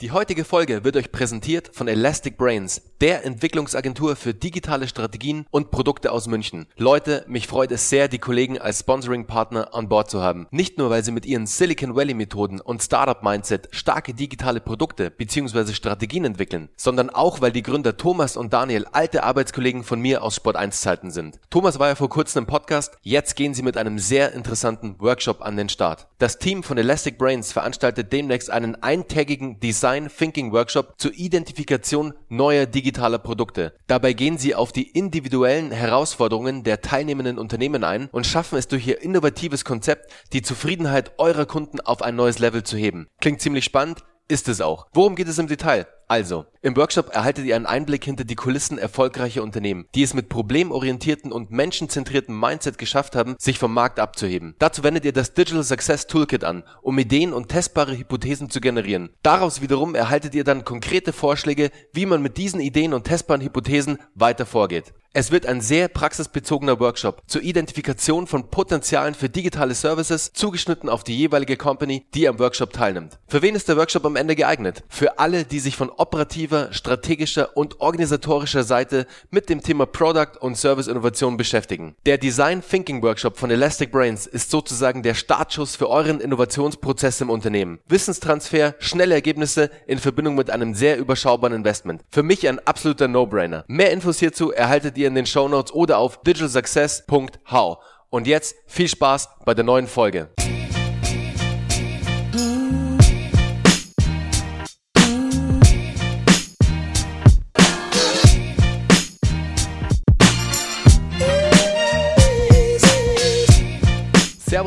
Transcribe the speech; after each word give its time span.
Die 0.00 0.12
heutige 0.12 0.44
Folge 0.44 0.84
wird 0.84 0.96
euch 0.96 1.10
präsentiert 1.10 1.70
von 1.72 1.88
Elastic 1.88 2.38
Brains, 2.38 2.82
der 3.00 3.24
Entwicklungsagentur 3.24 4.14
für 4.14 4.32
digitale 4.32 4.86
Strategien 4.86 5.44
und 5.50 5.72
Produkte 5.72 6.12
aus 6.12 6.28
München. 6.28 6.68
Leute, 6.76 7.24
mich 7.26 7.48
freut 7.48 7.72
es 7.72 7.90
sehr, 7.90 8.06
die 8.06 8.20
Kollegen 8.20 8.60
als 8.60 8.78
Sponsoring-Partner 8.78 9.74
an 9.74 9.88
Bord 9.88 10.08
zu 10.08 10.22
haben. 10.22 10.46
Nicht 10.52 10.78
nur, 10.78 10.88
weil 10.90 11.02
sie 11.02 11.10
mit 11.10 11.26
ihren 11.26 11.48
Silicon 11.48 11.96
Valley-Methoden 11.96 12.60
und 12.60 12.80
Startup-Mindset 12.80 13.70
starke 13.72 14.14
digitale 14.14 14.60
Produkte 14.60 15.10
bzw. 15.10 15.74
Strategien 15.74 16.24
entwickeln, 16.24 16.68
sondern 16.76 17.10
auch, 17.10 17.40
weil 17.40 17.50
die 17.50 17.64
Gründer 17.64 17.96
Thomas 17.96 18.36
und 18.36 18.52
Daniel 18.52 18.86
alte 18.92 19.24
Arbeitskollegen 19.24 19.82
von 19.82 20.00
mir 20.00 20.22
aus 20.22 20.36
Sport 20.36 20.56
1-Zeiten 20.56 21.10
sind. 21.10 21.40
Thomas 21.50 21.80
war 21.80 21.88
ja 21.88 21.94
vor 21.96 22.08
kurzem 22.08 22.44
im 22.44 22.46
Podcast, 22.46 22.96
jetzt 23.02 23.34
gehen 23.34 23.52
sie 23.52 23.64
mit 23.64 23.76
einem 23.76 23.98
sehr 23.98 24.32
interessanten 24.32 24.94
Workshop 25.00 25.42
an 25.42 25.56
den 25.56 25.68
Start. 25.68 26.06
Das 26.18 26.38
Team 26.38 26.62
von 26.62 26.78
Elastic 26.78 27.18
Brains 27.18 27.50
veranstaltet 27.50 28.12
demnächst 28.12 28.48
einen 28.48 28.80
eintägigen 28.80 29.58
Design 29.58 29.87
Design 29.88 30.10
Thinking 30.10 30.52
Workshop 30.52 30.96
zur 30.98 31.12
Identifikation 31.14 32.12
neuer 32.28 32.66
digitaler 32.66 33.16
Produkte. 33.16 33.72
Dabei 33.86 34.12
gehen 34.12 34.36
sie 34.36 34.54
auf 34.54 34.70
die 34.70 34.90
individuellen 34.90 35.70
Herausforderungen 35.70 36.62
der 36.62 36.82
teilnehmenden 36.82 37.38
Unternehmen 37.38 37.84
ein 37.84 38.10
und 38.12 38.26
schaffen 38.26 38.58
es 38.58 38.68
durch 38.68 38.86
ihr 38.86 39.00
innovatives 39.00 39.64
Konzept, 39.64 40.12
die 40.34 40.42
Zufriedenheit 40.42 41.12
eurer 41.16 41.46
Kunden 41.46 41.80
auf 41.80 42.02
ein 42.02 42.16
neues 42.16 42.38
Level 42.38 42.64
zu 42.64 42.76
heben. 42.76 43.06
Klingt 43.18 43.40
ziemlich 43.40 43.64
spannend, 43.64 44.04
ist 44.28 44.48
es 44.48 44.60
auch. 44.60 44.86
Worum 44.92 45.16
geht 45.16 45.28
es 45.28 45.38
im 45.38 45.48
Detail? 45.48 45.86
Also, 46.10 46.46
im 46.62 46.74
Workshop 46.76 47.14
erhaltet 47.14 47.44
ihr 47.44 47.54
einen 47.54 47.66
Einblick 47.66 48.02
hinter 48.02 48.24
die 48.24 48.34
Kulissen 48.34 48.78
erfolgreicher 48.78 49.42
Unternehmen, 49.42 49.86
die 49.94 50.02
es 50.02 50.14
mit 50.14 50.30
problemorientierten 50.30 51.32
und 51.32 51.50
menschenzentrierten 51.50 52.38
Mindset 52.38 52.78
geschafft 52.78 53.14
haben, 53.14 53.36
sich 53.38 53.58
vom 53.58 53.74
Markt 53.74 54.00
abzuheben. 54.00 54.54
Dazu 54.58 54.82
wendet 54.82 55.04
ihr 55.04 55.12
das 55.12 55.34
Digital 55.34 55.64
Success 55.64 56.06
Toolkit 56.06 56.44
an, 56.44 56.64
um 56.80 56.98
Ideen 56.98 57.34
und 57.34 57.48
testbare 57.48 57.96
Hypothesen 57.96 58.48
zu 58.48 58.60
generieren. 58.60 59.10
Daraus 59.22 59.60
wiederum 59.60 59.94
erhaltet 59.94 60.34
ihr 60.34 60.44
dann 60.44 60.64
konkrete 60.64 61.12
Vorschläge, 61.12 61.70
wie 61.92 62.06
man 62.06 62.22
mit 62.22 62.38
diesen 62.38 62.60
Ideen 62.60 62.94
und 62.94 63.04
testbaren 63.04 63.42
Hypothesen 63.42 63.98
weiter 64.14 64.46
vorgeht. 64.46 64.94
Es 65.14 65.32
wird 65.32 65.46
ein 65.46 65.62
sehr 65.62 65.88
praxisbezogener 65.88 66.80
Workshop 66.80 67.22
zur 67.26 67.42
Identifikation 67.42 68.26
von 68.26 68.50
Potenzialen 68.50 69.14
für 69.14 69.30
digitale 69.30 69.74
Services, 69.74 70.32
zugeschnitten 70.34 70.90
auf 70.90 71.02
die 71.02 71.16
jeweilige 71.16 71.56
Company, 71.56 72.04
die 72.12 72.28
am 72.28 72.38
Workshop 72.38 72.74
teilnimmt. 72.74 73.18
Für 73.26 73.40
wen 73.40 73.54
ist 73.54 73.70
der 73.70 73.78
Workshop 73.78 74.04
am 74.04 74.16
Ende 74.16 74.36
geeignet? 74.36 74.84
Für 74.90 75.18
alle, 75.18 75.44
die 75.44 75.60
sich 75.60 75.76
von 75.76 75.88
operativer, 75.88 76.68
strategischer 76.72 77.56
und 77.56 77.80
organisatorischer 77.80 78.64
Seite 78.64 79.06
mit 79.30 79.48
dem 79.48 79.62
Thema 79.62 79.86
Product 79.86 80.38
und 80.40 80.58
Service 80.58 80.88
Innovation 80.88 81.38
beschäftigen. 81.38 81.96
Der 82.04 82.18
Design 82.18 82.62
Thinking 82.62 83.02
Workshop 83.02 83.38
von 83.38 83.50
Elastic 83.50 83.90
Brains 83.90 84.26
ist 84.26 84.50
sozusagen 84.50 85.02
der 85.02 85.14
Startschuss 85.14 85.74
für 85.74 85.88
euren 85.88 86.20
Innovationsprozess 86.20 87.22
im 87.22 87.30
Unternehmen. 87.30 87.78
Wissenstransfer, 87.88 88.74
schnelle 88.78 89.14
Ergebnisse 89.14 89.70
in 89.86 89.98
Verbindung 89.98 90.34
mit 90.34 90.50
einem 90.50 90.74
sehr 90.74 90.98
überschaubaren 90.98 91.56
Investment. 91.56 92.02
Für 92.10 92.22
mich 92.22 92.46
ein 92.46 92.58
absoluter 92.66 93.08
No-Brainer. 93.08 93.64
Mehr 93.68 93.90
Infos 93.90 94.18
hierzu 94.18 94.52
erhaltet 94.52 94.98
ihr 94.98 95.07
in 95.08 95.14
den 95.14 95.26
Show 95.26 95.48
Notes 95.48 95.72
oder 95.72 95.98
auf 95.98 96.22
digitalsuccess.how. 96.22 97.78
Und 98.10 98.26
jetzt 98.26 98.54
viel 98.66 98.88
Spaß 98.88 99.28
bei 99.44 99.54
der 99.54 99.64
neuen 99.64 99.86
Folge. 99.86 100.30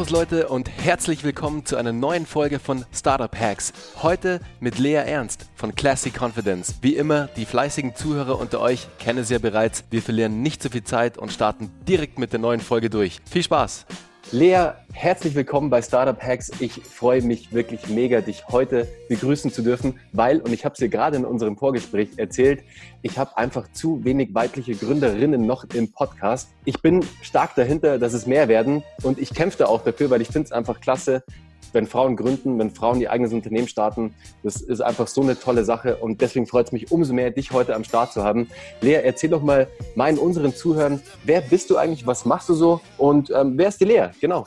Servus 0.01 0.19
Leute 0.19 0.47
und 0.47 0.67
herzlich 0.67 1.23
willkommen 1.23 1.63
zu 1.63 1.77
einer 1.77 1.91
neuen 1.91 2.25
Folge 2.25 2.57
von 2.57 2.85
Startup 2.91 3.39
Hacks. 3.39 3.71
Heute 4.01 4.39
mit 4.59 4.79
Lea 4.79 4.95
Ernst 4.95 5.45
von 5.53 5.75
Classic 5.75 6.11
Confidence. 6.19 6.73
Wie 6.81 6.95
immer, 6.95 7.27
die 7.35 7.45
fleißigen 7.45 7.93
Zuhörer 7.93 8.39
unter 8.39 8.61
euch 8.61 8.87
kennen 8.97 9.23
sie 9.23 9.33
ja 9.33 9.39
bereits. 9.39 9.83
Wir 9.91 10.01
verlieren 10.01 10.41
nicht 10.41 10.63
zu 10.63 10.69
so 10.69 10.71
viel 10.71 10.83
Zeit 10.83 11.19
und 11.19 11.31
starten 11.31 11.69
direkt 11.87 12.17
mit 12.17 12.33
der 12.33 12.39
neuen 12.39 12.61
Folge 12.61 12.89
durch. 12.89 13.19
Viel 13.29 13.43
Spaß! 13.43 13.85
Lea, 14.33 14.75
herzlich 14.93 15.35
willkommen 15.35 15.69
bei 15.69 15.81
Startup 15.81 16.17
Hacks. 16.23 16.51
Ich 16.61 16.71
freue 16.71 17.21
mich 17.21 17.51
wirklich 17.51 17.89
mega, 17.89 18.21
dich 18.21 18.47
heute 18.47 18.87
begrüßen 19.09 19.51
zu 19.51 19.61
dürfen, 19.61 19.99
weil, 20.13 20.39
und 20.39 20.53
ich 20.53 20.63
habe 20.63 20.71
es 20.71 20.79
dir 20.79 20.87
gerade 20.87 21.17
in 21.17 21.25
unserem 21.25 21.57
Vorgespräch 21.57 22.11
erzählt, 22.15 22.63
ich 23.01 23.17
habe 23.17 23.37
einfach 23.37 23.69
zu 23.73 24.05
wenig 24.05 24.33
weibliche 24.33 24.73
Gründerinnen 24.73 25.45
noch 25.45 25.65
im 25.73 25.91
Podcast. 25.91 26.47
Ich 26.63 26.81
bin 26.81 27.05
stark 27.21 27.55
dahinter, 27.55 27.99
dass 27.99 28.13
es 28.13 28.25
mehr 28.25 28.47
werden 28.47 28.83
und 29.03 29.19
ich 29.19 29.33
kämpfe 29.33 29.67
auch 29.67 29.83
dafür, 29.83 30.09
weil 30.09 30.21
ich 30.21 30.29
finde 30.29 30.45
es 30.45 30.53
einfach 30.53 30.79
klasse, 30.79 31.25
wenn 31.73 31.87
Frauen 31.87 32.15
gründen, 32.15 32.57
wenn 32.59 32.71
Frauen 32.71 32.99
ihr 33.01 33.11
eigenes 33.11 33.33
Unternehmen 33.33 33.67
starten. 33.67 34.13
Das 34.43 34.61
ist 34.61 34.81
einfach 34.81 35.07
so 35.07 35.21
eine 35.21 35.39
tolle 35.39 35.63
Sache 35.63 35.97
und 35.97 36.21
deswegen 36.21 36.47
freut 36.47 36.67
es 36.67 36.71
mich 36.71 36.91
umso 36.91 37.13
mehr, 37.13 37.31
dich 37.31 37.51
heute 37.51 37.75
am 37.75 37.83
Start 37.83 38.13
zu 38.13 38.23
haben. 38.23 38.49
Lea, 38.81 39.01
erzähl 39.03 39.29
doch 39.29 39.41
mal 39.41 39.67
meinen, 39.95 40.17
unseren 40.17 40.55
Zuhörern, 40.55 41.01
wer 41.23 41.41
bist 41.41 41.69
du 41.69 41.77
eigentlich, 41.77 42.05
was 42.07 42.25
machst 42.25 42.49
du 42.49 42.53
so 42.53 42.81
und 42.97 43.31
ähm, 43.31 43.53
wer 43.57 43.67
ist 43.67 43.79
die 43.79 43.85
Lea? 43.85 44.07
Genau. 44.19 44.45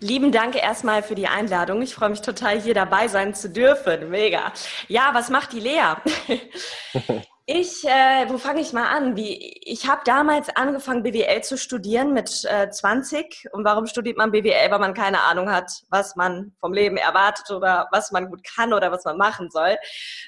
Lieben 0.00 0.32
Dank 0.32 0.56
erstmal 0.56 1.02
für 1.02 1.14
die 1.14 1.28
Einladung. 1.28 1.80
Ich 1.80 1.94
freue 1.94 2.10
mich 2.10 2.20
total, 2.20 2.60
hier 2.60 2.74
dabei 2.74 3.08
sein 3.08 3.34
zu 3.34 3.48
dürfen. 3.48 4.10
Mega. 4.10 4.52
Ja, 4.88 5.10
was 5.14 5.30
macht 5.30 5.52
die 5.52 5.60
Lea? 5.60 5.94
Ich, 7.46 7.84
äh, 7.84 8.26
wo 8.30 8.38
fange 8.38 8.62
ich 8.62 8.72
mal 8.72 8.88
an? 8.88 9.16
Wie, 9.16 9.60
ich 9.66 9.86
habe 9.86 10.00
damals 10.06 10.48
angefangen, 10.56 11.02
BWL 11.02 11.42
zu 11.42 11.58
studieren 11.58 12.14
mit 12.14 12.42
äh, 12.46 12.70
20. 12.70 13.48
Und 13.52 13.66
warum 13.66 13.86
studiert 13.86 14.16
man 14.16 14.30
BWL? 14.30 14.70
Weil 14.70 14.78
man 14.78 14.94
keine 14.94 15.20
Ahnung 15.20 15.50
hat, 15.50 15.70
was 15.90 16.16
man 16.16 16.54
vom 16.58 16.72
Leben 16.72 16.96
erwartet 16.96 17.50
oder 17.50 17.86
was 17.92 18.12
man 18.12 18.30
gut 18.30 18.40
kann 18.44 18.72
oder 18.72 18.90
was 18.90 19.04
man 19.04 19.18
machen 19.18 19.50
soll. 19.50 19.76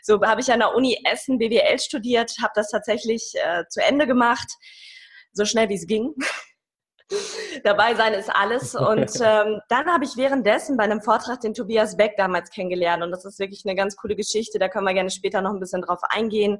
So 0.03 0.21
habe 0.21 0.43
ich 0.43 0.53
an 0.53 0.59
der 0.59 0.75
Uni 0.75 1.01
Essen 1.11 1.39
BWL 1.39 1.79
studiert, 1.79 2.35
habe 2.43 2.53
das 2.55 2.71
tatsächlich 2.71 3.33
äh, 3.37 3.65
zu 3.71 3.83
Ende 3.83 4.07
gemacht, 4.07 4.53
so 5.33 5.47
schnell 5.47 5.71
wie 5.71 5.77
es 5.77 5.87
ging. 5.87 6.15
Dabei 7.63 7.95
sein 7.95 8.15
ist 8.15 8.35
alles. 8.35 8.75
Und 8.75 9.11
ähm, 9.21 9.61
dann 9.69 9.87
habe 9.87 10.05
ich 10.05 10.17
währenddessen 10.17 10.77
bei 10.77 10.85
einem 10.85 11.01
Vortrag 11.01 11.41
den 11.41 11.55
Tobias 11.55 11.97
Beck 11.97 12.15
damals 12.17 12.51
kennengelernt. 12.51 13.03
Und 13.03 13.11
das 13.11 13.25
ist 13.25 13.39
wirklich 13.39 13.65
eine 13.65 13.75
ganz 13.75 13.97
coole 13.97 14.17
Geschichte. 14.17 14.59
Da 14.59 14.69
können 14.69 14.87
wir 14.87 14.95
gerne 14.95 15.11
später 15.11 15.41
noch 15.41 15.53
ein 15.53 15.61
bisschen 15.61 15.83
drauf 15.83 16.01
eingehen. 16.09 16.59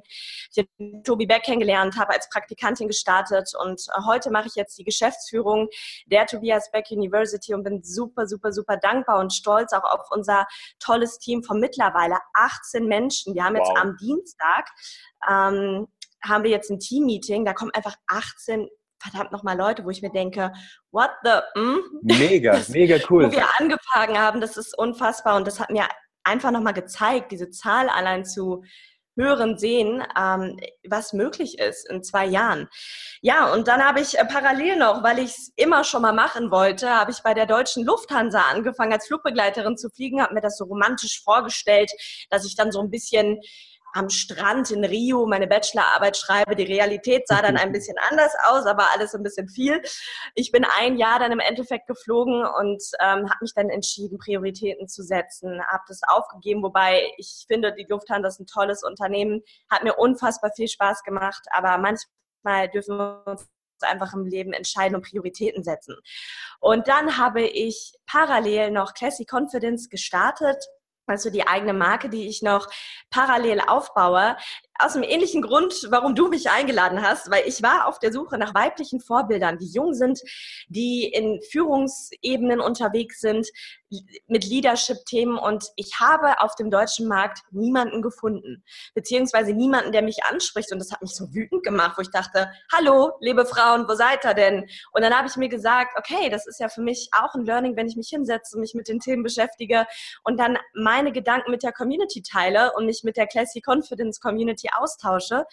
Ich 0.51 0.57
habe 0.57 1.01
Tobi 1.03 1.25
Beck 1.25 1.43
kennengelernt, 1.43 1.97
habe 1.97 2.13
als 2.13 2.29
Praktikantin 2.29 2.87
gestartet 2.87 3.51
und 3.59 3.81
heute 4.05 4.31
mache 4.31 4.47
ich 4.47 4.55
jetzt 4.55 4.77
die 4.77 4.83
Geschäftsführung 4.83 5.67
der 6.07 6.25
Tobias 6.25 6.71
Beck 6.71 6.85
University 6.91 7.53
und 7.53 7.63
bin 7.63 7.83
super, 7.83 8.27
super, 8.27 8.51
super 8.51 8.77
dankbar 8.77 9.19
und 9.19 9.33
stolz 9.33 9.73
auch 9.73 9.83
auf 9.83 10.07
unser 10.11 10.47
tolles 10.79 11.19
Team 11.19 11.43
von 11.43 11.59
mittlerweile 11.59 12.17
18 12.33 12.85
Menschen. 12.85 13.35
Wir 13.35 13.43
haben 13.43 13.55
wow. 13.55 13.67
jetzt 13.67 13.81
am 13.81 13.97
Dienstag 13.97 14.69
ähm, 15.29 15.87
haben 16.23 16.43
wir 16.43 16.51
jetzt 16.51 16.69
ein 16.71 16.79
Team-Meeting, 16.79 17.45
da 17.45 17.53
kommen 17.53 17.71
einfach 17.73 17.95
18 18.07 18.69
verdammt 18.99 19.31
nochmal 19.31 19.57
Leute, 19.57 19.85
wo 19.85 19.89
ich 19.89 20.01
mir 20.01 20.11
denke, 20.11 20.53
what 20.91 21.11
the? 21.23 21.59
Mm? 21.59 21.79
Mega, 22.01 22.53
das, 22.53 22.69
mega 22.69 22.97
cool. 23.09 23.27
Wo 23.27 23.31
wir 23.31 23.47
angefangen 23.59 24.17
haben, 24.17 24.41
das 24.41 24.57
ist 24.57 24.77
unfassbar 24.77 25.35
und 25.35 25.47
das 25.47 25.59
hat 25.59 25.69
mir 25.69 25.87
einfach 26.23 26.51
nochmal 26.51 26.73
gezeigt, 26.73 27.31
diese 27.31 27.49
Zahl 27.49 27.89
allein 27.89 28.25
zu 28.25 28.63
hören, 29.17 29.57
sehen, 29.57 30.03
ähm, 30.17 30.59
was 30.87 31.11
möglich 31.11 31.57
ist 31.57 31.89
in 31.89 32.03
zwei 32.03 32.25
Jahren. 32.25 32.69
Ja, 33.21 33.51
und 33.51 33.67
dann 33.67 33.83
habe 33.83 33.99
ich 33.99 34.17
äh, 34.17 34.25
parallel 34.25 34.77
noch, 34.77 35.03
weil 35.03 35.19
ich 35.19 35.31
es 35.31 35.51
immer 35.55 35.83
schon 35.83 36.03
mal 36.03 36.13
machen 36.13 36.51
wollte, 36.51 36.89
habe 36.89 37.11
ich 37.11 37.23
bei 37.23 37.33
der 37.33 37.47
deutschen 37.47 37.83
Lufthansa 37.83 38.41
angefangen, 38.51 38.93
als 38.93 39.07
Flugbegleiterin 39.07 39.75
zu 39.75 39.89
fliegen, 39.89 40.21
habe 40.21 40.35
mir 40.35 40.41
das 40.41 40.57
so 40.57 40.65
romantisch 40.65 41.23
vorgestellt, 41.23 41.91
dass 42.29 42.45
ich 42.45 42.55
dann 42.55 42.71
so 42.71 42.79
ein 42.79 42.91
bisschen 42.91 43.39
am 43.93 44.09
Strand 44.09 44.71
in 44.71 44.83
Rio 44.83 45.25
meine 45.25 45.47
Bachelorarbeit 45.47 46.17
schreibe. 46.17 46.55
Die 46.55 46.63
Realität 46.63 47.27
sah 47.27 47.41
dann 47.41 47.57
ein 47.57 47.71
bisschen 47.71 47.97
anders 48.09 48.33
aus, 48.47 48.65
aber 48.65 48.91
alles 48.93 49.13
ein 49.15 49.23
bisschen 49.23 49.47
viel. 49.47 49.81
Ich 50.35 50.51
bin 50.51 50.65
ein 50.79 50.97
Jahr 50.97 51.19
dann 51.19 51.31
im 51.31 51.39
Endeffekt 51.39 51.87
geflogen 51.87 52.45
und 52.45 52.83
ähm, 52.99 53.29
habe 53.29 53.39
mich 53.41 53.53
dann 53.55 53.69
entschieden, 53.69 54.17
Prioritäten 54.17 54.87
zu 54.87 55.03
setzen, 55.03 55.61
habe 55.67 55.83
das 55.87 56.01
aufgegeben, 56.07 56.63
wobei 56.63 57.11
ich 57.17 57.45
finde, 57.47 57.73
die 57.73 57.87
Lufthansa 57.89 58.27
ist 58.27 58.39
ein 58.39 58.47
tolles 58.47 58.83
Unternehmen, 58.83 59.41
hat 59.69 59.83
mir 59.83 59.95
unfassbar 59.95 60.51
viel 60.55 60.67
Spaß 60.67 61.03
gemacht, 61.03 61.43
aber 61.51 61.77
manchmal 61.77 62.69
dürfen 62.69 62.97
wir 62.97 63.23
uns 63.25 63.47
einfach 63.81 64.13
im 64.13 64.25
Leben 64.25 64.53
entscheiden 64.53 64.95
und 64.95 65.05
Prioritäten 65.05 65.63
setzen. 65.63 65.95
Und 66.59 66.87
dann 66.87 67.17
habe 67.17 67.41
ich 67.43 67.93
parallel 68.07 68.71
noch 68.71 68.93
Classic 68.93 69.27
Confidence 69.31 69.89
gestartet 69.89 70.57
also 71.07 71.29
die 71.29 71.47
eigene 71.47 71.73
Marke, 71.73 72.09
die 72.09 72.27
ich 72.27 72.41
noch 72.41 72.69
parallel 73.09 73.61
aufbaue. 73.61 74.37
Aus 74.79 74.95
einem 74.95 75.03
ähnlichen 75.03 75.41
Grund, 75.41 75.87
warum 75.89 76.15
du 76.15 76.27
mich 76.27 76.49
eingeladen 76.49 77.01
hast, 77.01 77.29
weil 77.31 77.43
ich 77.47 77.61
war 77.63 77.87
auf 77.87 77.99
der 77.99 78.11
Suche 78.11 78.37
nach 78.37 78.53
weiblichen 78.53 78.99
Vorbildern, 78.99 79.57
die 79.57 79.67
jung 79.67 79.93
sind, 79.93 80.21
die 80.67 81.05
in 81.05 81.41
Führungsebenen 81.51 82.59
unterwegs 82.59 83.19
sind, 83.19 83.47
mit 84.27 84.45
Leadership-Themen 84.45 85.37
und 85.37 85.65
ich 85.77 85.99
habe 85.99 86.41
auf 86.41 86.55
dem 86.55 86.69
deutschen 86.69 87.07
Markt 87.07 87.39
niemanden 87.51 88.01
gefunden, 88.01 88.63
beziehungsweise 88.93 89.53
niemanden, 89.53 89.93
der 89.93 90.01
mich 90.01 90.25
anspricht 90.25 90.71
und 90.73 90.79
das 90.79 90.91
hat 90.91 91.01
mich 91.01 91.15
so 91.15 91.33
wütend 91.33 91.63
gemacht, 91.63 91.97
wo 91.97 92.01
ich 92.01 92.11
dachte, 92.11 92.51
hallo, 92.71 93.13
liebe 93.21 93.45
Frauen, 93.45 93.87
wo 93.87 93.95
seid 93.95 94.25
ihr 94.25 94.33
denn? 94.33 94.67
Und 94.91 95.03
dann 95.03 95.13
habe 95.13 95.27
ich 95.27 95.37
mir 95.37 95.47
gesagt, 95.47 95.97
okay, 95.97 96.29
das 96.29 96.45
ist 96.47 96.59
ja 96.59 96.67
für 96.67 96.81
mich 96.81 97.09
auch 97.13 97.33
ein 97.33 97.45
Learning, 97.45 97.77
wenn 97.77 97.87
ich 97.87 97.95
mich 97.95 98.09
hinsetze, 98.09 98.59
mich 98.59 98.73
mit 98.73 98.89
den 98.89 98.99
Themen 98.99 99.23
beschäftige 99.23 99.85
und 100.23 100.37
dann 100.37 100.57
meine 100.73 101.13
Gedanken 101.13 101.51
mit 101.51 101.63
der 101.63 101.71
Community 101.71 102.21
teile 102.21 102.73
und 102.75 102.85
mich 102.85 103.03
mit 103.03 103.15
der 103.15 103.27
Classy 103.27 103.61
Confidence 103.65 104.19
Community 104.19 104.66
austausche. 104.73 105.45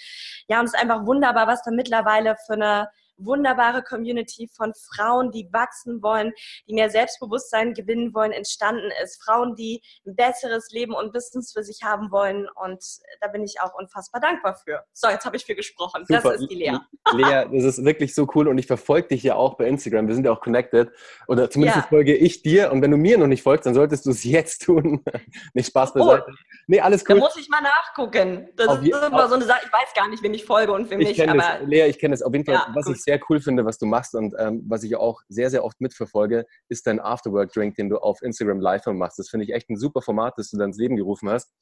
Ja, 0.48 0.60
und 0.60 0.66
es 0.66 0.74
ist 0.74 0.80
einfach 0.80 1.06
wunderbar, 1.06 1.46
was 1.46 1.62
da 1.62 1.70
mittlerweile 1.70 2.36
für 2.46 2.54
eine 2.54 2.88
wunderbare 3.16 3.82
Community 3.82 4.48
von 4.54 4.72
Frauen, 4.74 5.30
die 5.30 5.48
wachsen 5.52 6.02
wollen, 6.02 6.32
die 6.68 6.74
mehr 6.74 6.90
Selbstbewusstsein 6.90 7.74
gewinnen 7.74 8.14
wollen, 8.14 8.32
entstanden 8.32 8.90
ist. 9.02 9.22
Frauen, 9.22 9.54
die 9.54 9.82
ein 10.06 10.16
besseres 10.16 10.70
Leben 10.70 10.94
und 10.94 11.12
Business 11.12 11.52
für 11.52 11.62
sich 11.62 11.82
haben 11.82 12.10
wollen. 12.10 12.48
Und 12.54 12.82
da 13.20 13.28
bin 13.28 13.44
ich 13.44 13.60
auch 13.60 13.74
unfassbar 13.74 14.20
dankbar 14.20 14.56
für. 14.56 14.84
So, 14.92 15.08
jetzt 15.08 15.24
habe 15.24 15.36
ich 15.36 15.44
viel 15.44 15.56
gesprochen. 15.56 16.04
Super. 16.06 16.32
Das 16.32 16.40
ist 16.40 16.50
die 16.50 16.56
Lea. 16.56 16.78
Lea, 17.12 17.46
das 17.52 17.64
ist 17.64 17.84
wirklich 17.84 18.14
so 18.14 18.28
cool 18.34 18.48
und 18.48 18.58
ich 18.58 18.66
verfolge 18.66 19.08
dich 19.08 19.22
ja 19.22 19.34
auch 19.34 19.54
bei 19.54 19.66
Instagram. 19.66 20.08
Wir 20.08 20.14
sind 20.14 20.24
ja 20.24 20.32
auch 20.32 20.40
connected. 20.40 20.90
Oder 21.28 21.50
zumindest 21.50 21.76
ja. 21.76 21.86
folge 21.88 22.14
ich 22.16 22.42
dir. 22.42 22.72
Und 22.72 22.82
wenn 22.82 22.90
du 22.90 22.96
mir 22.96 23.18
noch 23.18 23.26
nicht 23.26 23.42
folgst, 23.42 23.66
dann 23.66 23.74
solltest 23.74 24.06
du 24.06 24.10
es 24.10 24.24
jetzt 24.24 24.64
tun. 24.64 25.04
nicht 25.54 25.68
Spaß 25.68 25.92
oh, 25.94 25.98
beiseite. 25.98 26.26
Oh. 26.28 26.34
Nee, 26.66 26.80
alles 26.80 27.04
cool. 27.08 27.16
Da 27.16 27.22
muss 27.22 27.36
ich 27.36 27.48
mal 27.48 27.60
nachgucken. 27.60 28.48
Das 28.56 28.68
auf 28.68 28.82
ist 28.82 28.88
immer 28.88 29.28
so 29.28 29.34
eine 29.34 29.44
Sache. 29.44 29.60
Ich 29.64 29.72
weiß 29.72 29.94
gar 29.94 30.08
nicht, 30.08 30.22
wem 30.22 30.34
ich 30.34 30.44
folge 30.44 30.72
und 30.72 30.90
wem 30.90 30.98
nicht. 30.98 31.20
Aber 31.20 31.38
das. 31.38 31.60
Lea, 31.66 31.86
ich 31.86 31.98
kenne 31.98 32.14
es. 32.14 32.22
Auf 32.22 32.32
jeden 32.32 32.44
Fall, 32.44 32.54
ja, 32.54 32.66
was 32.74 32.86
gut. 32.86 32.96
ich 32.96 33.02
sehr 33.04 33.20
cool 33.28 33.40
finde, 33.40 33.64
was 33.64 33.78
du 33.78 33.86
machst 33.86 34.14
und 34.14 34.34
ähm, 34.38 34.64
was 34.66 34.82
ich 34.82 34.96
auch 34.96 35.20
sehr, 35.28 35.50
sehr 35.50 35.64
oft 35.64 35.80
mitverfolge, 35.80 36.46
ist 36.68 36.86
dein 36.86 37.00
Afterwork-Drink, 37.00 37.76
den 37.76 37.88
du 37.88 37.98
auf 37.98 38.22
Instagram 38.22 38.60
live 38.60 38.86
machst. 38.86 39.18
Das 39.18 39.28
finde 39.28 39.44
ich 39.44 39.52
echt 39.52 39.70
ein 39.70 39.76
super 39.76 40.02
Format, 40.02 40.34
das 40.36 40.50
du 40.50 40.58
dann 40.58 40.70
ins 40.70 40.78
Leben 40.78 40.96
gerufen 40.96 41.28
hast. 41.30 41.52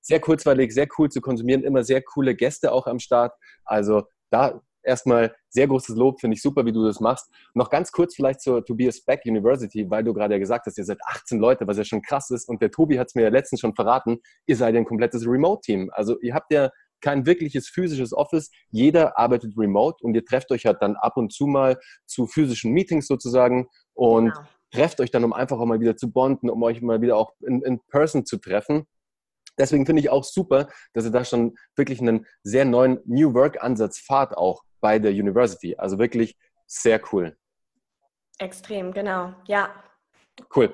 Sehr 0.00 0.20
kurzweilig, 0.20 0.72
sehr 0.72 0.88
cool 0.98 1.08
zu 1.10 1.20
konsumieren, 1.20 1.62
immer 1.62 1.84
sehr 1.84 2.02
coole 2.02 2.34
Gäste 2.34 2.72
auch 2.72 2.86
am 2.86 2.98
Start. 2.98 3.32
Also 3.64 4.04
da 4.30 4.60
erstmal 4.82 5.34
sehr 5.48 5.66
großes 5.66 5.96
Lob, 5.96 6.20
finde 6.20 6.36
ich 6.36 6.42
super, 6.42 6.64
wie 6.64 6.72
du 6.72 6.84
das 6.84 7.00
machst. 7.00 7.28
Noch 7.54 7.70
ganz 7.70 7.92
kurz 7.92 8.14
vielleicht 8.14 8.40
zur 8.40 8.64
Tobias 8.64 9.00
Beck 9.02 9.22
University, 9.24 9.88
weil 9.90 10.04
du 10.04 10.14
gerade 10.14 10.34
ja 10.34 10.38
gesagt 10.38 10.66
hast, 10.66 10.78
ihr 10.78 10.84
seid 10.84 10.98
18 11.06 11.38
Leute, 11.38 11.66
was 11.66 11.76
ja 11.76 11.84
schon 11.84 12.02
krass 12.02 12.30
ist. 12.30 12.48
Und 12.48 12.62
der 12.62 12.70
Tobi 12.70 12.98
hat 12.98 13.08
es 13.08 13.14
mir 13.14 13.22
ja 13.22 13.28
letztens 13.28 13.60
schon 13.60 13.74
verraten, 13.74 14.20
ihr 14.46 14.56
seid 14.56 14.74
ein 14.76 14.84
komplettes 14.84 15.26
Remote-Team. 15.26 15.90
Also 15.92 16.18
ihr 16.20 16.34
habt 16.34 16.52
ja 16.52 16.70
kein 17.00 17.26
wirkliches 17.26 17.68
physisches 17.68 18.12
Office. 18.12 18.50
Jeder 18.70 19.18
arbeitet 19.18 19.56
remote 19.56 20.02
und 20.02 20.14
ihr 20.14 20.24
trefft 20.24 20.50
euch 20.50 20.66
halt 20.66 20.78
dann 20.80 20.96
ab 20.96 21.16
und 21.16 21.32
zu 21.32 21.46
mal 21.46 21.78
zu 22.06 22.26
physischen 22.26 22.72
Meetings 22.72 23.06
sozusagen 23.06 23.68
und 23.94 24.32
genau. 24.32 24.46
trefft 24.70 25.00
euch 25.00 25.10
dann, 25.10 25.24
um 25.24 25.32
einfach 25.32 25.58
auch 25.58 25.66
mal 25.66 25.80
wieder 25.80 25.96
zu 25.96 26.10
bonden, 26.10 26.50
um 26.50 26.62
euch 26.62 26.80
mal 26.82 27.00
wieder 27.00 27.16
auch 27.16 27.32
in, 27.46 27.62
in 27.62 27.80
person 27.88 28.24
zu 28.24 28.38
treffen. 28.38 28.86
Deswegen 29.58 29.84
finde 29.84 30.00
ich 30.00 30.10
auch 30.10 30.24
super, 30.24 30.68
dass 30.94 31.04
ihr 31.04 31.10
da 31.10 31.24
schon 31.24 31.54
wirklich 31.76 32.00
einen 32.00 32.26
sehr 32.42 32.64
neuen 32.64 33.00
New 33.04 33.34
Work-Ansatz 33.34 33.98
fahrt, 33.98 34.36
auch 34.36 34.62
bei 34.80 34.98
der 34.98 35.10
University. 35.10 35.76
Also 35.76 35.98
wirklich 35.98 36.36
sehr 36.66 37.00
cool. 37.12 37.36
Extrem, 38.38 38.92
genau, 38.92 39.34
ja. 39.46 39.68
Cool. 40.54 40.72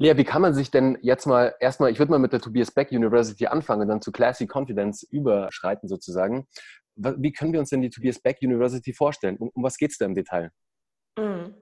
Lea, 0.00 0.16
wie 0.16 0.24
kann 0.24 0.42
man 0.42 0.54
sich 0.54 0.70
denn 0.70 0.96
jetzt 1.02 1.26
mal 1.26 1.54
erstmal, 1.58 1.90
ich 1.90 1.98
würde 1.98 2.12
mal 2.12 2.20
mit 2.20 2.32
der 2.32 2.40
Tobias 2.40 2.70
Beck 2.70 2.92
University 2.92 3.48
anfangen 3.48 3.82
und 3.82 3.88
dann 3.88 4.00
zu 4.00 4.12
Classy 4.12 4.46
Confidence 4.46 5.02
überschreiten 5.02 5.88
sozusagen. 5.88 6.46
Wie 6.94 7.32
können 7.32 7.52
wir 7.52 7.58
uns 7.58 7.70
denn 7.70 7.82
die 7.82 7.90
Tobias 7.90 8.20
Beck 8.20 8.38
University 8.40 8.92
vorstellen? 8.94 9.36
Um, 9.38 9.50
um 9.52 9.64
was 9.64 9.76
geht 9.76 9.90
es 9.90 9.98
da 9.98 10.04
im 10.04 10.14
Detail? 10.14 10.52
Mhm. 11.18 11.56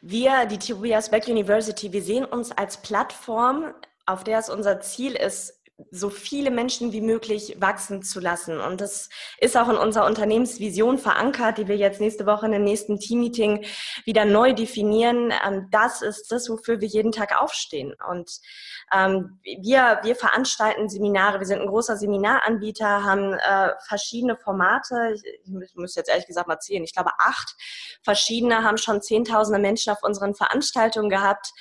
Wir, 0.00 0.46
die 0.46 0.58
Tobias 0.58 1.10
Beck 1.10 1.26
University, 1.26 1.92
wir 1.92 2.02
sehen 2.02 2.24
uns 2.24 2.52
als 2.52 2.82
Plattform, 2.82 3.74
auf 4.06 4.22
der 4.22 4.38
es 4.38 4.48
unser 4.48 4.80
Ziel 4.80 5.16
ist, 5.16 5.60
so 5.90 6.08
viele 6.08 6.50
Menschen 6.50 6.92
wie 6.92 7.02
möglich 7.02 7.56
wachsen 7.60 8.02
zu 8.02 8.18
lassen. 8.18 8.60
Und 8.60 8.80
das 8.80 9.10
ist 9.38 9.58
auch 9.58 9.68
in 9.68 9.76
unserer 9.76 10.06
Unternehmensvision 10.06 10.96
verankert, 10.96 11.58
die 11.58 11.68
wir 11.68 11.76
jetzt 11.76 12.00
nächste 12.00 12.24
Woche 12.24 12.46
in 12.46 12.52
dem 12.52 12.64
nächsten 12.64 12.98
Teammeeting 12.98 13.64
wieder 14.06 14.24
neu 14.24 14.54
definieren. 14.54 15.34
Ähm, 15.44 15.68
das 15.70 16.00
ist 16.00 16.32
das, 16.32 16.48
wofür 16.48 16.80
wir 16.80 16.88
jeden 16.88 17.12
Tag 17.12 17.38
aufstehen. 17.38 17.94
Und 18.08 18.30
ähm, 18.90 19.38
wir, 19.42 20.00
wir 20.02 20.16
veranstalten 20.16 20.88
Seminare. 20.88 21.40
Wir 21.40 21.46
sind 21.46 21.60
ein 21.60 21.68
großer 21.68 21.98
Seminaranbieter, 21.98 23.04
haben 23.04 23.34
äh, 23.34 23.72
verschiedene 23.86 24.36
Formate. 24.36 25.12
Ich, 25.14 25.22
ich 25.24 25.76
muss 25.76 25.94
jetzt 25.94 26.08
ehrlich 26.08 26.26
gesagt 26.26 26.48
mal 26.48 26.58
zählen. 26.58 26.84
Ich 26.84 26.94
glaube, 26.94 27.10
acht 27.18 27.54
verschiedene 28.02 28.64
haben 28.64 28.78
schon 28.78 29.02
zehntausende 29.02 29.60
Menschen 29.60 29.92
auf 29.92 30.02
unseren 30.02 30.34
Veranstaltungen 30.34 31.10
gehabt 31.10 31.52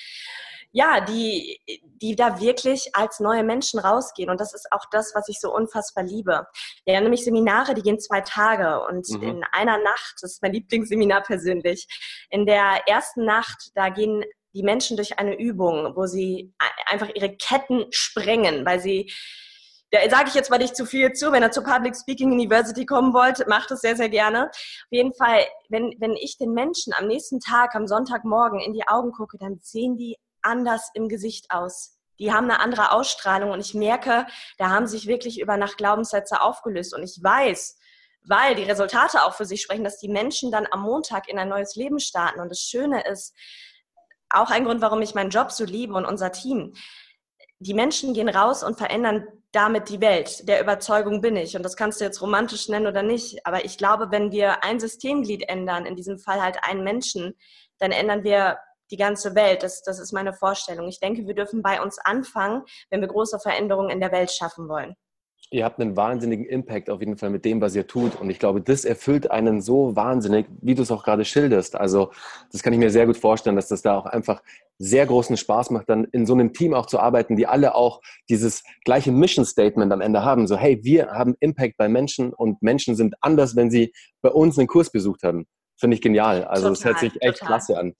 ja, 0.75 0.99
die, 0.99 1.57
die 2.01 2.17
da 2.17 2.41
wirklich 2.41 2.93
als 2.97 3.21
neue 3.21 3.45
Menschen 3.45 3.79
rausgehen. 3.79 4.29
Und 4.29 4.41
das 4.41 4.53
ist 4.53 4.67
auch 4.71 4.83
das, 4.91 5.13
was 5.15 5.29
ich 5.29 5.39
so 5.39 5.55
unfassbar 5.55 6.03
liebe. 6.03 6.45
Haben 6.85 7.03
nämlich 7.03 7.23
Seminare, 7.23 7.75
die 7.75 7.81
gehen 7.81 7.97
zwei 7.97 8.19
Tage 8.19 8.81
und 8.85 9.07
mhm. 9.09 9.23
in 9.23 9.43
einer 9.53 9.77
Nacht, 9.77 10.15
das 10.21 10.33
ist 10.33 10.41
mein 10.41 10.51
Lieblingsseminar 10.51 11.23
persönlich, 11.23 11.87
in 12.29 12.45
der 12.45 12.81
ersten 12.87 13.23
Nacht, 13.23 13.71
da 13.75 13.87
gehen 13.87 14.25
die 14.53 14.63
Menschen 14.63 14.97
durch 14.97 15.17
eine 15.17 15.39
Übung, 15.39 15.95
wo 15.95 16.07
sie 16.07 16.53
einfach 16.87 17.07
ihre 17.15 17.37
Ketten 17.37 17.85
sprengen, 17.91 18.65
weil 18.65 18.81
sie 18.81 19.09
da 19.91 19.99
sage 20.09 20.27
ich 20.27 20.33
jetzt 20.33 20.49
mal 20.49 20.57
nicht 20.57 20.75
zu 20.75 20.85
viel 20.85 21.13
zu. 21.13 21.31
Wenn 21.31 21.43
ihr 21.43 21.51
zur 21.51 21.63
Public 21.63 21.95
Speaking 21.95 22.33
University 22.33 22.85
kommen 22.85 23.13
wollt, 23.13 23.47
macht 23.47 23.71
es 23.71 23.79
sehr, 23.79 23.95
sehr 23.95 24.09
gerne. 24.09 24.47
Auf 24.49 24.89
jeden 24.89 25.13
Fall, 25.13 25.45
wenn, 25.69 25.93
wenn 25.99 26.17
ich 26.17 26.37
den 26.37 26.51
Menschen 26.51 26.91
am 26.97 27.07
nächsten 27.07 27.39
Tag, 27.39 27.75
am 27.75 27.87
Sonntagmorgen 27.87 28.59
in 28.59 28.73
die 28.73 28.85
Augen 28.87 29.13
gucke, 29.13 29.37
dann 29.37 29.59
sehen 29.61 29.95
die 29.95 30.17
anders 30.45 30.89
im 30.93 31.09
Gesicht 31.09 31.51
aus. 31.51 31.97
Die 32.19 32.31
haben 32.31 32.49
eine 32.49 32.59
andere 32.59 32.91
Ausstrahlung 32.91 33.51
und 33.51 33.59
ich 33.59 33.73
merke, 33.73 34.25
da 34.57 34.69
haben 34.69 34.87
sich 34.87 35.07
wirklich 35.07 35.39
über 35.39 35.57
Nacht 35.57 35.77
Glaubenssätze 35.77 36.41
aufgelöst 36.41 36.93
und 36.93 37.03
ich 37.03 37.21
weiß, 37.21 37.77
weil 38.23 38.55
die 38.55 38.63
Resultate 38.63 39.23
auch 39.23 39.33
für 39.33 39.45
sich 39.45 39.61
sprechen, 39.61 39.83
dass 39.83 39.99
die 39.99 40.07
Menschen 40.07 40.51
dann 40.51 40.67
am 40.71 40.81
Montag 40.81 41.27
in 41.27 41.37
ein 41.37 41.49
neues 41.49 41.75
Leben 41.75 41.99
starten. 41.99 42.39
Und 42.39 42.49
das 42.49 42.61
Schöne 42.61 43.05
ist, 43.05 43.35
auch 44.29 44.49
ein 44.49 44.65
Grund, 44.65 44.81
warum 44.81 45.01
ich 45.01 45.15
meinen 45.15 45.29
Job 45.29 45.51
so 45.51 45.65
liebe 45.65 45.93
und 45.93 46.05
unser 46.05 46.31
Team. 46.31 46.73
Die 47.59 47.73
Menschen 47.73 48.13
gehen 48.13 48.29
raus 48.29 48.63
und 48.63 48.77
verändern 48.77 49.27
damit 49.51 49.87
die 49.89 50.01
Welt. 50.01 50.47
Der 50.49 50.61
Überzeugung 50.61 51.21
bin 51.21 51.37
ich. 51.37 51.55
Und 51.55 51.63
das 51.63 51.77
kannst 51.77 52.01
du 52.01 52.05
jetzt 52.05 52.21
romantisch 52.21 52.67
nennen 52.67 52.87
oder 52.87 53.03
nicht. 53.03 53.45
Aber 53.45 53.63
ich 53.63 53.77
glaube, 53.77 54.11
wenn 54.11 54.31
wir 54.31 54.63
ein 54.63 54.79
Systemglied 54.79 55.47
ändern, 55.47 55.85
in 55.85 55.95
diesem 55.95 56.19
Fall 56.19 56.41
halt 56.41 56.57
einen 56.63 56.83
Menschen, 56.83 57.35
dann 57.79 57.91
ändern 57.91 58.23
wir 58.23 58.57
die 58.91 58.97
ganze 58.97 59.35
Welt. 59.35 59.63
Das, 59.63 59.81
das 59.81 59.99
ist 59.99 60.11
meine 60.11 60.33
Vorstellung. 60.33 60.87
Ich 60.87 60.99
denke, 60.99 61.27
wir 61.27 61.35
dürfen 61.35 61.61
bei 61.61 61.81
uns 61.81 61.97
anfangen, 62.03 62.63
wenn 62.89 63.01
wir 63.01 63.07
große 63.07 63.39
Veränderungen 63.39 63.89
in 63.89 63.99
der 63.99 64.11
Welt 64.11 64.31
schaffen 64.31 64.67
wollen. 64.69 64.95
Ihr 65.51 65.63
habt 65.63 65.79
einen 65.79 65.95
wahnsinnigen 65.95 66.45
Impact 66.45 66.89
auf 66.89 67.01
jeden 67.01 67.17
Fall 67.17 67.29
mit 67.29 67.45
dem, 67.45 67.61
was 67.61 67.75
ihr 67.75 67.85
tut. 67.85 68.19
Und 68.19 68.29
ich 68.31 68.39
glaube, 68.39 68.61
das 68.61 68.83
erfüllt 68.83 69.29
einen 69.29 69.61
so 69.61 69.95
wahnsinnig, 69.95 70.47
wie 70.61 70.73
du 70.73 70.81
es 70.81 70.89
auch 70.89 71.03
gerade 71.03 71.23
schilderst. 71.23 71.75
Also, 71.75 72.11
das 72.51 72.63
kann 72.63 72.73
ich 72.73 72.79
mir 72.79 72.89
sehr 72.89 73.05
gut 73.05 73.17
vorstellen, 73.17 73.55
dass 73.55 73.67
das 73.67 73.83
da 73.83 73.95
auch 73.95 74.07
einfach 74.07 74.41
sehr 74.79 75.05
großen 75.05 75.37
Spaß 75.37 75.69
macht, 75.69 75.87
dann 75.87 76.05
in 76.05 76.25
so 76.25 76.33
einem 76.33 76.51
Team 76.51 76.73
auch 76.73 76.87
zu 76.87 76.99
arbeiten, 76.99 77.35
die 77.35 77.47
alle 77.47 77.75
auch 77.75 78.01
dieses 78.27 78.63
gleiche 78.83 79.11
Mission 79.11 79.45
Statement 79.45 79.93
am 79.93 80.01
Ende 80.01 80.23
haben. 80.23 80.47
So, 80.47 80.57
hey, 80.57 80.83
wir 80.83 81.11
haben 81.11 81.35
Impact 81.39 81.77
bei 81.77 81.87
Menschen 81.87 82.33
und 82.33 82.61
Menschen 82.61 82.95
sind 82.95 83.15
anders, 83.21 83.55
wenn 83.55 83.69
sie 83.69 83.93
bei 84.21 84.31
uns 84.31 84.57
einen 84.57 84.67
Kurs 84.67 84.91
besucht 84.91 85.23
haben. 85.23 85.45
Finde 85.77 85.95
ich 85.95 86.01
genial. 86.01 86.45
Also 86.45 86.69
es 86.69 86.85
hört 86.85 86.99
sich 86.99 87.11
echt 87.21 87.39
total. 87.39 87.47
klasse 87.47 87.77
an. 87.77 87.93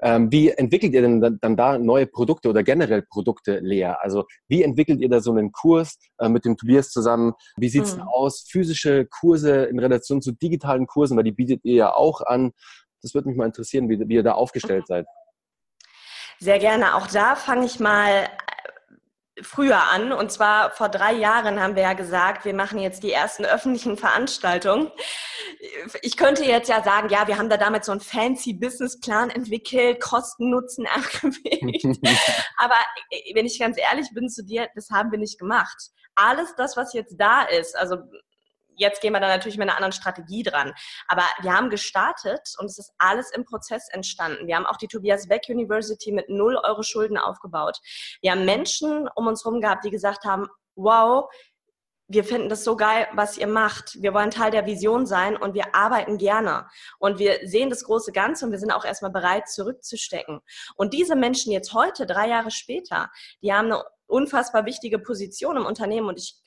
Ähm, 0.00 0.32
wie 0.32 0.48
entwickelt 0.50 0.94
ihr 0.94 1.02
denn 1.02 1.20
dann, 1.20 1.38
dann, 1.40 1.56
da 1.56 1.78
neue 1.78 2.06
Produkte 2.06 2.48
oder 2.48 2.62
generell 2.62 3.02
Produkte, 3.02 3.58
Lea? 3.58 3.94
Also 4.00 4.24
wie 4.48 4.62
entwickelt 4.62 5.00
ihr 5.00 5.08
da 5.08 5.20
so 5.20 5.32
einen 5.32 5.52
Kurs 5.52 5.98
äh, 6.18 6.28
mit 6.28 6.44
dem 6.44 6.56
Tobias 6.56 6.90
zusammen? 6.90 7.34
Wie 7.56 7.68
sieht 7.68 7.84
es 7.84 7.96
hm. 7.96 8.02
aus? 8.02 8.46
Physische 8.48 9.06
Kurse 9.06 9.64
in 9.64 9.78
Relation 9.78 10.22
zu 10.22 10.32
digitalen 10.32 10.86
Kursen, 10.86 11.16
weil 11.16 11.24
die 11.24 11.32
bietet 11.32 11.60
ihr 11.64 11.74
ja 11.74 11.94
auch 11.94 12.22
an. 12.22 12.52
Das 13.02 13.14
würde 13.14 13.28
mich 13.28 13.36
mal 13.36 13.46
interessieren, 13.46 13.88
wie, 13.88 13.98
wie 14.08 14.14
ihr 14.14 14.22
da 14.22 14.32
aufgestellt 14.32 14.84
mhm. 14.88 14.94
seid. 14.94 15.06
Sehr 16.40 16.58
gerne. 16.58 16.94
Auch 16.94 17.06
da 17.08 17.34
fange 17.34 17.66
ich 17.66 17.80
mal 17.80 18.28
früher 19.42 19.82
an. 19.82 20.12
Und 20.12 20.32
zwar 20.32 20.70
vor 20.70 20.88
drei 20.88 21.12
Jahren 21.12 21.60
haben 21.60 21.76
wir 21.76 21.82
ja 21.82 21.92
gesagt, 21.92 22.44
wir 22.44 22.54
machen 22.54 22.78
jetzt 22.78 23.02
die 23.02 23.12
ersten 23.12 23.44
öffentlichen 23.44 23.96
Veranstaltungen. 23.96 24.90
Ich 26.02 26.16
könnte 26.16 26.44
jetzt 26.44 26.68
ja 26.68 26.82
sagen, 26.82 27.08
ja, 27.08 27.26
wir 27.26 27.38
haben 27.38 27.48
da 27.48 27.56
damals 27.56 27.86
so 27.86 27.92
einen 27.92 28.00
fancy 28.00 28.52
Businessplan 28.54 29.30
entwickelt, 29.30 30.00
Kosten, 30.00 30.50
Nutzen 30.50 30.86
abgewegt. 30.86 31.98
Aber 32.58 32.76
äh, 33.10 33.34
wenn 33.34 33.46
ich 33.46 33.58
ganz 33.58 33.78
ehrlich 33.78 34.08
bin 34.12 34.28
zu 34.28 34.44
dir, 34.44 34.68
das 34.74 34.90
haben 34.90 35.10
wir 35.10 35.18
nicht 35.18 35.38
gemacht. 35.38 35.90
Alles 36.14 36.54
das, 36.56 36.76
was 36.76 36.92
jetzt 36.92 37.16
da 37.18 37.42
ist, 37.42 37.76
also 37.76 37.96
jetzt 38.78 39.02
gehen 39.02 39.12
wir 39.12 39.20
da 39.20 39.28
natürlich 39.28 39.58
mit 39.58 39.68
einer 39.68 39.76
anderen 39.76 39.92
Strategie 39.92 40.42
dran. 40.42 40.72
Aber 41.06 41.24
wir 41.42 41.52
haben 41.52 41.68
gestartet 41.68 42.54
und 42.58 42.66
es 42.66 42.78
ist 42.78 42.92
alles 42.98 43.30
im 43.32 43.44
Prozess 43.44 43.88
entstanden. 43.90 44.46
Wir 44.46 44.56
haben 44.56 44.66
auch 44.66 44.76
die 44.76 44.88
Tobias 44.88 45.28
Beck 45.28 45.42
University 45.48 46.12
mit 46.12 46.28
null 46.28 46.56
Euro 46.56 46.82
Schulden 46.82 47.18
aufgebaut. 47.18 47.78
Wir 48.22 48.32
haben 48.32 48.44
Menschen 48.44 49.08
um 49.14 49.26
uns 49.26 49.44
herum 49.44 49.60
gehabt, 49.60 49.84
die 49.84 49.90
gesagt 49.90 50.24
haben, 50.24 50.46
wow, 50.76 51.28
wir 52.10 52.24
finden 52.24 52.48
das 52.48 52.64
so 52.64 52.74
geil, 52.74 53.06
was 53.12 53.36
ihr 53.36 53.46
macht. 53.46 54.00
Wir 54.00 54.14
wollen 54.14 54.30
Teil 54.30 54.50
der 54.50 54.64
Vision 54.64 55.04
sein 55.04 55.36
und 55.36 55.52
wir 55.52 55.74
arbeiten 55.74 56.16
gerne. 56.16 56.66
Und 56.98 57.18
wir 57.18 57.46
sehen 57.46 57.68
das 57.68 57.84
große 57.84 58.12
Ganze 58.12 58.46
und 58.46 58.50
wir 58.50 58.58
sind 58.58 58.72
auch 58.72 58.86
erstmal 58.86 59.10
bereit, 59.10 59.48
zurückzustecken. 59.48 60.40
Und 60.76 60.94
diese 60.94 61.16
Menschen 61.16 61.52
jetzt 61.52 61.74
heute, 61.74 62.06
drei 62.06 62.28
Jahre 62.28 62.50
später, 62.50 63.10
die 63.42 63.52
haben 63.52 63.66
eine 63.66 63.84
unfassbar 64.06 64.64
wichtige 64.64 64.98
Position 64.98 65.58
im 65.58 65.66
Unternehmen 65.66 66.08
und 66.08 66.18
ich 66.18 66.40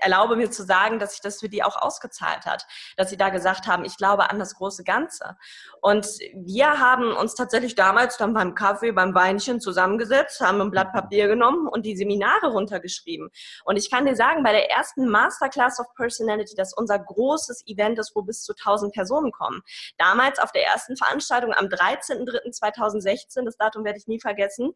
erlaube 0.00 0.36
mir 0.36 0.50
zu 0.50 0.64
sagen, 0.64 0.98
dass 0.98 1.12
sich 1.12 1.20
das 1.20 1.40
für 1.40 1.48
die 1.48 1.62
auch 1.62 1.76
ausgezahlt 1.76 2.46
hat, 2.46 2.66
dass 2.96 3.10
sie 3.10 3.16
da 3.16 3.30
gesagt 3.30 3.66
haben, 3.66 3.84
ich 3.84 3.96
glaube 3.96 4.30
an 4.30 4.38
das 4.38 4.54
große 4.54 4.84
Ganze. 4.84 5.36
Und 5.80 6.06
wir 6.34 6.80
haben 6.80 7.12
uns 7.12 7.34
tatsächlich 7.34 7.74
damals 7.74 8.16
dann 8.16 8.34
beim 8.34 8.54
Kaffee, 8.54 8.92
beim 8.92 9.14
Weinchen 9.14 9.60
zusammengesetzt, 9.60 10.40
haben 10.40 10.60
ein 10.60 10.70
Blatt 10.70 10.92
Papier 10.92 11.28
genommen 11.28 11.68
und 11.68 11.86
die 11.86 11.96
Seminare 11.96 12.48
runtergeschrieben. 12.48 13.30
Und 13.64 13.76
ich 13.76 13.90
kann 13.90 14.06
dir 14.06 14.16
sagen, 14.16 14.42
bei 14.42 14.52
der 14.52 14.70
ersten 14.70 15.08
Masterclass 15.08 15.78
of 15.80 15.86
Personality, 15.94 16.54
das 16.56 16.72
unser 16.74 16.98
großes 16.98 17.66
Event 17.66 17.98
ist, 17.98 18.14
wo 18.14 18.22
bis 18.22 18.42
zu 18.42 18.52
1000 18.52 18.92
Personen 18.92 19.32
kommen. 19.32 19.62
Damals 19.98 20.38
auf 20.38 20.52
der 20.52 20.64
ersten 20.64 20.96
Veranstaltung 20.96 21.52
am 21.54 21.66
13.03.2016, 21.66 23.44
das 23.44 23.56
Datum 23.56 23.84
werde 23.84 23.98
ich 23.98 24.06
nie 24.06 24.20
vergessen, 24.20 24.72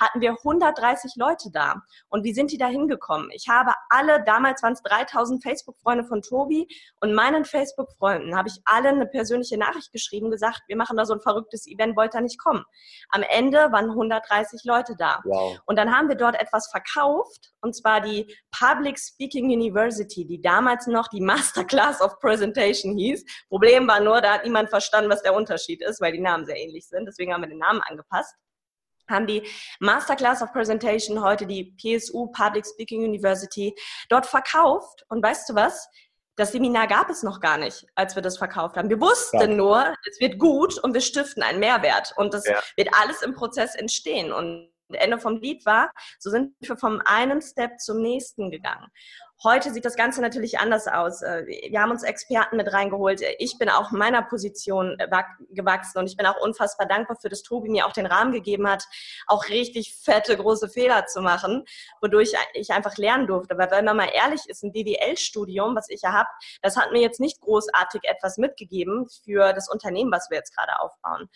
hatten 0.00 0.20
wir 0.20 0.30
130 0.30 1.14
Leute 1.16 1.50
da. 1.52 1.82
Und 2.08 2.24
wie 2.24 2.34
sind 2.34 2.50
die 2.52 2.58
da 2.58 2.66
hingekommen? 2.66 3.30
Ich 3.32 3.48
habe 3.48 3.72
alle, 3.88 4.22
damals 4.24 4.62
waren 4.62 4.74
es 4.74 4.82
3000 4.82 5.42
Facebook-Freunde 5.42 6.04
von 6.04 6.22
Tobi 6.22 6.66
und 7.00 7.14
meinen 7.14 7.44
Facebook-Freunden 7.44 8.36
habe 8.36 8.48
ich 8.48 8.60
alle 8.64 8.90
eine 8.90 9.06
persönliche 9.06 9.58
Nachricht 9.58 9.92
geschrieben, 9.92 10.30
gesagt, 10.30 10.62
wir 10.66 10.76
machen 10.76 10.96
da 10.96 11.04
so 11.04 11.14
ein 11.14 11.20
verrücktes 11.20 11.66
Event, 11.66 11.96
wollt 11.96 12.14
ihr 12.14 12.20
nicht 12.20 12.38
kommen? 12.38 12.64
Am 13.10 13.22
Ende 13.22 13.70
waren 13.72 13.90
130 13.90 14.64
Leute 14.64 14.94
da. 14.96 15.20
Wow. 15.24 15.58
Und 15.66 15.76
dann 15.76 15.96
haben 15.96 16.08
wir 16.08 16.16
dort 16.16 16.38
etwas 16.40 16.68
verkauft, 16.70 17.52
und 17.60 17.74
zwar 17.74 18.00
die 18.00 18.32
Public 18.56 18.98
Speaking 18.98 19.46
University, 19.46 20.24
die 20.26 20.40
damals 20.40 20.86
noch 20.86 21.08
die 21.08 21.20
Masterclass 21.20 22.00
of 22.00 22.18
Presentation 22.20 22.96
hieß. 22.96 23.24
Problem 23.48 23.88
war 23.88 24.00
nur, 24.00 24.20
da 24.20 24.34
hat 24.34 24.44
niemand 24.44 24.70
verstanden, 24.70 25.10
was 25.10 25.22
der 25.22 25.34
Unterschied 25.34 25.82
ist, 25.82 26.00
weil 26.00 26.12
die 26.12 26.20
Namen 26.20 26.46
sehr 26.46 26.56
ähnlich 26.56 26.86
sind. 26.86 27.06
Deswegen 27.06 27.32
haben 27.32 27.42
wir 27.42 27.48
den 27.48 27.58
Namen 27.58 27.80
angepasst 27.82 28.34
haben 29.08 29.26
die 29.26 29.46
Masterclass 29.80 30.42
of 30.42 30.52
Presentation, 30.52 31.22
heute 31.22 31.46
die 31.46 31.74
PSU 31.76 32.26
Public 32.28 32.66
Speaking 32.66 33.04
University, 33.04 33.74
dort 34.08 34.26
verkauft. 34.26 35.04
Und 35.08 35.22
weißt 35.22 35.48
du 35.48 35.54
was? 35.54 35.88
Das 36.36 36.52
Seminar 36.52 36.86
gab 36.86 37.08
es 37.08 37.22
noch 37.22 37.40
gar 37.40 37.56
nicht, 37.56 37.86
als 37.94 38.14
wir 38.14 38.22
das 38.22 38.36
verkauft 38.36 38.76
haben. 38.76 38.90
Wir 38.90 39.00
wussten 39.00 39.40
ja. 39.40 39.46
nur, 39.46 39.94
es 40.10 40.20
wird 40.20 40.38
gut 40.38 40.78
und 40.78 40.92
wir 40.92 41.00
stiften 41.00 41.42
einen 41.42 41.60
Mehrwert. 41.60 42.12
Und 42.16 42.34
das 42.34 42.46
ja. 42.46 42.60
wird 42.76 42.90
alles 43.00 43.22
im 43.22 43.34
Prozess 43.34 43.74
entstehen. 43.74 44.32
Und 44.32 44.70
Ende 44.94 45.18
vom 45.18 45.36
Lied 45.36 45.66
war, 45.66 45.90
so 46.18 46.30
sind 46.30 46.54
wir 46.60 46.76
vom 46.76 47.02
einen 47.04 47.42
Step 47.42 47.80
zum 47.80 48.00
nächsten 48.00 48.50
gegangen. 48.50 48.86
Heute 49.44 49.70
sieht 49.70 49.84
das 49.84 49.96
Ganze 49.96 50.22
natürlich 50.22 50.60
anders 50.60 50.88
aus. 50.88 51.20
Äh, 51.20 51.44
wir 51.46 51.82
haben 51.82 51.90
uns 51.90 52.02
Experten 52.02 52.56
mit 52.56 52.72
reingeholt. 52.72 53.20
Ich 53.38 53.58
bin 53.58 53.68
auch 53.68 53.90
meiner 53.90 54.22
Position 54.22 54.96
äh, 54.98 55.08
gewachsen 55.50 55.98
und 55.98 56.06
ich 56.06 56.16
bin 56.16 56.24
auch 56.24 56.40
unfassbar 56.40 56.88
dankbar 56.88 57.18
für, 57.20 57.28
dass 57.28 57.42
Tobi 57.42 57.68
mir 57.68 57.86
auch 57.86 57.92
den 57.92 58.06
Rahmen 58.06 58.32
gegeben 58.32 58.66
hat, 58.66 58.84
auch 59.26 59.48
richtig 59.50 59.94
fette, 59.94 60.38
große 60.38 60.70
Fehler 60.70 61.04
zu 61.04 61.20
machen, 61.20 61.64
wodurch 62.00 62.32
ich 62.54 62.70
einfach 62.70 62.96
lernen 62.96 63.26
durfte. 63.26 63.58
Weil 63.58 63.70
wenn 63.70 63.84
man 63.84 63.98
mal 63.98 64.08
ehrlich 64.10 64.40
ist, 64.46 64.62
ein 64.62 64.72
BWL-Studium, 64.72 65.76
was 65.76 65.90
ich 65.90 66.00
ja 66.00 66.14
habe, 66.14 66.28
das 66.62 66.76
hat 66.76 66.92
mir 66.92 67.02
jetzt 67.02 67.20
nicht 67.20 67.38
großartig 67.42 68.04
etwas 68.04 68.38
mitgegeben 68.38 69.06
für 69.22 69.52
das 69.52 69.68
Unternehmen, 69.68 70.12
was 70.12 70.30
wir 70.30 70.38
jetzt 70.38 70.56
gerade 70.56 70.80
aufbauen. 70.80 71.28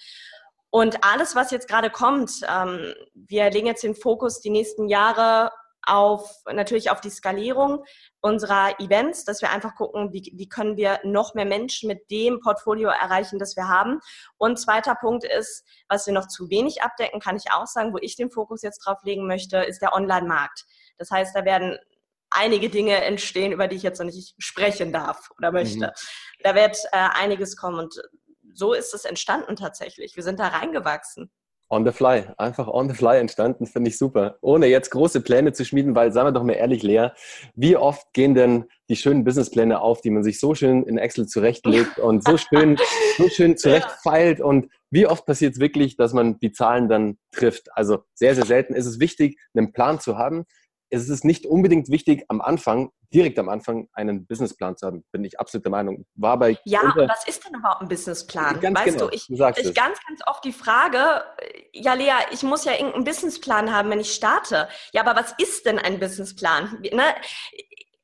Und 0.71 1.03
alles, 1.05 1.35
was 1.35 1.51
jetzt 1.51 1.69
gerade 1.69 1.91
kommt, 1.91 2.41
ähm, 2.49 2.95
wir 3.15 3.51
legen 3.51 3.67
jetzt 3.67 3.83
den 3.83 3.95
Fokus 3.95 4.41
die 4.41 4.51
nächsten 4.51 4.89
Jahre 4.89 5.51
auf 5.83 6.43
natürlich 6.53 6.91
auf 6.91 7.01
die 7.01 7.11
Skalierung 7.11 7.85
unserer 8.21 8.79
Events, 8.81 9.25
dass 9.25 9.41
wir 9.41 9.51
einfach 9.51 9.75
gucken, 9.75 10.13
wie, 10.13 10.33
wie 10.35 10.49
können 10.49 10.77
wir 10.77 11.01
noch 11.05 11.35
mehr 11.35 11.47
Menschen 11.47 11.89
mit 11.89 12.11
dem 12.11 12.41
Portfolio 12.41 12.91
erreichen, 12.91 13.39
das 13.39 13.57
wir 13.57 13.69
haben. 13.69 14.01
Und 14.37 14.59
zweiter 14.59 14.95
Punkt 14.95 15.25
ist, 15.25 15.65
was 15.89 16.07
wir 16.07 16.13
noch 16.13 16.29
zu 16.29 16.51
wenig 16.51 16.83
abdecken, 16.83 17.21
kann 17.21 17.37
ich 17.37 17.51
auch 17.53 17.67
sagen, 17.67 17.93
wo 17.93 17.99
ich 18.01 18.17
den 18.17 18.31
Fokus 18.31 18.63
jetzt 18.63 18.81
drauf 18.85 18.99
legen 19.05 19.27
möchte, 19.27 19.59
ist 19.59 19.81
der 19.81 19.95
Online-Markt. 19.95 20.67
Das 20.99 21.11
heißt, 21.11 21.35
da 21.35 21.45
werden 21.45 21.79
einige 22.31 22.71
Dinge 22.71 23.03
entstehen, 23.03 23.53
über 23.53 23.67
die 23.67 23.77
ich 23.77 23.83
jetzt 23.83 23.99
noch 23.99 24.07
nicht 24.07 24.35
sprechen 24.39 24.93
darf 24.93 25.31
oder 25.37 25.51
möchte. 25.51 25.87
Mhm. 25.87 26.43
Da 26.43 26.55
wird 26.55 26.77
äh, 26.93 27.09
einiges 27.15 27.57
kommen 27.57 27.79
und 27.79 28.01
so 28.55 28.73
ist 28.73 28.95
es 28.95 29.05
entstanden 29.05 29.57
tatsächlich. 29.57 30.17
Wir 30.17 30.23
sind 30.23 30.39
da 30.39 30.49
reingewachsen. 30.49 31.31
On 31.73 31.85
the 31.85 31.93
fly, 31.93 32.25
einfach 32.37 32.67
on 32.67 32.89
the 32.89 32.97
fly 32.97 33.19
entstanden, 33.19 33.65
finde 33.65 33.91
ich 33.91 33.99
super. 33.99 34.39
Ohne 34.41 34.67
jetzt 34.67 34.91
große 34.91 35.21
Pläne 35.21 35.53
zu 35.53 35.65
schmieden, 35.65 35.95
weil, 35.95 36.11
sagen 36.11 36.27
wir 36.27 36.33
doch 36.33 36.43
mal 36.43 36.55
ehrlich, 36.55 36.83
Lea, 36.83 37.11
wie 37.55 37.77
oft 37.77 38.13
gehen 38.13 38.35
denn 38.35 38.65
die 38.89 38.97
schönen 38.97 39.23
Businesspläne 39.23 39.81
auf, 39.81 40.01
die 40.01 40.11
man 40.11 40.25
sich 40.25 40.41
so 40.41 40.57
schön 40.57 40.83
in 40.83 40.99
Excel 40.99 41.29
zurechtlegt 41.29 41.99
und 42.01 42.25
so 42.25 42.37
schön, 42.37 42.77
so 43.19 43.29
schön 43.29 43.57
zurechtfeilt 43.57 44.41
und 44.41 44.69
wie 44.91 45.07
oft 45.07 45.25
passiert 45.27 45.53
es 45.53 45.61
wirklich, 45.61 45.97
dass 45.97 46.13
man 46.13 46.41
die 46.41 46.51
Zahlen 46.51 46.89
dann 46.89 47.19
trifft? 47.31 47.69
Also 47.77 47.99
sehr, 48.15 48.35
sehr 48.35 48.47
selten 48.47 48.75
ist 48.75 48.87
es 48.87 48.99
wichtig, 48.99 49.39
einen 49.55 49.73
Plan 49.73 50.01
zu 50.01 50.19
haben, 50.19 50.47
es 50.91 51.09
ist 51.09 51.25
nicht 51.25 51.47
unbedingt 51.47 51.89
wichtig, 51.89 52.25
am 52.27 52.41
Anfang, 52.41 52.91
direkt 53.13 53.39
am 53.39 53.49
Anfang, 53.49 53.89
einen 53.93 54.27
Businessplan 54.27 54.77
zu 54.77 54.87
haben, 54.87 55.05
bin 55.13 55.25
ich 55.25 55.39
absolut 55.39 55.65
der 55.65 55.71
Meinung. 55.71 56.07
War 56.15 56.39
bei 56.39 56.59
ja, 56.65 56.81
unter... 56.81 57.09
was 57.09 57.27
ist 57.27 57.45
denn 57.45 57.55
überhaupt 57.59 57.83
ein 57.83 57.89
Businessplan? 57.89 58.61
Ganz 58.61 58.79
weißt 58.79 58.99
genau, 58.99 59.09
du, 59.09 59.15
ich, 59.15 59.27
du 59.27 59.35
ich 59.35 59.75
ganz, 59.75 59.99
ganz 60.07 60.21
oft 60.27 60.45
die 60.45 60.53
Frage, 60.53 61.25
ja 61.73 61.95
Lea, 61.95 62.13
ich 62.33 62.43
muss 62.43 62.65
ja 62.65 62.73
irgendeinen 62.73 63.05
Businessplan 63.05 63.73
haben, 63.75 63.91
wenn 63.91 64.01
ich 64.01 64.13
starte. 64.13 64.69
Ja, 64.93 65.03
aber 65.05 65.21
was 65.21 65.35
ist 65.39 65.67
denn 65.67 65.79
ein 65.79 65.99
Businessplan? 65.99 66.79
Ne? 66.93 67.03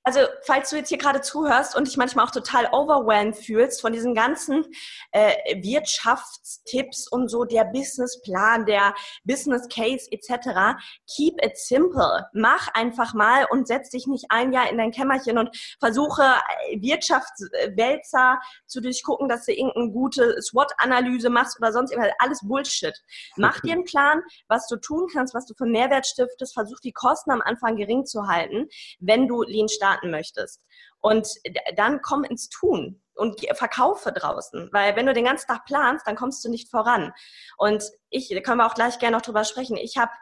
Also 0.06 0.20
falls 0.42 0.70
du 0.70 0.76
jetzt 0.76 0.88
hier 0.88 0.98
gerade 0.98 1.20
zuhörst 1.20 1.74
und 1.74 1.88
dich 1.88 1.96
manchmal 1.96 2.24
auch 2.24 2.30
total 2.30 2.68
overwhelmed 2.70 3.36
fühlst 3.36 3.80
von 3.80 3.92
diesen 3.92 4.14
ganzen 4.14 4.64
äh, 5.10 5.32
Wirtschaftstipps 5.62 7.08
und 7.08 7.28
so, 7.28 7.44
der 7.44 7.64
Businessplan, 7.64 8.66
der 8.66 8.94
Business 9.24 9.68
Case 9.68 10.06
etc., 10.12 10.78
keep 11.12 11.44
it 11.44 11.58
simple. 11.58 12.24
Mach 12.32 12.68
einfach 12.74 13.14
mal 13.14 13.48
und 13.50 13.66
setz 13.66 13.90
dich 13.90 14.06
nicht 14.06 14.26
ein 14.28 14.52
Jahr 14.52 14.70
in 14.70 14.78
dein 14.78 14.92
Kämmerchen 14.92 15.38
und 15.38 15.50
versuche 15.80 16.22
äh, 16.22 16.80
Wirtschaftswälzer 16.80 18.38
zu 18.66 18.80
durchgucken, 18.80 19.28
dass 19.28 19.46
du 19.46 19.54
irgendeine 19.54 19.90
gute 19.90 20.40
SWOT-Analyse 20.40 21.30
machst 21.30 21.58
oder 21.58 21.72
sonst 21.72 21.90
irgendwas. 21.90 22.14
Alles 22.20 22.38
Bullshit. 22.44 22.94
Mach 23.34 23.58
dir 23.58 23.72
einen 23.72 23.82
Plan, 23.82 24.22
was 24.46 24.68
du 24.68 24.76
tun 24.76 25.08
kannst, 25.12 25.34
was 25.34 25.46
du 25.46 25.54
für 25.54 25.66
Mehrwert 25.66 26.06
stiftest. 26.06 26.54
Versuch 26.54 26.78
die 26.78 26.92
Kosten 26.92 27.32
am 27.32 27.42
Anfang 27.42 27.74
gering 27.74 28.06
zu 28.06 28.28
halten, 28.28 28.68
wenn 29.00 29.26
du 29.26 29.42
Lean 29.42 29.68
starten 29.68 29.95
starten 29.96 30.10
möchtest. 30.10 30.62
Und 31.00 31.28
dann 31.76 32.00
komm 32.02 32.24
ins 32.24 32.48
Tun 32.48 33.00
und 33.14 33.40
verkaufe 33.54 34.12
draußen. 34.12 34.70
Weil 34.72 34.96
wenn 34.96 35.06
du 35.06 35.14
den 35.14 35.24
ganzen 35.24 35.46
Tag 35.46 35.64
planst, 35.64 36.06
dann 36.06 36.16
kommst 36.16 36.44
du 36.44 36.50
nicht 36.50 36.70
voran. 36.70 37.12
Und 37.56 37.84
ich, 38.10 38.28
da 38.28 38.40
können 38.40 38.58
wir 38.58 38.66
auch 38.66 38.74
gleich 38.74 38.98
gerne 38.98 39.16
noch 39.16 39.22
drüber 39.22 39.44
sprechen, 39.44 39.76
ich 39.76 39.96
habe 39.96 40.12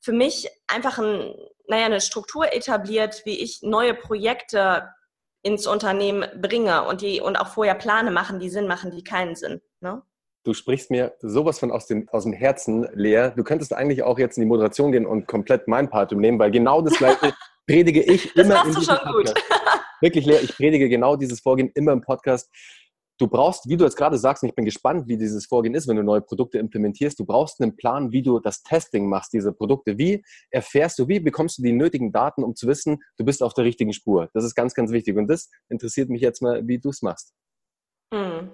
für 0.00 0.12
mich 0.12 0.48
einfach 0.68 0.98
ein, 0.98 1.34
naja, 1.66 1.86
eine 1.86 2.00
Struktur 2.00 2.52
etabliert, 2.52 3.22
wie 3.24 3.38
ich 3.38 3.62
neue 3.62 3.94
Projekte 3.94 4.88
ins 5.42 5.66
Unternehmen 5.66 6.28
bringe 6.40 6.84
und 6.84 7.00
die 7.00 7.20
und 7.20 7.36
auch 7.36 7.48
vorher 7.48 7.74
Plane 7.74 8.12
machen, 8.12 8.38
die 8.38 8.48
Sinn 8.48 8.68
machen, 8.68 8.92
die 8.92 9.02
keinen 9.02 9.34
Sinn. 9.34 9.60
Ne? 9.80 10.02
Du 10.44 10.54
sprichst 10.54 10.90
mir 10.90 11.16
sowas 11.20 11.58
von 11.58 11.72
aus 11.72 11.86
dem, 11.86 12.08
aus 12.10 12.22
dem 12.24 12.32
Herzen, 12.32 12.88
Lea. 12.94 13.30
Du 13.34 13.42
könntest 13.42 13.72
eigentlich 13.72 14.04
auch 14.04 14.20
jetzt 14.20 14.38
in 14.38 14.42
die 14.42 14.48
Moderation 14.48 14.92
gehen 14.92 15.04
und 15.04 15.26
komplett 15.26 15.66
mein 15.66 15.90
Part 15.90 16.12
übernehmen, 16.12 16.38
weil 16.38 16.52
genau 16.52 16.80
das 16.80 16.94
gleiche 16.94 17.34
predige 17.68 18.02
ich 18.02 18.34
immer 18.34 18.54
das 18.54 18.66
in 18.66 18.74
diesem 18.74 18.96
Podcast. 18.96 19.34
Gut. 19.34 19.44
Wirklich, 20.00 20.26
Lea, 20.26 20.38
ich 20.42 20.56
predige 20.56 20.88
genau 20.88 21.16
dieses 21.16 21.40
Vorgehen 21.40 21.70
immer 21.74 21.92
im 21.92 22.00
Podcast. 22.00 22.50
Du 23.20 23.26
brauchst, 23.26 23.68
wie 23.68 23.76
du 23.76 23.84
jetzt 23.84 23.96
gerade 23.96 24.16
sagst, 24.16 24.44
und 24.44 24.48
ich 24.48 24.54
bin 24.54 24.64
gespannt, 24.64 25.08
wie 25.08 25.18
dieses 25.18 25.46
Vorgehen 25.46 25.74
ist, 25.74 25.88
wenn 25.88 25.96
du 25.96 26.04
neue 26.04 26.20
Produkte 26.20 26.58
implementierst, 26.58 27.18
du 27.18 27.24
brauchst 27.24 27.60
einen 27.60 27.76
Plan, 27.76 28.12
wie 28.12 28.22
du 28.22 28.38
das 28.38 28.62
Testing 28.62 29.08
machst, 29.08 29.32
diese 29.32 29.52
Produkte. 29.52 29.98
Wie 29.98 30.24
erfährst 30.50 31.00
du, 31.00 31.08
wie 31.08 31.18
bekommst 31.18 31.58
du 31.58 31.62
die 31.62 31.72
nötigen 31.72 32.12
Daten, 32.12 32.44
um 32.44 32.54
zu 32.54 32.68
wissen, 32.68 32.98
du 33.16 33.24
bist 33.24 33.42
auf 33.42 33.54
der 33.54 33.64
richtigen 33.64 33.92
Spur? 33.92 34.30
Das 34.34 34.44
ist 34.44 34.54
ganz, 34.54 34.72
ganz 34.72 34.92
wichtig. 34.92 35.16
Und 35.16 35.26
das 35.26 35.50
interessiert 35.68 36.10
mich 36.10 36.22
jetzt 36.22 36.42
mal, 36.42 36.66
wie 36.68 36.78
du 36.78 36.90
es 36.90 37.02
machst. 37.02 37.34
Hm. 38.14 38.50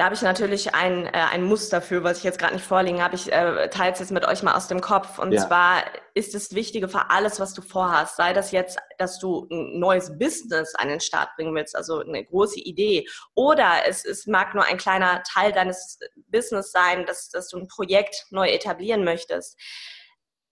Da 0.00 0.06
habe 0.06 0.14
ich 0.14 0.22
natürlich 0.22 0.74
ein, 0.74 1.04
äh, 1.04 1.10
ein 1.10 1.42
Muster 1.44 1.82
für, 1.82 2.02
was 2.02 2.16
ich 2.16 2.24
jetzt 2.24 2.38
gerade 2.38 2.54
nicht 2.54 2.64
vorliegen 2.64 3.02
habe. 3.02 3.16
Ich 3.16 3.30
äh, 3.30 3.68
teile 3.68 3.92
es 3.92 3.98
jetzt 3.98 4.12
mit 4.12 4.24
euch 4.24 4.42
mal 4.42 4.54
aus 4.54 4.66
dem 4.66 4.80
Kopf. 4.80 5.18
Und 5.18 5.32
ja. 5.32 5.46
zwar 5.46 5.82
ist 6.14 6.34
das 6.34 6.54
Wichtige 6.54 6.88
für 6.88 7.10
alles, 7.10 7.38
was 7.38 7.52
du 7.52 7.60
vorhast. 7.60 8.16
Sei 8.16 8.32
das 8.32 8.50
jetzt, 8.50 8.78
dass 8.96 9.18
du 9.18 9.46
ein 9.50 9.78
neues 9.78 10.18
Business 10.18 10.74
an 10.74 10.88
den 10.88 11.00
Start 11.00 11.36
bringen 11.36 11.54
willst, 11.54 11.76
also 11.76 11.98
eine 11.98 12.24
große 12.24 12.60
Idee. 12.60 13.06
Oder 13.34 13.86
es, 13.86 14.06
es 14.06 14.26
mag 14.26 14.54
nur 14.54 14.64
ein 14.64 14.78
kleiner 14.78 15.22
Teil 15.30 15.52
deines 15.52 15.98
Business 16.28 16.72
sein, 16.72 17.04
dass, 17.04 17.28
dass 17.28 17.48
du 17.48 17.58
ein 17.58 17.68
Projekt 17.68 18.24
neu 18.30 18.48
etablieren 18.48 19.04
möchtest 19.04 19.60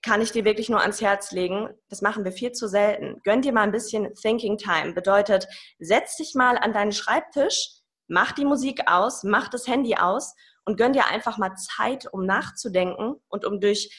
kann 0.02 0.23
ich 0.23 0.31
dir 0.31 0.45
wirklich 0.45 0.69
nur 0.69 0.81
ans 0.81 1.00
Herz 1.00 1.33
legen. 1.33 1.71
Das 1.88 2.02
machen 2.02 2.25
wir 2.25 2.33
viel 2.33 2.52
zu 2.52 2.69
selten. 2.69 3.21
Gönn 3.25 3.43
dir 3.43 3.52
mal 3.52 3.62
ein 3.62 3.73
bisschen 3.73 4.14
Thinking 4.14 4.57
Time. 4.57 4.93
Bedeutet, 4.93 5.49
setz 5.81 6.17
dich 6.17 6.35
mal 6.35 6.57
an 6.57 6.73
deinen 6.73 6.93
Schreibtisch, 6.93 7.77
mach 8.09 8.33
die 8.33 8.45
Musik 8.45 8.91
aus, 8.91 9.23
mach 9.23 9.49
das 9.49 9.67
Handy 9.67 9.97
aus 9.97 10.35
und 10.65 10.77
gönn 10.77 10.93
dir 10.93 11.07
einfach 11.07 11.38
mal 11.38 11.55
Zeit, 11.55 12.12
um 12.12 12.27
nachzudenken 12.27 13.15
und 13.29 13.45
um 13.45 13.61
durch 13.61 13.91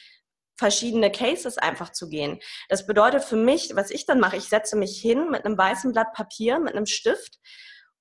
verschiedene 0.58 1.10
Cases 1.10 1.56
einfach 1.56 1.90
zu 1.90 2.08
gehen. 2.08 2.38
Das 2.68 2.86
bedeutet 2.86 3.24
für 3.24 3.36
mich, 3.36 3.72
was 3.74 3.90
ich 3.90 4.04
dann 4.04 4.20
mache, 4.20 4.36
ich 4.36 4.48
setze 4.48 4.76
mich 4.76 5.00
hin 5.00 5.30
mit 5.30 5.44
einem 5.44 5.56
weißen 5.56 5.92
Blatt 5.92 6.12
Papier, 6.12 6.58
mit 6.58 6.74
einem 6.74 6.86
Stift 6.86 7.38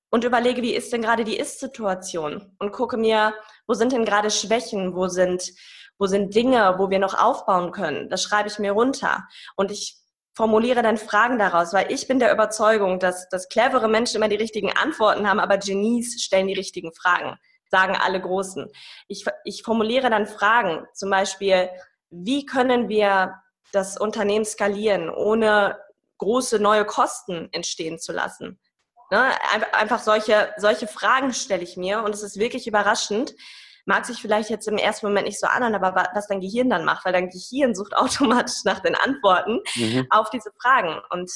und 0.09 0.25
überlege, 0.25 0.61
wie 0.61 0.75
ist 0.75 0.91
denn 0.91 1.01
gerade 1.01 1.23
die 1.23 1.37
Ist-Situation 1.37 2.55
und 2.59 2.71
gucke 2.73 2.97
mir, 2.97 3.33
wo 3.65 3.73
sind 3.73 3.93
denn 3.93 4.05
gerade 4.05 4.29
Schwächen, 4.29 4.93
wo 4.93 5.07
sind, 5.07 5.53
wo 5.97 6.05
sind 6.07 6.35
Dinge, 6.35 6.75
wo 6.77 6.89
wir 6.89 6.99
noch 6.99 7.17
aufbauen 7.17 7.71
können. 7.71 8.09
Das 8.09 8.23
schreibe 8.23 8.49
ich 8.49 8.59
mir 8.59 8.73
runter 8.73 9.27
und 9.55 9.71
ich 9.71 9.98
formuliere 10.39 10.81
dann 10.81 10.97
Fragen 10.97 11.37
daraus, 11.37 11.73
weil 11.73 11.91
ich 11.91 12.07
bin 12.07 12.17
der 12.17 12.31
Überzeugung, 12.31 12.97
dass, 12.97 13.27
dass 13.27 13.49
clevere 13.49 13.89
Menschen 13.89 14.15
immer 14.15 14.29
die 14.29 14.37
richtigen 14.37 14.71
Antworten 14.71 15.27
haben, 15.27 15.41
aber 15.41 15.57
Genies 15.57 16.23
stellen 16.23 16.47
die 16.47 16.53
richtigen 16.53 16.93
Fragen, 16.93 17.37
sagen 17.69 17.97
alle 17.97 18.21
Großen. 18.21 18.71
Ich, 19.09 19.25
ich 19.43 19.63
formuliere 19.63 20.09
dann 20.09 20.27
Fragen, 20.27 20.85
zum 20.93 21.09
Beispiel, 21.09 21.69
wie 22.09 22.45
können 22.45 22.87
wir 22.87 23.35
das 23.73 23.97
Unternehmen 23.97 24.45
skalieren, 24.45 25.09
ohne 25.09 25.77
große 26.19 26.57
neue 26.59 26.85
Kosten 26.85 27.49
entstehen 27.51 27.99
zu 27.99 28.13
lassen? 28.13 28.61
Ne? 29.11 29.33
Einfach 29.73 29.99
solche, 29.99 30.53
solche 30.55 30.87
Fragen 30.87 31.33
stelle 31.33 31.63
ich 31.63 31.75
mir 31.75 32.01
und 32.01 32.15
es 32.15 32.23
ist 32.23 32.39
wirklich 32.39 32.65
überraschend. 32.65 33.35
Mag 33.89 34.05
sich 34.05 34.21
vielleicht 34.21 34.51
jetzt 34.51 34.67
im 34.67 34.77
ersten 34.77 35.07
Moment 35.07 35.25
nicht 35.25 35.39
so 35.39 35.47
anhören, 35.47 35.73
aber 35.73 35.95
was 36.13 36.27
dein 36.27 36.41
Gehirn 36.41 36.69
dann 36.69 36.85
macht, 36.85 37.05
weil 37.05 37.11
dein 37.11 37.31
Gehirn 37.31 37.73
sucht 37.73 37.93
automatisch 37.97 38.63
nach 38.63 38.81
den 38.81 38.93
Antworten 38.93 39.61
mhm. 39.75 40.05
auf 40.11 40.29
diese 40.29 40.51
Fragen. 40.61 41.01
Und 41.09 41.31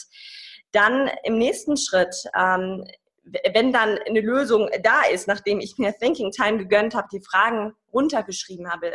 dann 0.71 1.09
im 1.23 1.39
nächsten 1.39 1.77
Schritt, 1.77 2.15
ähm, 2.37 2.85
wenn 3.23 3.73
dann 3.73 3.97
eine 4.05 4.21
Lösung 4.21 4.69
da 4.83 5.01
ist, 5.11 5.27
nachdem 5.27 5.61
ich 5.61 5.79
mir 5.79 5.95
Thinking 5.97 6.29
Time 6.29 6.59
gegönnt 6.59 6.93
habe, 6.93 7.07
die 7.11 7.21
Fragen 7.21 7.73
runtergeschrieben 7.91 8.71
habe, 8.71 8.93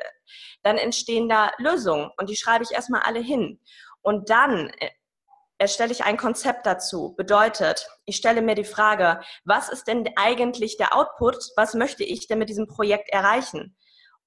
dann 0.62 0.76
entstehen 0.76 1.28
da 1.28 1.50
Lösungen 1.58 2.12
und 2.16 2.30
die 2.30 2.36
schreibe 2.36 2.62
ich 2.62 2.70
erstmal 2.70 3.02
alle 3.02 3.20
hin. 3.20 3.58
Und 4.02 4.30
dann 4.30 4.68
äh, 4.78 4.90
erstelle 5.58 5.92
ich 5.92 6.04
ein 6.04 6.16
Konzept 6.16 6.66
dazu. 6.66 7.14
Bedeutet, 7.16 7.88
ich 8.06 8.16
stelle 8.16 8.42
mir 8.42 8.54
die 8.54 8.64
Frage, 8.64 9.20
was 9.44 9.68
ist 9.68 9.88
denn 9.88 10.08
eigentlich 10.16 10.76
der 10.76 10.96
Output? 10.96 11.36
Was 11.56 11.74
möchte 11.74 12.04
ich 12.04 12.28
denn 12.28 12.38
mit 12.38 12.48
diesem 12.48 12.66
Projekt 12.66 13.10
erreichen? 13.10 13.76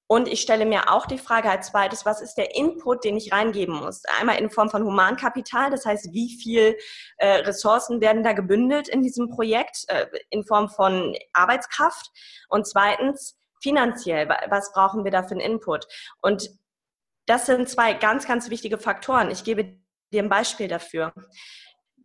Und 0.06 0.28
ich 0.28 0.42
stelle 0.42 0.66
mir 0.66 0.92
auch 0.92 1.06
die 1.06 1.16
Frage 1.16 1.48
als 1.48 1.68
zweites, 1.68 2.04
was 2.04 2.20
ist 2.20 2.34
der 2.34 2.54
Input, 2.54 3.02
den 3.02 3.16
ich 3.16 3.32
reingeben 3.32 3.74
muss? 3.74 4.02
Einmal 4.20 4.36
in 4.38 4.50
Form 4.50 4.68
von 4.68 4.84
Humankapital, 4.84 5.70
das 5.70 5.86
heißt, 5.86 6.12
wie 6.12 6.36
viel 6.36 6.76
äh, 7.16 7.36
Ressourcen 7.36 8.02
werden 8.02 8.22
da 8.22 8.34
gebündelt 8.34 8.88
in 8.88 9.02
diesem 9.02 9.30
Projekt 9.30 9.84
äh, 9.88 10.06
in 10.28 10.44
Form 10.44 10.68
von 10.68 11.16
Arbeitskraft? 11.32 12.10
Und 12.50 12.66
zweitens, 12.66 13.38
finanziell, 13.62 14.28
was 14.50 14.72
brauchen 14.72 15.04
wir 15.04 15.10
da 15.10 15.22
für 15.22 15.30
einen 15.30 15.40
Input? 15.40 15.86
Und 16.20 16.50
das 17.24 17.46
sind 17.46 17.70
zwei 17.70 17.94
ganz, 17.94 18.26
ganz 18.26 18.50
wichtige 18.50 18.76
Faktoren. 18.76 19.30
Ich 19.30 19.44
gebe 19.44 19.78
dir 20.12 20.22
ein 20.22 20.28
Beispiel 20.28 20.68
dafür. 20.68 21.12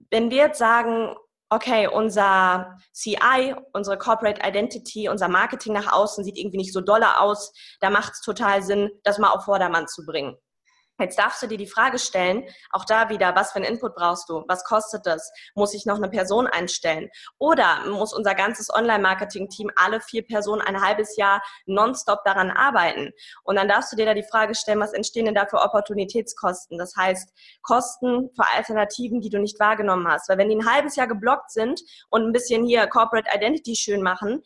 Wenn 0.10 0.32
wir 0.32 0.38
jetzt 0.38 0.60
sagen, 0.60 1.16
okay, 1.50 1.88
unser 1.88 2.78
CI, 2.94 3.56
unsere 3.74 3.98
Corporate 3.98 4.42
Identity, 4.46 5.10
unser 5.10 5.28
Marketing 5.28 5.74
nach 5.74 5.92
außen 5.92 6.24
sieht 6.24 6.38
irgendwie 6.38 6.58
nicht 6.58 6.74
so 6.74 6.82
doller 6.82 7.22
aus, 7.22 7.54
da 7.80 7.90
macht 7.90 8.14
es 8.14 8.22
total 8.22 8.62
Sinn, 8.62 8.90
das 9.04 9.18
mal 9.18 9.32
auf 9.32 9.46
Vordermann 9.46 9.88
zu 9.88 10.06
bringen. 10.06 10.36
Jetzt 11.00 11.20
darfst 11.20 11.44
du 11.44 11.48
dir 11.48 11.58
die 11.58 11.68
Frage 11.68 12.00
stellen, 12.00 12.44
auch 12.72 12.84
da 12.84 13.10
wieder, 13.10 13.36
was 13.36 13.52
für 13.52 13.58
einen 13.58 13.66
Input 13.66 13.96
brauchst 13.96 14.30
du? 14.30 14.44
Was 14.48 14.64
kostet 14.64 15.06
das? 15.06 15.32
Muss 15.54 15.74
ich 15.76 15.86
noch 15.86 15.98
eine 15.98 16.10
Person 16.10 16.48
einstellen? 16.48 17.10
Oder 17.38 17.86
muss 17.88 18.14
unser 18.14 18.34
ganzes 18.34 18.74
Online-Marketing-Team 18.74 19.70
alle 19.76 20.02
vier 20.02 20.26
Personen 20.26 20.62
ein 20.62 20.82
halbes 20.82 21.16
Jahr 21.16 21.42
nonstop 21.68 22.24
daran 22.26 22.50
arbeiten? 22.50 23.12
Und 23.44 23.58
dann 23.58 23.68
darfst 23.68 23.92
du 23.92 23.96
dir 23.96 24.06
da 24.06 24.16
die 24.16 24.24
Frage 24.24 24.56
stellen, 24.56 24.80
was 24.80 24.94
entstehen 24.94 25.26
denn 25.26 25.36
da 25.36 25.46
für 25.46 25.62
Opportunitätskosten? 25.62 26.80
Das 26.80 26.96
heißt, 26.96 27.32
Kosten 27.62 28.30
für 28.36 28.48
Alternativen, 28.56 29.22
die 29.22 29.30
du 29.30 29.40
nicht 29.40 29.60
wahrgenommen 29.60 30.08
hast. 30.08 30.30
Weil 30.30 30.40
wenn 30.40 30.50
die 30.50 30.56
ein 30.56 30.72
halbes 30.72 30.96
Jahr 30.96 31.08
geblockt 31.08 31.52
sind 31.52 31.82
und 32.10 32.24
ein 32.24 32.34
bisschen 32.34 32.66
hier 32.66 32.88
Corporate 32.88 33.30
Identity 33.34 33.76
schön 33.76 34.02
machen, 34.02 34.42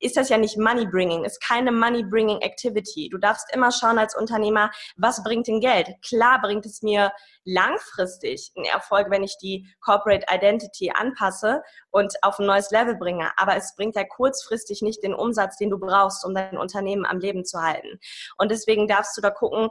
ist 0.00 0.16
das 0.16 0.28
ja 0.28 0.38
nicht 0.38 0.56
Money-Bringing, 0.56 1.24
ist 1.24 1.42
keine 1.42 1.72
Money-Bringing-Activity. 1.72 3.08
Du 3.10 3.18
darfst 3.18 3.54
immer 3.54 3.70
schauen 3.70 3.98
als 3.98 4.16
Unternehmer, 4.16 4.70
was 4.96 5.22
bringt 5.22 5.46
denn 5.46 5.60
Geld? 5.60 5.90
Klar 6.06 6.40
bringt 6.40 6.66
es 6.66 6.82
mir 6.82 7.12
langfristig 7.44 8.52
einen 8.56 8.66
Erfolg, 8.66 9.10
wenn 9.10 9.22
ich 9.22 9.36
die 9.38 9.68
Corporate 9.80 10.26
Identity 10.30 10.90
anpasse 10.94 11.62
und 11.90 12.14
auf 12.22 12.38
ein 12.38 12.46
neues 12.46 12.70
Level 12.70 12.96
bringe. 12.96 13.30
Aber 13.36 13.56
es 13.56 13.74
bringt 13.76 13.96
ja 13.96 14.04
kurzfristig 14.04 14.82
nicht 14.82 15.02
den 15.02 15.14
Umsatz, 15.14 15.56
den 15.56 15.70
du 15.70 15.78
brauchst, 15.78 16.24
um 16.24 16.34
dein 16.34 16.56
Unternehmen 16.56 17.04
am 17.06 17.18
Leben 17.18 17.44
zu 17.44 17.60
halten. 17.60 17.98
Und 18.38 18.50
deswegen 18.50 18.88
darfst 18.88 19.16
du 19.16 19.20
da 19.20 19.30
gucken, 19.30 19.68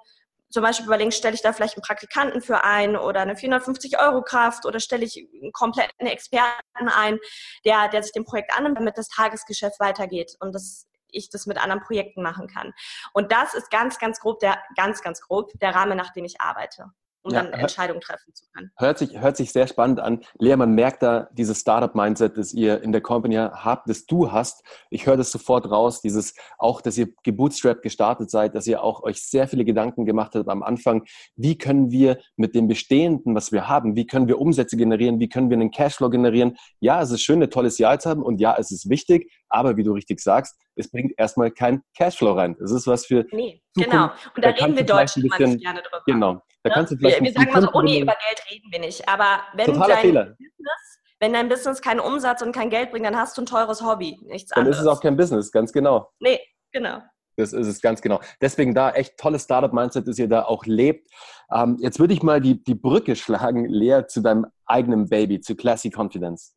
zum 0.49 0.63
Beispiel 0.63 0.85
überlegen, 0.87 1.11
stelle 1.11 1.35
ich 1.35 1.41
da 1.41 1.53
vielleicht 1.53 1.75
einen 1.75 1.83
Praktikanten 1.83 2.41
für 2.41 2.63
ein 2.63 2.95
oder 2.95 3.21
eine 3.21 3.35
450-Euro-Kraft 3.35 4.65
oder 4.65 4.79
stelle 4.79 5.05
ich 5.05 5.27
einen 5.41 5.51
kompletten 5.51 6.07
Experten 6.07 6.89
ein, 6.93 7.19
der, 7.65 7.87
der 7.89 8.03
sich 8.03 8.11
dem 8.11 8.25
Projekt 8.25 8.55
annimmt, 8.57 8.77
damit 8.77 8.97
das 8.97 9.07
Tagesgeschäft 9.09 9.79
weitergeht 9.79 10.35
und 10.39 10.53
das, 10.53 10.87
ich 11.11 11.29
das 11.29 11.45
mit 11.45 11.57
anderen 11.57 11.81
Projekten 11.81 12.23
machen 12.23 12.47
kann. 12.47 12.73
Und 13.13 13.31
das 13.31 13.53
ist 13.53 13.69
ganz, 13.69 13.99
ganz 13.99 14.19
grob 14.19 14.39
der, 14.39 14.61
ganz, 14.75 15.01
ganz 15.01 15.21
grob 15.21 15.51
der 15.59 15.75
Rahmen, 15.75 15.97
nach 15.97 16.13
dem 16.13 16.25
ich 16.25 16.41
arbeite 16.41 16.91
um 17.29 17.35
ja, 17.35 17.43
dann 17.43 17.53
Entscheidungen 17.53 18.01
treffen 18.01 18.33
zu 18.33 18.45
können. 18.53 18.71
Hört 18.77 18.97
sich, 18.97 19.19
hört 19.19 19.37
sich 19.37 19.51
sehr 19.51 19.67
spannend 19.67 19.99
an. 19.99 20.21
Lea, 20.37 20.55
man 20.55 20.73
merkt 20.73 21.03
da 21.03 21.29
dieses 21.31 21.59
Startup-Mindset, 21.59 22.37
das 22.37 22.53
ihr 22.53 22.81
in 22.81 22.91
der 22.91 23.01
Company 23.01 23.35
habt, 23.35 23.89
das 23.89 24.05
du 24.05 24.31
hast. 24.31 24.63
Ich 24.89 25.05
höre 25.05 25.17
das 25.17 25.31
sofort 25.31 25.69
raus, 25.69 26.01
dieses 26.01 26.33
auch, 26.57 26.81
dass 26.81 26.97
ihr 26.97 27.09
gebootstrapped 27.23 27.81
gestartet 27.81 28.29
seid, 28.29 28.55
dass 28.55 28.67
ihr 28.67 28.83
auch 28.83 29.03
euch 29.03 29.21
sehr 29.21 29.47
viele 29.47 29.65
Gedanken 29.65 30.05
gemacht 30.05 30.35
habt 30.35 30.49
am 30.49 30.63
Anfang. 30.63 31.03
Wie 31.35 31.57
können 31.57 31.91
wir 31.91 32.19
mit 32.35 32.55
dem 32.55 32.67
Bestehenden, 32.67 33.35
was 33.35 33.51
wir 33.51 33.67
haben, 33.67 33.95
wie 33.95 34.07
können 34.07 34.27
wir 34.27 34.39
Umsätze 34.39 34.77
generieren, 34.77 35.19
wie 35.19 35.29
können 35.29 35.49
wir 35.49 35.57
einen 35.57 35.71
Cashflow 35.71 36.09
generieren? 36.09 36.57
Ja, 36.79 37.01
es 37.01 37.11
ist 37.11 37.21
schön, 37.21 37.41
ein 37.41 37.49
tolles 37.49 37.77
Jahr 37.77 37.99
zu 37.99 38.09
haben 38.09 38.23
und 38.23 38.39
ja, 38.39 38.55
es 38.57 38.71
ist 38.71 38.89
wichtig, 38.89 39.31
aber 39.49 39.77
wie 39.77 39.83
du 39.83 39.93
richtig 39.93 40.19
sagst, 40.19 40.57
es 40.75 40.89
bringt 40.89 41.13
erstmal 41.17 41.51
kein 41.51 41.81
Cashflow 41.97 42.33
rein. 42.33 42.55
Es 42.63 42.71
ist 42.71 42.87
was 42.87 43.05
für. 43.05 43.25
Nee, 43.31 43.61
Zukunft. 43.73 43.91
genau. 43.91 44.03
Und 44.35 44.45
da, 44.45 44.51
da 44.51 44.65
reden 44.65 44.77
wir 44.77 44.85
Deutschen 44.85 45.25
immer 45.25 45.39
nicht 45.39 45.63
gerne 45.63 45.81
drüber. 45.81 46.03
Genau. 46.05 46.41
Da 46.63 46.69
ne? 46.69 46.75
kannst 46.75 46.91
du 46.91 46.97
vielleicht 46.97 47.19
wir, 47.19 47.25
wir 47.25 47.33
sagen 47.33 47.51
mal 47.51 47.61
so, 47.61 47.69
oh 47.73 47.81
nee, 47.81 48.01
über 48.01 48.15
Geld 48.27 48.51
reden 48.51 48.71
wir 48.71 48.79
nicht. 48.79 49.07
Aber 49.07 49.41
wenn 49.53 49.73
dein, 49.73 49.97
Fehler. 49.97 50.25
Business, 50.25 50.99
wenn 51.19 51.33
dein 51.33 51.49
Business 51.49 51.81
keinen 51.81 51.99
Umsatz 51.99 52.41
und 52.41 52.53
kein 52.53 52.69
Geld 52.69 52.91
bringt, 52.91 53.05
dann 53.05 53.17
hast 53.17 53.37
du 53.37 53.41
ein 53.41 53.45
teures 53.45 53.81
Hobby. 53.81 54.19
Nichts 54.23 54.51
dann 54.51 54.61
anderes. 54.61 54.77
Dann 54.77 54.85
ist 54.85 54.91
es 54.91 54.97
auch 54.97 55.01
kein 55.01 55.17
Business, 55.17 55.51
ganz 55.51 55.73
genau. 55.73 56.11
Nee, 56.19 56.39
genau. 56.71 57.01
Das 57.39 57.53
ist 57.53 57.67
es 57.67 57.81
ganz 57.81 58.01
genau. 58.01 58.19
Deswegen 58.41 58.75
da 58.75 58.91
echt 58.91 59.17
tolles 59.17 59.43
Startup-Mindset, 59.43 60.05
dass 60.07 60.19
ihr 60.19 60.27
da 60.27 60.43
auch 60.43 60.65
lebt. 60.65 61.09
Ähm, 61.51 61.77
jetzt 61.79 61.97
würde 61.97 62.13
ich 62.13 62.21
mal 62.21 62.41
die, 62.41 62.61
die 62.61 62.75
Brücke 62.75 63.15
schlagen, 63.15 63.65
Lea, 63.65 64.01
zu 64.07 64.21
deinem 64.21 64.47
eigenen 64.65 65.07
Baby, 65.07 65.39
zu 65.39 65.55
Classy 65.55 65.89
Confidence. 65.89 66.53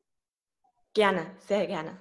Gerne, 0.93 1.27
sehr 1.39 1.67
gerne. 1.69 1.99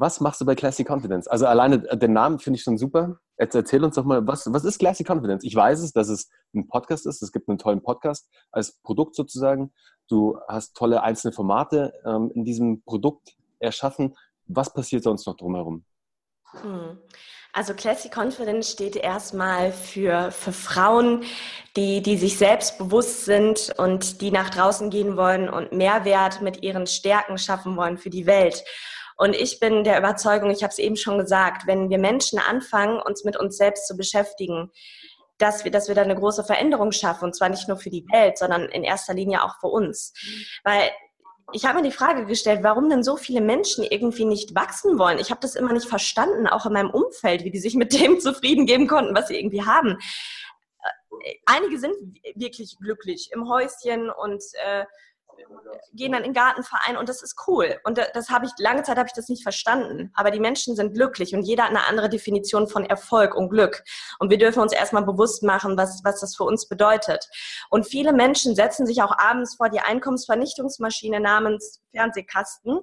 Was 0.00 0.18
machst 0.18 0.40
du 0.40 0.46
bei 0.46 0.54
Classy 0.54 0.82
Confidence? 0.82 1.28
Also 1.28 1.44
alleine 1.44 1.78
den 1.78 2.14
Namen 2.14 2.38
finde 2.38 2.56
ich 2.56 2.62
schon 2.62 2.78
super. 2.78 3.18
Jetzt 3.38 3.54
erzähl 3.54 3.84
uns 3.84 3.96
doch 3.96 4.04
mal, 4.06 4.26
was, 4.26 4.50
was 4.50 4.64
ist 4.64 4.78
Classy 4.78 5.04
Confidence? 5.06 5.44
Ich 5.44 5.54
weiß 5.54 5.80
es, 5.80 5.92
dass 5.92 6.08
es 6.08 6.30
ein 6.54 6.68
Podcast 6.68 7.04
ist. 7.04 7.20
Es 7.20 7.32
gibt 7.32 7.50
einen 7.50 7.58
tollen 7.58 7.82
Podcast 7.82 8.26
als 8.50 8.80
Produkt 8.80 9.14
sozusagen. 9.14 9.74
Du 10.08 10.38
hast 10.48 10.74
tolle 10.74 11.02
einzelne 11.02 11.34
Formate 11.34 11.92
ähm, 12.06 12.32
in 12.34 12.46
diesem 12.46 12.82
Produkt 12.82 13.36
erschaffen. 13.58 14.16
Was 14.46 14.72
passiert 14.72 15.02
sonst 15.02 15.26
noch 15.26 15.36
drumherum? 15.36 15.84
Hm. 16.62 16.96
Also 17.52 17.74
Classy 17.74 18.08
Confidence 18.08 18.70
steht 18.70 18.96
erstmal 18.96 19.70
für, 19.70 20.30
für 20.30 20.52
Frauen, 20.52 21.24
die, 21.76 22.00
die 22.00 22.16
sich 22.16 22.38
selbstbewusst 22.38 23.26
sind 23.26 23.74
und 23.76 24.22
die 24.22 24.30
nach 24.30 24.48
draußen 24.48 24.88
gehen 24.88 25.18
wollen 25.18 25.50
und 25.50 25.72
Mehrwert 25.72 26.40
mit 26.40 26.62
ihren 26.62 26.86
Stärken 26.86 27.36
schaffen 27.36 27.76
wollen 27.76 27.98
für 27.98 28.08
die 28.08 28.24
Welt. 28.24 28.64
Und 29.20 29.36
ich 29.36 29.60
bin 29.60 29.84
der 29.84 29.98
Überzeugung, 29.98 30.50
ich 30.50 30.62
habe 30.62 30.70
es 30.70 30.78
eben 30.78 30.96
schon 30.96 31.18
gesagt, 31.18 31.66
wenn 31.66 31.90
wir 31.90 31.98
Menschen 31.98 32.38
anfangen, 32.38 33.02
uns 33.02 33.22
mit 33.22 33.36
uns 33.36 33.58
selbst 33.58 33.86
zu 33.86 33.94
beschäftigen, 33.94 34.70
dass 35.36 35.62
wir, 35.62 35.70
dass 35.70 35.88
wir 35.88 35.94
da 35.94 36.00
eine 36.00 36.14
große 36.14 36.42
Veränderung 36.42 36.90
schaffen, 36.90 37.26
und 37.26 37.36
zwar 37.36 37.50
nicht 37.50 37.68
nur 37.68 37.76
für 37.76 37.90
die 37.90 38.06
Welt, 38.10 38.38
sondern 38.38 38.62
in 38.70 38.82
erster 38.82 39.12
Linie 39.12 39.44
auch 39.44 39.60
für 39.60 39.66
uns. 39.66 40.14
Weil 40.64 40.90
ich 41.52 41.66
habe 41.66 41.82
mir 41.82 41.84
die 41.84 41.94
Frage 41.94 42.24
gestellt, 42.24 42.60
warum 42.62 42.88
denn 42.88 43.02
so 43.02 43.18
viele 43.18 43.42
Menschen 43.42 43.84
irgendwie 43.84 44.24
nicht 44.24 44.54
wachsen 44.54 44.98
wollen. 44.98 45.18
Ich 45.18 45.30
habe 45.30 45.42
das 45.42 45.54
immer 45.54 45.74
nicht 45.74 45.86
verstanden, 45.86 46.46
auch 46.46 46.64
in 46.64 46.72
meinem 46.72 46.90
Umfeld, 46.90 47.44
wie 47.44 47.50
die 47.50 47.60
sich 47.60 47.74
mit 47.74 47.92
dem 48.00 48.20
zufrieden 48.20 48.64
geben 48.64 48.86
konnten, 48.86 49.14
was 49.14 49.28
sie 49.28 49.38
irgendwie 49.38 49.66
haben. 49.66 49.98
Äh, 51.24 51.34
einige 51.44 51.78
sind 51.78 51.94
wirklich 52.36 52.78
glücklich 52.80 53.28
im 53.34 53.50
Häuschen 53.50 54.08
und 54.08 54.42
äh, 54.64 54.86
gehen 55.92 56.12
dann 56.12 56.22
in 56.22 56.32
den 56.32 56.34
Gartenverein 56.34 56.96
und 56.96 57.08
das 57.08 57.22
ist 57.22 57.36
cool. 57.46 57.78
Und 57.84 57.98
das 57.98 58.30
habe 58.30 58.46
ich, 58.46 58.52
lange 58.58 58.82
Zeit 58.82 58.96
habe 58.96 59.06
ich 59.06 59.12
das 59.12 59.28
nicht 59.28 59.42
verstanden. 59.42 60.10
Aber 60.14 60.30
die 60.30 60.40
Menschen 60.40 60.76
sind 60.76 60.94
glücklich 60.94 61.34
und 61.34 61.42
jeder 61.42 61.64
hat 61.64 61.70
eine 61.70 61.86
andere 61.86 62.08
Definition 62.08 62.68
von 62.68 62.84
Erfolg 62.84 63.34
und 63.34 63.50
Glück. 63.50 63.82
Und 64.18 64.30
wir 64.30 64.38
dürfen 64.38 64.60
uns 64.60 64.72
erstmal 64.72 65.04
bewusst 65.04 65.42
machen, 65.42 65.76
was, 65.76 66.00
was 66.04 66.20
das 66.20 66.36
für 66.36 66.44
uns 66.44 66.68
bedeutet. 66.68 67.28
Und 67.70 67.86
viele 67.86 68.12
Menschen 68.12 68.54
setzen 68.54 68.86
sich 68.86 69.02
auch 69.02 69.16
abends 69.18 69.56
vor 69.56 69.68
die 69.68 69.80
Einkommensvernichtungsmaschine 69.80 71.20
namens 71.20 71.80
Fernsehkasten, 71.92 72.80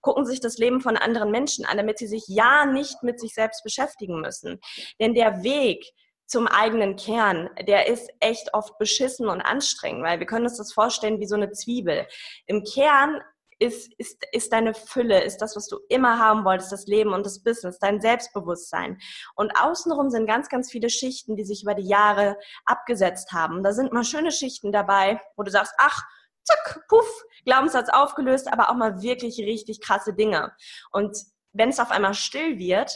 gucken 0.00 0.24
sich 0.24 0.40
das 0.40 0.58
Leben 0.58 0.80
von 0.80 0.96
anderen 0.96 1.30
Menschen 1.30 1.64
an, 1.64 1.76
damit 1.76 1.98
sie 1.98 2.06
sich 2.06 2.24
ja 2.28 2.66
nicht 2.66 3.02
mit 3.02 3.20
sich 3.20 3.34
selbst 3.34 3.62
beschäftigen 3.64 4.20
müssen. 4.20 4.60
Denn 5.00 5.14
der 5.14 5.42
Weg 5.42 5.92
zum 6.28 6.46
eigenen 6.46 6.96
Kern, 6.96 7.48
der 7.66 7.88
ist 7.88 8.10
echt 8.20 8.52
oft 8.52 8.78
beschissen 8.78 9.28
und 9.28 9.40
anstrengend, 9.40 10.04
weil 10.04 10.20
wir 10.20 10.26
können 10.26 10.44
uns 10.44 10.58
das 10.58 10.72
vorstellen 10.72 11.20
wie 11.20 11.26
so 11.26 11.34
eine 11.34 11.50
Zwiebel. 11.52 12.06
Im 12.46 12.64
Kern 12.64 13.20
ist, 13.58 13.92
ist, 13.98 14.24
ist 14.32 14.52
deine 14.52 14.74
Fülle, 14.74 15.24
ist 15.24 15.38
das, 15.38 15.56
was 15.56 15.66
du 15.66 15.78
immer 15.88 16.18
haben 16.18 16.44
wolltest, 16.44 16.70
das 16.70 16.86
Leben 16.86 17.12
und 17.12 17.24
das 17.24 17.42
Business, 17.42 17.78
dein 17.78 18.00
Selbstbewusstsein. 18.00 18.98
Und 19.34 19.52
außenrum 19.58 20.10
sind 20.10 20.26
ganz, 20.26 20.48
ganz 20.48 20.70
viele 20.70 20.90
Schichten, 20.90 21.34
die 21.34 21.44
sich 21.44 21.62
über 21.62 21.74
die 21.74 21.88
Jahre 21.88 22.36
abgesetzt 22.66 23.32
haben. 23.32 23.64
Da 23.64 23.72
sind 23.72 23.92
mal 23.92 24.04
schöne 24.04 24.30
Schichten 24.30 24.70
dabei, 24.70 25.20
wo 25.36 25.42
du 25.42 25.50
sagst, 25.50 25.74
ach, 25.78 26.02
zack, 26.44 26.84
puff, 26.88 27.24
Glaubenssatz 27.46 27.88
aufgelöst, 27.88 28.52
aber 28.52 28.70
auch 28.70 28.76
mal 28.76 29.00
wirklich 29.02 29.38
richtig 29.38 29.80
krasse 29.80 30.14
Dinge. 30.14 30.52
Und 30.92 31.16
wenn 31.52 31.70
es 31.70 31.80
auf 31.80 31.90
einmal 31.90 32.14
still 32.14 32.58
wird, 32.58 32.94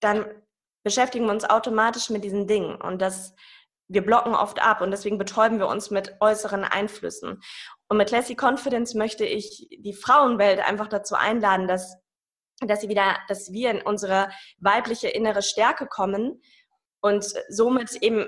dann 0.00 0.26
beschäftigen 0.86 1.24
wir 1.24 1.32
uns 1.32 1.44
automatisch 1.44 2.10
mit 2.10 2.22
diesen 2.22 2.46
Dingen. 2.46 2.76
Und 2.76 3.02
das 3.02 3.34
wir 3.88 4.04
blocken 4.04 4.34
oft 4.34 4.60
ab 4.60 4.80
und 4.80 4.92
deswegen 4.92 5.18
betäuben 5.18 5.58
wir 5.58 5.66
uns 5.66 5.90
mit 5.90 6.16
äußeren 6.20 6.64
Einflüssen. 6.64 7.42
Und 7.88 7.96
mit 7.96 8.08
Classy 8.08 8.36
Confidence 8.40 8.94
möchte 8.94 9.24
ich 9.24 9.68
die 9.70 9.94
Frauenwelt 9.94 10.60
einfach 10.60 10.88
dazu 10.88 11.14
einladen, 11.16 11.68
dass, 11.68 11.96
dass 12.60 12.80
sie 12.80 12.88
wieder, 12.88 13.16
dass 13.28 13.52
wir 13.52 13.70
in 13.70 13.82
unsere 13.82 14.28
weibliche 14.58 15.08
innere 15.08 15.42
Stärke 15.42 15.86
kommen 15.86 16.40
und 17.00 17.24
somit 17.48 17.94
eben 18.02 18.26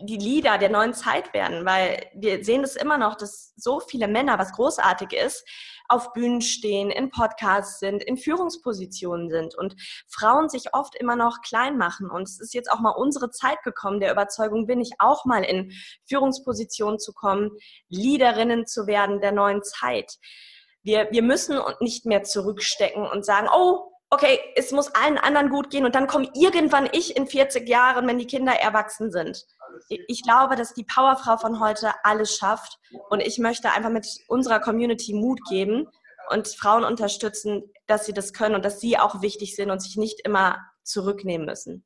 die 0.00 0.18
Leader 0.18 0.58
der 0.58 0.70
neuen 0.70 0.94
Zeit 0.94 1.32
werden, 1.34 1.64
weil 1.64 2.06
wir 2.14 2.44
sehen 2.44 2.62
es 2.62 2.76
immer 2.76 2.98
noch, 2.98 3.16
dass 3.16 3.52
so 3.56 3.80
viele 3.80 4.08
Männer, 4.08 4.38
was 4.38 4.52
großartig 4.52 5.12
ist, 5.12 5.44
auf 5.90 6.12
Bühnen 6.12 6.40
stehen, 6.40 6.90
in 6.90 7.10
Podcasts 7.10 7.80
sind, 7.80 8.02
in 8.02 8.16
Führungspositionen 8.16 9.28
sind 9.28 9.54
und 9.56 9.74
Frauen 10.08 10.48
sich 10.48 10.72
oft 10.72 10.94
immer 10.94 11.16
noch 11.16 11.42
klein 11.42 11.76
machen. 11.76 12.08
Und 12.08 12.28
es 12.28 12.40
ist 12.40 12.54
jetzt 12.54 12.70
auch 12.70 12.80
mal 12.80 12.90
unsere 12.90 13.30
Zeit 13.30 13.62
gekommen, 13.64 14.00
der 14.00 14.12
Überzeugung 14.12 14.66
bin 14.66 14.80
ich 14.80 14.92
auch 14.98 15.24
mal 15.24 15.42
in 15.42 15.72
Führungspositionen 16.08 16.98
zu 16.98 17.12
kommen, 17.12 17.50
Leaderinnen 17.88 18.66
zu 18.66 18.86
werden 18.86 19.20
der 19.20 19.32
neuen 19.32 19.62
Zeit. 19.62 20.18
Wir, 20.82 21.08
wir 21.10 21.22
müssen 21.22 21.60
nicht 21.80 22.06
mehr 22.06 22.22
zurückstecken 22.22 23.06
und 23.06 23.24
sagen, 23.24 23.48
oh, 23.52 23.89
okay, 24.10 24.38
es 24.56 24.72
muss 24.72 24.94
allen 24.94 25.18
anderen 25.18 25.50
gut 25.50 25.70
gehen 25.70 25.84
und 25.84 25.94
dann 25.94 26.06
komme 26.06 26.28
irgendwann 26.34 26.88
ich 26.92 27.16
in 27.16 27.26
40 27.26 27.68
Jahren, 27.68 28.06
wenn 28.06 28.18
die 28.18 28.26
Kinder 28.26 28.52
erwachsen 28.52 29.10
sind 29.10 29.46
ich 29.88 30.22
glaube, 30.22 30.56
dass 30.56 30.74
die 30.74 30.84
Powerfrau 30.84 31.36
von 31.36 31.60
heute 31.60 31.92
alles 32.02 32.36
schafft. 32.36 32.78
Und 33.08 33.20
ich 33.20 33.38
möchte 33.38 33.72
einfach 33.72 33.90
mit 33.90 34.06
unserer 34.28 34.60
Community 34.60 35.14
Mut 35.14 35.40
geben 35.48 35.88
und 36.30 36.48
Frauen 36.48 36.84
unterstützen, 36.84 37.72
dass 37.86 38.06
sie 38.06 38.12
das 38.12 38.32
können 38.32 38.54
und 38.54 38.64
dass 38.64 38.80
sie 38.80 38.98
auch 38.98 39.22
wichtig 39.22 39.56
sind 39.56 39.70
und 39.70 39.80
sich 39.80 39.96
nicht 39.96 40.20
immer 40.24 40.58
zurücknehmen 40.82 41.46
müssen. 41.46 41.84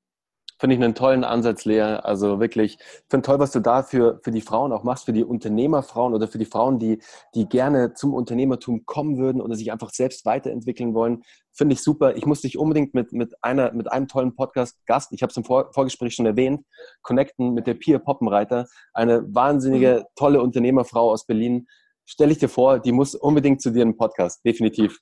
Finde 0.65 0.77
ich 0.77 0.83
einen 0.83 0.95
tollen 0.95 1.25
Ansatz, 1.25 1.67
Lea. 1.67 1.83
Also 1.83 2.41
wirklich, 2.41 2.79
finde 3.11 3.27
toll, 3.27 3.39
was 3.39 3.53
du 3.53 3.61
da 3.61 3.83
für, 3.83 4.19
für 4.25 4.31
die 4.31 4.41
Frauen 4.41 4.73
auch 4.73 4.83
machst, 4.83 5.05
für 5.05 5.13
die 5.13 5.23
Unternehmerfrauen 5.23 6.15
oder 6.15 6.27
für 6.27 6.39
die 6.39 6.47
Frauen, 6.47 6.79
die, 6.79 7.03
die 7.35 7.47
gerne 7.47 7.93
zum 7.93 8.15
Unternehmertum 8.15 8.87
kommen 8.87 9.19
würden 9.19 9.43
oder 9.43 9.57
sich 9.57 9.73
einfach 9.73 9.91
selbst 9.91 10.25
weiterentwickeln 10.25 10.95
wollen. 10.95 11.23
Finde 11.53 11.75
ich 11.75 11.83
super. 11.83 12.17
Ich 12.17 12.25
muss 12.25 12.41
dich 12.41 12.57
unbedingt 12.57 12.95
mit, 12.95 13.13
mit, 13.13 13.35
einer, 13.45 13.75
mit 13.75 13.93
einem 13.93 14.09
tollen 14.09 14.35
Podcast-Gast, 14.35 15.13
ich 15.13 15.21
habe 15.21 15.33
es 15.33 15.37
im 15.37 15.45
Vor 15.45 15.71
Vorgespräch 15.75 16.15
schon 16.15 16.25
erwähnt, 16.25 16.65
connecten 17.03 17.53
mit 17.53 17.67
der 17.67 17.75
Pia 17.75 17.99
Poppenreiter, 17.99 18.67
eine 18.95 19.23
wahnsinnige, 19.35 19.99
mhm. 20.01 20.05
tolle 20.17 20.41
Unternehmerfrau 20.41 21.11
aus 21.11 21.27
Berlin. 21.27 21.67
Stell 22.07 22.31
ich 22.31 22.39
dir 22.39 22.49
vor, 22.49 22.79
die 22.79 22.93
muss 22.93 23.15
unbedingt 23.15 23.61
zu 23.61 23.69
dir 23.69 23.83
im 23.83 23.99
Podcast, 23.99 24.43
definitiv. 24.47 24.99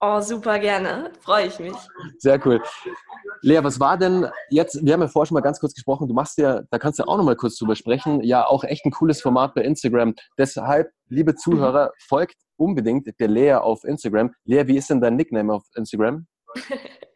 Oh, 0.00 0.20
super 0.20 0.58
gerne. 0.58 1.10
Freue 1.20 1.46
ich 1.46 1.58
mich. 1.58 1.74
Sehr 2.18 2.44
cool. 2.46 2.62
Lea, 3.42 3.60
was 3.62 3.80
war 3.80 3.96
denn 3.96 4.26
jetzt, 4.50 4.84
wir 4.84 4.92
haben 4.92 5.00
ja 5.00 5.08
vorher 5.08 5.26
schon 5.26 5.34
mal 5.34 5.40
ganz 5.40 5.60
kurz 5.60 5.74
gesprochen, 5.74 6.08
du 6.08 6.14
machst 6.14 6.38
ja, 6.38 6.62
da 6.70 6.78
kannst 6.78 6.98
du 6.98 7.04
auch 7.04 7.16
noch 7.16 7.24
mal 7.24 7.36
kurz 7.36 7.56
drüber 7.56 7.74
sprechen, 7.74 8.22
ja 8.22 8.46
auch 8.46 8.64
echt 8.64 8.84
ein 8.84 8.90
cooles 8.90 9.22
Format 9.22 9.54
bei 9.54 9.62
Instagram. 9.62 10.14
Deshalb, 10.36 10.90
liebe 11.08 11.34
Zuhörer, 11.34 11.92
folgt 12.06 12.36
unbedingt 12.56 13.08
der 13.18 13.28
Lea 13.28 13.54
auf 13.54 13.84
Instagram. 13.84 14.32
Lea, 14.44 14.66
wie 14.66 14.76
ist 14.76 14.90
denn 14.90 15.00
dein 15.00 15.16
Nickname 15.16 15.54
auf 15.54 15.64
Instagram? 15.74 16.26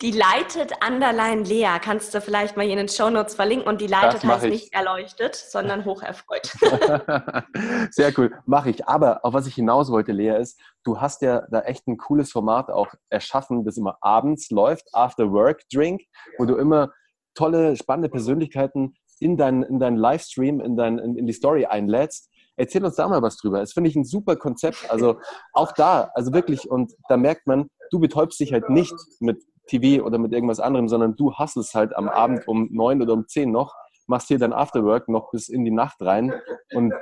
Die 0.00 0.12
leitet 0.12 0.72
Underline 0.86 1.42
Lea. 1.42 1.78
Kannst 1.82 2.14
du 2.14 2.20
vielleicht 2.20 2.56
mal 2.56 2.62
hier 2.62 2.72
in 2.72 2.78
den 2.78 2.88
Shownotes 2.88 3.34
verlinken. 3.34 3.68
Und 3.68 3.80
die 3.80 3.86
leitet 3.86 4.24
heißt 4.24 4.44
ich. 4.44 4.50
nicht 4.50 4.74
erleuchtet, 4.74 5.34
sondern 5.34 5.84
hocherfreut. 5.84 6.46
Sehr 7.90 8.12
cool, 8.18 8.32
mache 8.46 8.70
ich. 8.70 8.86
Aber 8.88 9.24
auf 9.24 9.34
was 9.34 9.46
ich 9.46 9.54
hinaus 9.54 9.90
wollte, 9.90 10.12
Lea, 10.12 10.36
ist, 10.38 10.60
du 10.84 11.00
hast 11.00 11.22
ja 11.22 11.42
da 11.50 11.60
echt 11.60 11.86
ein 11.86 11.96
cooles 11.96 12.32
Format 12.32 12.70
auch 12.70 12.88
erschaffen, 13.08 13.64
das 13.64 13.76
immer 13.76 13.98
abends 14.00 14.50
läuft, 14.50 14.88
After 14.92 15.30
Work 15.32 15.62
Drink, 15.72 16.02
wo 16.38 16.44
du 16.44 16.56
immer 16.56 16.90
tolle, 17.34 17.76
spannende 17.76 18.08
Persönlichkeiten 18.08 18.94
in 19.20 19.36
deinen 19.36 19.62
in 19.62 19.78
dein 19.78 19.96
Livestream, 19.96 20.60
in, 20.60 20.76
dein, 20.76 20.98
in, 20.98 21.16
in 21.16 21.26
die 21.26 21.32
Story 21.32 21.66
einlädst. 21.66 22.30
Erzähl 22.56 22.84
uns 22.84 22.96
da 22.96 23.08
mal 23.08 23.22
was 23.22 23.36
drüber. 23.36 23.60
Das 23.60 23.72
finde 23.72 23.88
ich 23.88 23.96
ein 23.96 24.04
super 24.04 24.36
Konzept. 24.36 24.90
Also 24.90 25.18
auch 25.52 25.72
da, 25.72 26.10
also 26.14 26.32
wirklich, 26.32 26.70
und 26.70 26.92
da 27.08 27.16
merkt 27.16 27.46
man, 27.46 27.68
du 27.90 28.00
betäubst 28.00 28.38
dich 28.40 28.52
halt 28.52 28.68
nicht 28.68 28.94
mit 29.20 29.42
TV 29.70 30.04
oder 30.04 30.18
mit 30.18 30.32
irgendwas 30.32 30.60
anderem, 30.60 30.88
sondern 30.88 31.16
du 31.16 31.34
hasselst 31.34 31.74
halt 31.74 31.96
am 31.96 32.08
Abend 32.08 32.46
um 32.48 32.68
neun 32.72 33.00
oder 33.00 33.12
um 33.12 33.26
zehn 33.26 33.50
noch, 33.50 33.74
machst 34.06 34.28
hier 34.28 34.38
dein 34.38 34.52
Afterwork 34.52 35.08
noch 35.08 35.30
bis 35.30 35.48
in 35.48 35.64
die 35.64 35.70
Nacht 35.70 36.00
rein 36.02 36.32
und 36.74 36.92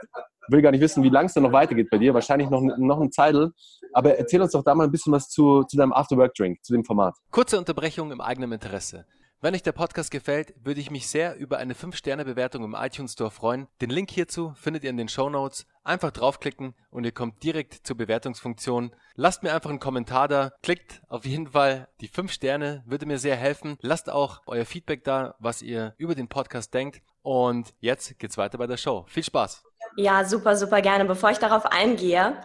will 0.48 0.62
gar 0.62 0.70
nicht 0.70 0.80
wissen, 0.80 1.02
wie 1.02 1.08
lang 1.08 1.26
es 1.26 1.34
dann 1.34 1.42
noch 1.42 1.52
weitergeht 1.52 1.88
bei 1.90 1.98
dir. 1.98 2.14
Wahrscheinlich 2.14 2.50
noch, 2.50 2.60
noch 2.60 3.00
ein 3.00 3.12
Zeitl. 3.12 3.52
Aber 3.92 4.16
erzähl 4.16 4.40
uns 4.40 4.52
doch 4.52 4.62
da 4.62 4.74
mal 4.74 4.84
ein 4.84 4.90
bisschen 4.90 5.12
was 5.12 5.28
zu, 5.28 5.64
zu 5.64 5.76
deinem 5.76 5.92
Afterwork-Drink, 5.92 6.62
zu 6.62 6.72
dem 6.72 6.84
Format. 6.84 7.16
Kurze 7.30 7.58
Unterbrechung 7.58 8.12
im 8.12 8.20
eigenen 8.20 8.52
Interesse. 8.52 9.06
Wenn 9.40 9.54
euch 9.54 9.62
der 9.62 9.72
Podcast 9.72 10.10
gefällt, 10.10 10.52
würde 10.64 10.80
ich 10.80 10.90
mich 10.90 11.06
sehr 11.06 11.36
über 11.36 11.58
eine 11.58 11.74
5-Sterne-Bewertung 11.74 12.64
im 12.64 12.74
iTunes 12.74 13.12
Store 13.12 13.30
freuen. 13.30 13.68
Den 13.80 13.90
Link 13.90 14.10
hierzu 14.10 14.52
findet 14.56 14.82
ihr 14.82 14.90
in 14.90 14.96
den 14.96 15.08
Show 15.08 15.30
Notes. 15.30 15.64
Einfach 15.88 16.10
draufklicken 16.10 16.74
und 16.90 17.04
ihr 17.04 17.12
kommt 17.12 17.42
direkt 17.42 17.86
zur 17.86 17.96
Bewertungsfunktion. 17.96 18.94
Lasst 19.14 19.42
mir 19.42 19.54
einfach 19.54 19.70
einen 19.70 19.80
Kommentar 19.80 20.28
da. 20.28 20.52
Klickt 20.62 21.00
auf 21.08 21.24
jeden 21.24 21.52
Fall 21.52 21.88
die 22.02 22.08
5 22.08 22.30
Sterne, 22.30 22.82
würde 22.84 23.06
mir 23.06 23.18
sehr 23.18 23.36
helfen. 23.36 23.78
Lasst 23.80 24.10
auch 24.10 24.42
euer 24.44 24.66
Feedback 24.66 25.02
da, 25.04 25.34
was 25.38 25.62
ihr 25.62 25.94
über 25.96 26.14
den 26.14 26.28
Podcast 26.28 26.74
denkt. 26.74 27.00
Und 27.22 27.72
jetzt 27.80 28.18
geht's 28.18 28.36
weiter 28.36 28.58
bei 28.58 28.66
der 28.66 28.76
Show. 28.76 29.06
Viel 29.08 29.24
Spaß! 29.24 29.64
Ja, 29.96 30.26
super, 30.26 30.56
super 30.56 30.82
gerne. 30.82 31.06
Bevor 31.06 31.30
ich 31.30 31.38
darauf 31.38 31.64
eingehe, 31.64 32.38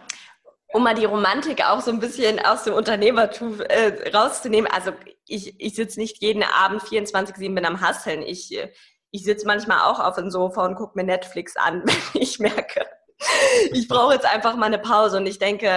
um 0.72 0.82
mal 0.82 0.94
die 0.94 1.04
Romantik 1.04 1.62
auch 1.66 1.82
so 1.82 1.90
ein 1.90 2.00
bisschen 2.00 2.42
aus 2.42 2.64
dem 2.64 2.72
Unternehmertum 2.72 3.60
äh, 3.60 4.10
rauszunehmen. 4.16 4.70
Also 4.72 4.92
ich, 5.26 5.60
ich 5.60 5.74
sitze 5.74 6.00
nicht 6.00 6.22
jeden 6.22 6.44
Abend 6.44 6.80
24-7 6.80 7.54
bin 7.54 7.66
am 7.66 7.82
Hasseln. 7.82 8.22
Ich, 8.22 8.58
ich 9.10 9.22
sitze 9.22 9.46
manchmal 9.46 9.80
auch 9.80 10.00
auf 10.00 10.14
dem 10.16 10.30
Sofa 10.30 10.64
und 10.64 10.76
gucke 10.76 10.96
mir 10.96 11.04
Netflix 11.04 11.56
an, 11.56 11.82
wenn 12.12 12.22
ich 12.22 12.38
merke, 12.38 12.86
ich 13.72 13.88
brauche 13.88 14.14
jetzt 14.14 14.26
einfach 14.26 14.56
mal 14.56 14.66
eine 14.66 14.78
Pause 14.78 15.18
und 15.18 15.26
ich 15.26 15.38
denke, 15.38 15.68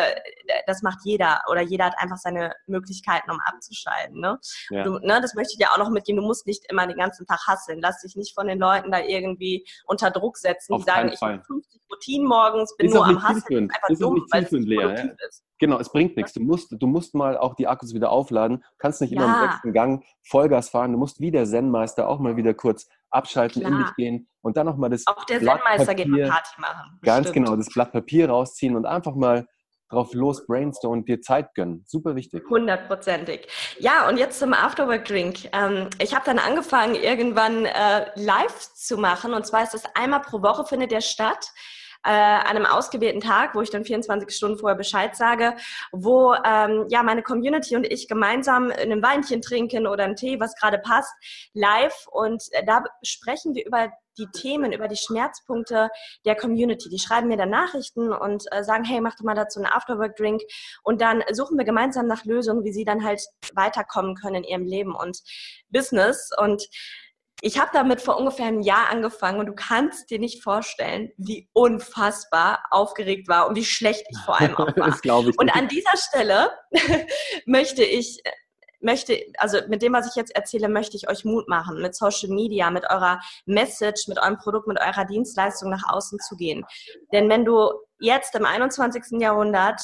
das 0.65 0.81
macht 0.81 0.99
jeder 1.03 1.41
oder 1.49 1.61
jeder 1.61 1.85
hat 1.85 1.95
einfach 1.97 2.17
seine 2.17 2.53
Möglichkeiten, 2.67 3.31
um 3.31 3.39
abzuschalten. 3.45 4.19
Ne? 4.19 4.39
Ja. 4.69 4.83
Du, 4.83 4.99
ne, 4.99 5.19
das 5.21 5.33
möchte 5.33 5.53
ich 5.53 5.59
dir 5.59 5.71
auch 5.71 5.77
noch 5.77 5.89
mitgeben. 5.89 6.21
Du 6.21 6.27
musst 6.27 6.47
nicht 6.47 6.63
immer 6.69 6.87
den 6.87 6.97
ganzen 6.97 7.25
Tag 7.25 7.39
hasseln. 7.47 7.79
Lass 7.81 8.01
dich 8.01 8.15
nicht 8.15 8.33
von 8.33 8.47
den 8.47 8.59
Leuten 8.59 8.91
da 8.91 8.99
irgendwie 8.99 9.65
unter 9.85 10.11
Druck 10.11 10.37
setzen, 10.37 10.73
Auf 10.73 10.81
die 10.81 10.91
sagen, 10.91 11.11
ich 11.13 11.21
habe 11.21 11.41
50 11.45 11.81
Routinen 11.91 12.27
morgens, 12.27 12.75
bin 12.77 12.87
ist 12.87 12.93
nur 12.93 13.05
am 13.05 13.21
Hasseln. 13.21 13.69
Einfach 13.71 13.89
ist 13.89 14.01
dumm, 14.01 14.25
weil 14.31 14.43
es 14.43 14.51
leer, 14.51 14.89
ja? 14.89 15.27
ist. 15.27 15.43
Genau, 15.59 15.79
es 15.79 15.89
bringt 15.89 16.15
nichts. 16.17 16.33
Du 16.33 16.41
musst, 16.41 16.75
du 16.77 16.87
musst 16.87 17.15
mal 17.15 17.37
auch 17.37 17.55
die 17.55 17.67
Akkus 17.67 17.93
wieder 17.93 18.11
aufladen. 18.11 18.57
Du 18.57 18.77
kannst 18.77 19.01
nicht 19.01 19.11
immer 19.11 19.25
ja. 19.25 19.43
im 19.43 19.49
sechsten 19.49 19.73
Gang 19.73 20.05
Vollgas 20.21 20.69
fahren. 20.69 20.91
Du 20.91 20.99
musst 20.99 21.19
wie 21.19 21.31
der 21.31 21.45
Zen-Meister 21.45 22.07
auch 22.07 22.19
mal 22.19 22.37
wieder 22.37 22.53
kurz 22.53 22.87
abschalten, 23.09 23.61
Klar. 23.61 23.71
in 23.71 23.85
dich 23.85 23.95
gehen 23.95 24.29
und 24.41 24.57
dann 24.57 24.65
nochmal 24.65 24.89
das 24.89 25.05
Auch 25.07 25.23
der 25.25 25.39
Zen-Meister 25.39 25.95
geht 25.95 26.07
mal 26.07 26.29
Party 26.29 26.61
machen. 26.61 26.99
Ganz 27.03 27.31
genau, 27.31 27.55
das 27.55 27.67
Blatt 27.67 27.91
Papier 27.91 28.29
rausziehen 28.29 28.75
und 28.75 28.85
einfach 28.85 29.15
mal 29.15 29.45
drauf 29.89 30.13
los 30.13 30.45
brainstormen 30.45 31.05
dir 31.05 31.21
Zeit 31.21 31.53
gönnen. 31.55 31.83
Super 31.87 32.15
wichtig. 32.15 32.43
Hundertprozentig. 32.49 33.47
Ja, 33.79 34.07
und 34.09 34.17
jetzt 34.17 34.39
zum 34.39 34.53
Afterwork-Drink. 34.53 35.49
Ähm, 35.53 35.89
ich 36.01 36.13
habe 36.13 36.25
dann 36.25 36.39
angefangen, 36.39 36.95
irgendwann 36.95 37.65
äh, 37.65 38.11
live 38.15 38.73
zu 38.73 38.97
machen. 38.97 39.33
Und 39.33 39.45
zwar 39.45 39.63
ist 39.63 39.73
das 39.73 39.83
einmal 39.95 40.21
pro 40.21 40.41
Woche 40.41 40.65
findet 40.65 40.91
der 40.91 41.01
statt 41.01 41.51
äh, 42.03 42.09
an 42.09 42.55
einem 42.55 42.65
ausgewählten 42.65 43.21
Tag, 43.21 43.55
wo 43.55 43.61
ich 43.61 43.69
dann 43.69 43.85
24 43.85 44.29
Stunden 44.35 44.57
vorher 44.57 44.77
Bescheid 44.77 45.15
sage, 45.15 45.55
wo 45.91 46.33
ähm, 46.45 46.85
ja 46.89 47.03
meine 47.03 47.23
Community 47.23 47.75
und 47.75 47.85
ich 47.85 48.07
gemeinsam 48.07 48.71
ein 48.71 49.01
Weinchen 49.01 49.41
trinken 49.41 49.87
oder 49.87 50.03
einen 50.03 50.15
Tee, 50.15 50.39
was 50.39 50.55
gerade 50.55 50.79
passt, 50.79 51.13
live. 51.53 52.07
Und 52.11 52.43
äh, 52.51 52.65
da 52.65 52.83
sprechen 53.03 53.55
wir 53.55 53.65
über 53.65 53.91
die 54.17 54.27
Themen, 54.27 54.73
über 54.73 54.87
die 54.87 54.95
Schmerzpunkte 54.95 55.89
der 56.25 56.35
Community. 56.35 56.89
Die 56.89 56.99
schreiben 56.99 57.27
mir 57.27 57.37
dann 57.37 57.49
Nachrichten 57.49 58.11
und 58.11 58.45
äh, 58.51 58.63
sagen, 58.63 58.83
hey, 58.83 59.01
mach 59.01 59.15
doch 59.15 59.23
mal 59.23 59.35
dazu 59.35 59.59
einen 59.59 59.71
Afterwork-Drink. 59.71 60.41
Und 60.83 61.01
dann 61.01 61.23
suchen 61.31 61.57
wir 61.57 61.65
gemeinsam 61.65 62.07
nach 62.07 62.25
Lösungen, 62.25 62.63
wie 62.63 62.73
sie 62.73 62.85
dann 62.85 63.03
halt 63.03 63.21
weiterkommen 63.53 64.15
können 64.15 64.37
in 64.37 64.43
ihrem 64.43 64.65
Leben 64.65 64.95
und 64.95 65.19
Business. 65.69 66.31
Und 66.37 66.67
ich 67.41 67.59
habe 67.59 67.69
damit 67.73 68.01
vor 68.01 68.17
ungefähr 68.17 68.47
einem 68.47 68.61
Jahr 68.61 68.89
angefangen 68.89 69.39
und 69.39 69.45
du 69.45 69.53
kannst 69.53 70.09
dir 70.09 70.19
nicht 70.19 70.43
vorstellen, 70.43 71.11
wie 71.17 71.49
unfassbar 71.53 72.63
aufgeregt 72.71 73.27
war 73.27 73.47
und 73.47 73.55
wie 73.55 73.65
schlecht 73.65 74.05
ich 74.09 74.17
vor 74.25 74.39
allem 74.39 74.55
auch 74.55 74.67
war. 74.77 74.89
das 74.89 75.01
glaube 75.01 75.29
ich. 75.29 75.39
Und 75.39 75.55
an 75.55 75.67
dieser 75.67 75.95
Stelle 75.97 76.49
möchte 77.45 77.83
ich 77.83 78.21
möchte, 78.79 79.19
also 79.37 79.59
mit 79.67 79.81
dem, 79.81 79.93
was 79.93 80.07
ich 80.07 80.15
jetzt 80.15 80.35
erzähle, 80.35 80.69
möchte 80.69 80.97
ich 80.97 81.09
euch 81.09 81.25
Mut 81.25 81.47
machen, 81.47 81.81
mit 81.81 81.95
Social 81.95 82.29
Media, 82.29 82.69
mit 82.69 82.85
eurer 82.89 83.19
Message, 83.45 84.07
mit 84.07 84.19
eurem 84.19 84.37
Produkt, 84.37 84.67
mit 84.67 84.79
eurer 84.79 85.05
Dienstleistung 85.05 85.69
nach 85.69 85.83
außen 85.89 86.19
zu 86.19 86.35
gehen. 86.35 86.63
Denn 87.11 87.29
wenn 87.29 87.43
du 87.43 87.71
jetzt 87.99 88.35
im 88.35 88.45
21. 88.45 89.19
Jahrhundert 89.19 89.81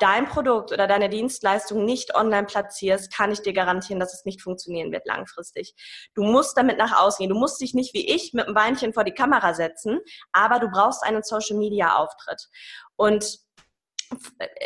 dein 0.00 0.26
Produkt 0.26 0.72
oder 0.72 0.86
deine 0.86 1.08
Dienstleistung 1.08 1.84
nicht 1.84 2.14
online 2.14 2.46
platzierst, 2.46 3.14
kann 3.14 3.32
ich 3.32 3.42
dir 3.42 3.52
garantieren, 3.52 4.00
dass 4.00 4.14
es 4.14 4.24
nicht 4.24 4.42
funktionieren 4.42 4.92
wird 4.92 5.06
langfristig. 5.06 5.74
Du 6.14 6.22
musst 6.22 6.56
damit 6.56 6.78
nach 6.78 7.00
außen 7.00 7.22
gehen. 7.22 7.32
Du 7.32 7.38
musst 7.38 7.60
dich 7.60 7.74
nicht 7.74 7.94
wie 7.94 8.14
ich 8.14 8.32
mit 8.32 8.46
einem 8.46 8.54
Beinchen 8.54 8.92
vor 8.92 9.04
die 9.04 9.14
Kamera 9.14 9.54
setzen, 9.54 10.00
aber 10.32 10.58
du 10.58 10.68
brauchst 10.70 11.02
einen 11.04 11.22
Social 11.22 11.56
Media 11.56 11.96
Auftritt. 11.96 12.48
Und 12.96 13.38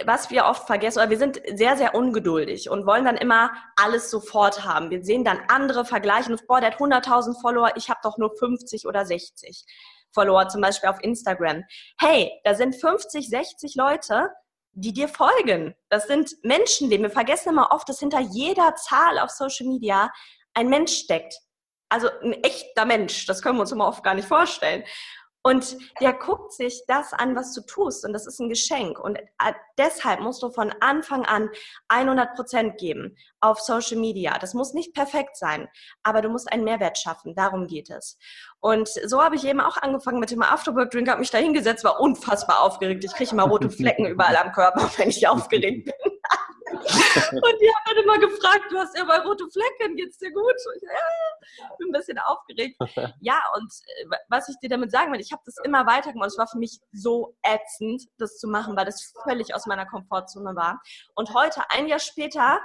was 0.04 0.30
wir 0.30 0.44
oft 0.44 0.66
vergessen, 0.66 0.98
oder 0.98 1.10
wir 1.10 1.18
sind 1.18 1.40
sehr, 1.54 1.76
sehr 1.76 1.94
ungeduldig 1.94 2.70
und 2.70 2.86
wollen 2.86 3.04
dann 3.04 3.16
immer 3.16 3.50
alles 3.76 4.10
sofort 4.10 4.64
haben. 4.64 4.90
Wir 4.90 5.02
sehen 5.02 5.24
dann 5.24 5.40
andere, 5.48 5.84
vergleichen 5.84 6.32
uns, 6.32 6.46
boah, 6.46 6.60
der 6.60 6.70
hat 6.70 6.78
100.000 6.78 7.40
Follower, 7.40 7.72
ich 7.76 7.90
habe 7.90 8.00
doch 8.02 8.18
nur 8.18 8.36
50 8.36 8.86
oder 8.86 9.04
60 9.04 9.64
Follower, 10.12 10.48
zum 10.48 10.60
Beispiel 10.60 10.90
auf 10.90 11.02
Instagram. 11.02 11.64
Hey, 11.98 12.30
da 12.44 12.54
sind 12.54 12.76
50, 12.76 13.28
60 13.28 13.74
Leute, 13.74 14.30
die 14.72 14.92
dir 14.92 15.08
folgen. 15.08 15.74
Das 15.88 16.06
sind 16.06 16.36
Menschenleben. 16.42 17.04
Wir 17.04 17.10
vergessen 17.10 17.50
immer 17.50 17.70
oft, 17.72 17.88
dass 17.88 18.00
hinter 18.00 18.20
jeder 18.20 18.74
Zahl 18.76 19.18
auf 19.18 19.30
Social 19.30 19.66
Media 19.66 20.10
ein 20.54 20.68
Mensch 20.68 20.92
steckt. 20.92 21.34
Also 21.88 22.08
ein 22.22 22.32
echter 22.42 22.84
Mensch. 22.84 23.26
Das 23.26 23.42
können 23.42 23.56
wir 23.56 23.62
uns 23.62 23.72
immer 23.72 23.86
oft 23.86 24.02
gar 24.02 24.14
nicht 24.14 24.28
vorstellen. 24.28 24.84
Und 25.44 25.76
der 26.00 26.12
guckt 26.12 26.52
sich 26.52 26.84
das 26.86 27.12
an, 27.12 27.34
was 27.34 27.52
du 27.52 27.62
tust. 27.62 28.04
Und 28.04 28.12
das 28.12 28.26
ist 28.26 28.38
ein 28.38 28.48
Geschenk. 28.48 28.98
Und 28.98 29.16
äh, 29.16 29.52
deshalb 29.76 30.20
musst 30.20 30.42
du 30.42 30.50
von 30.50 30.72
Anfang 30.80 31.24
an 31.24 31.50
100 31.88 32.36
Prozent 32.36 32.78
geben 32.78 33.16
auf 33.40 33.60
Social 33.60 33.98
Media. 33.98 34.38
Das 34.38 34.54
muss 34.54 34.72
nicht 34.72 34.94
perfekt 34.94 35.36
sein, 35.36 35.68
aber 36.04 36.22
du 36.22 36.28
musst 36.28 36.52
einen 36.52 36.62
Mehrwert 36.62 36.96
schaffen. 36.96 37.34
Darum 37.34 37.66
geht 37.66 37.90
es. 37.90 38.18
Und 38.60 38.88
so 38.88 39.20
habe 39.20 39.34
ich 39.34 39.44
eben 39.44 39.60
auch 39.60 39.76
angefangen 39.76 40.20
mit 40.20 40.30
dem 40.30 40.42
Afterwork-Drink, 40.42 41.08
habe 41.08 41.20
mich 41.20 41.30
da 41.30 41.38
hingesetzt, 41.38 41.82
war 41.82 41.98
unfassbar 41.98 42.60
aufgeregt. 42.60 43.02
Ich 43.04 43.12
kriege 43.12 43.32
immer 43.32 43.48
rote 43.48 43.70
Flecken 43.70 44.06
überall 44.06 44.36
am 44.36 44.52
Körper, 44.52 44.90
wenn 44.96 45.08
ich 45.08 45.26
aufgeregt 45.26 45.86
bin. 45.86 46.11
Und 46.72 47.60
die 47.60 47.68
haben 47.68 47.84
dann 47.86 48.04
immer 48.04 48.18
gefragt, 48.18 48.64
du 48.70 48.78
hast 48.78 48.96
ja 48.96 49.04
mal 49.04 49.20
rote 49.20 49.44
Flecken, 49.50 49.96
geht's 49.96 50.18
dir 50.18 50.32
gut? 50.32 50.54
Ich 50.76 50.82
ja, 50.82 51.68
bin 51.78 51.88
ein 51.88 51.92
bisschen 51.92 52.18
aufgeregt. 52.18 52.76
Ja, 53.20 53.40
und 53.56 53.72
äh, 53.86 54.16
was 54.28 54.48
ich 54.48 54.56
dir 54.58 54.68
damit 54.68 54.90
sagen 54.90 55.12
will, 55.12 55.20
ich 55.20 55.32
habe 55.32 55.42
das 55.44 55.56
immer 55.64 55.86
weitergemacht. 55.86 56.28
Es 56.28 56.38
war 56.38 56.46
für 56.46 56.58
mich 56.58 56.80
so 56.92 57.36
ätzend, 57.42 58.04
das 58.18 58.38
zu 58.38 58.48
machen, 58.48 58.76
weil 58.76 58.84
das 58.84 59.12
völlig 59.22 59.54
aus 59.54 59.66
meiner 59.66 59.86
Komfortzone 59.86 60.56
war. 60.56 60.80
Und 61.14 61.34
heute, 61.34 61.62
ein 61.70 61.86
Jahr 61.86 61.98
später, 61.98 62.60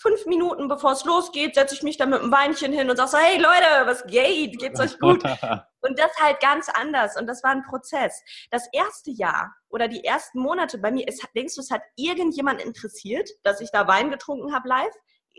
fünf 0.00 0.26
Minuten 0.26 0.66
bevor 0.68 0.92
es 0.92 1.04
losgeht, 1.04 1.54
setze 1.54 1.74
ich 1.74 1.82
mich 1.82 1.98
dann 1.98 2.10
mit 2.10 2.20
einem 2.20 2.32
Weinchen 2.32 2.72
hin 2.72 2.88
und 2.88 2.96
sage 2.96 3.10
so, 3.10 3.18
hey 3.18 3.36
Leute, 3.36 3.86
was 3.86 4.04
geht? 4.06 4.58
Geht's 4.58 4.80
euch 4.80 4.98
gut? 4.98 5.22
Und 5.82 5.98
das 5.98 6.10
halt 6.20 6.40
ganz 6.40 6.68
anders. 6.68 7.18
Und 7.18 7.26
das 7.26 7.42
war 7.42 7.52
ein 7.52 7.62
Prozess. 7.62 8.22
Das 8.50 8.68
erste 8.72 9.10
Jahr 9.10 9.54
oder 9.70 9.88
die 9.88 10.04
ersten 10.04 10.40
Monate 10.40 10.76
bei 10.76 10.90
mir, 10.90 11.08
ist, 11.08 11.26
denkst 11.34 11.54
du, 11.54 11.62
es 11.62 11.70
hat 11.70 11.80
irgendjemand 11.96 12.62
interessiert, 12.62 13.30
dass 13.44 13.62
ich 13.62 13.70
da 13.70 13.88
Wein 13.88 14.10
getrunken 14.10 14.54
habe 14.54 14.68
live? 14.68 14.92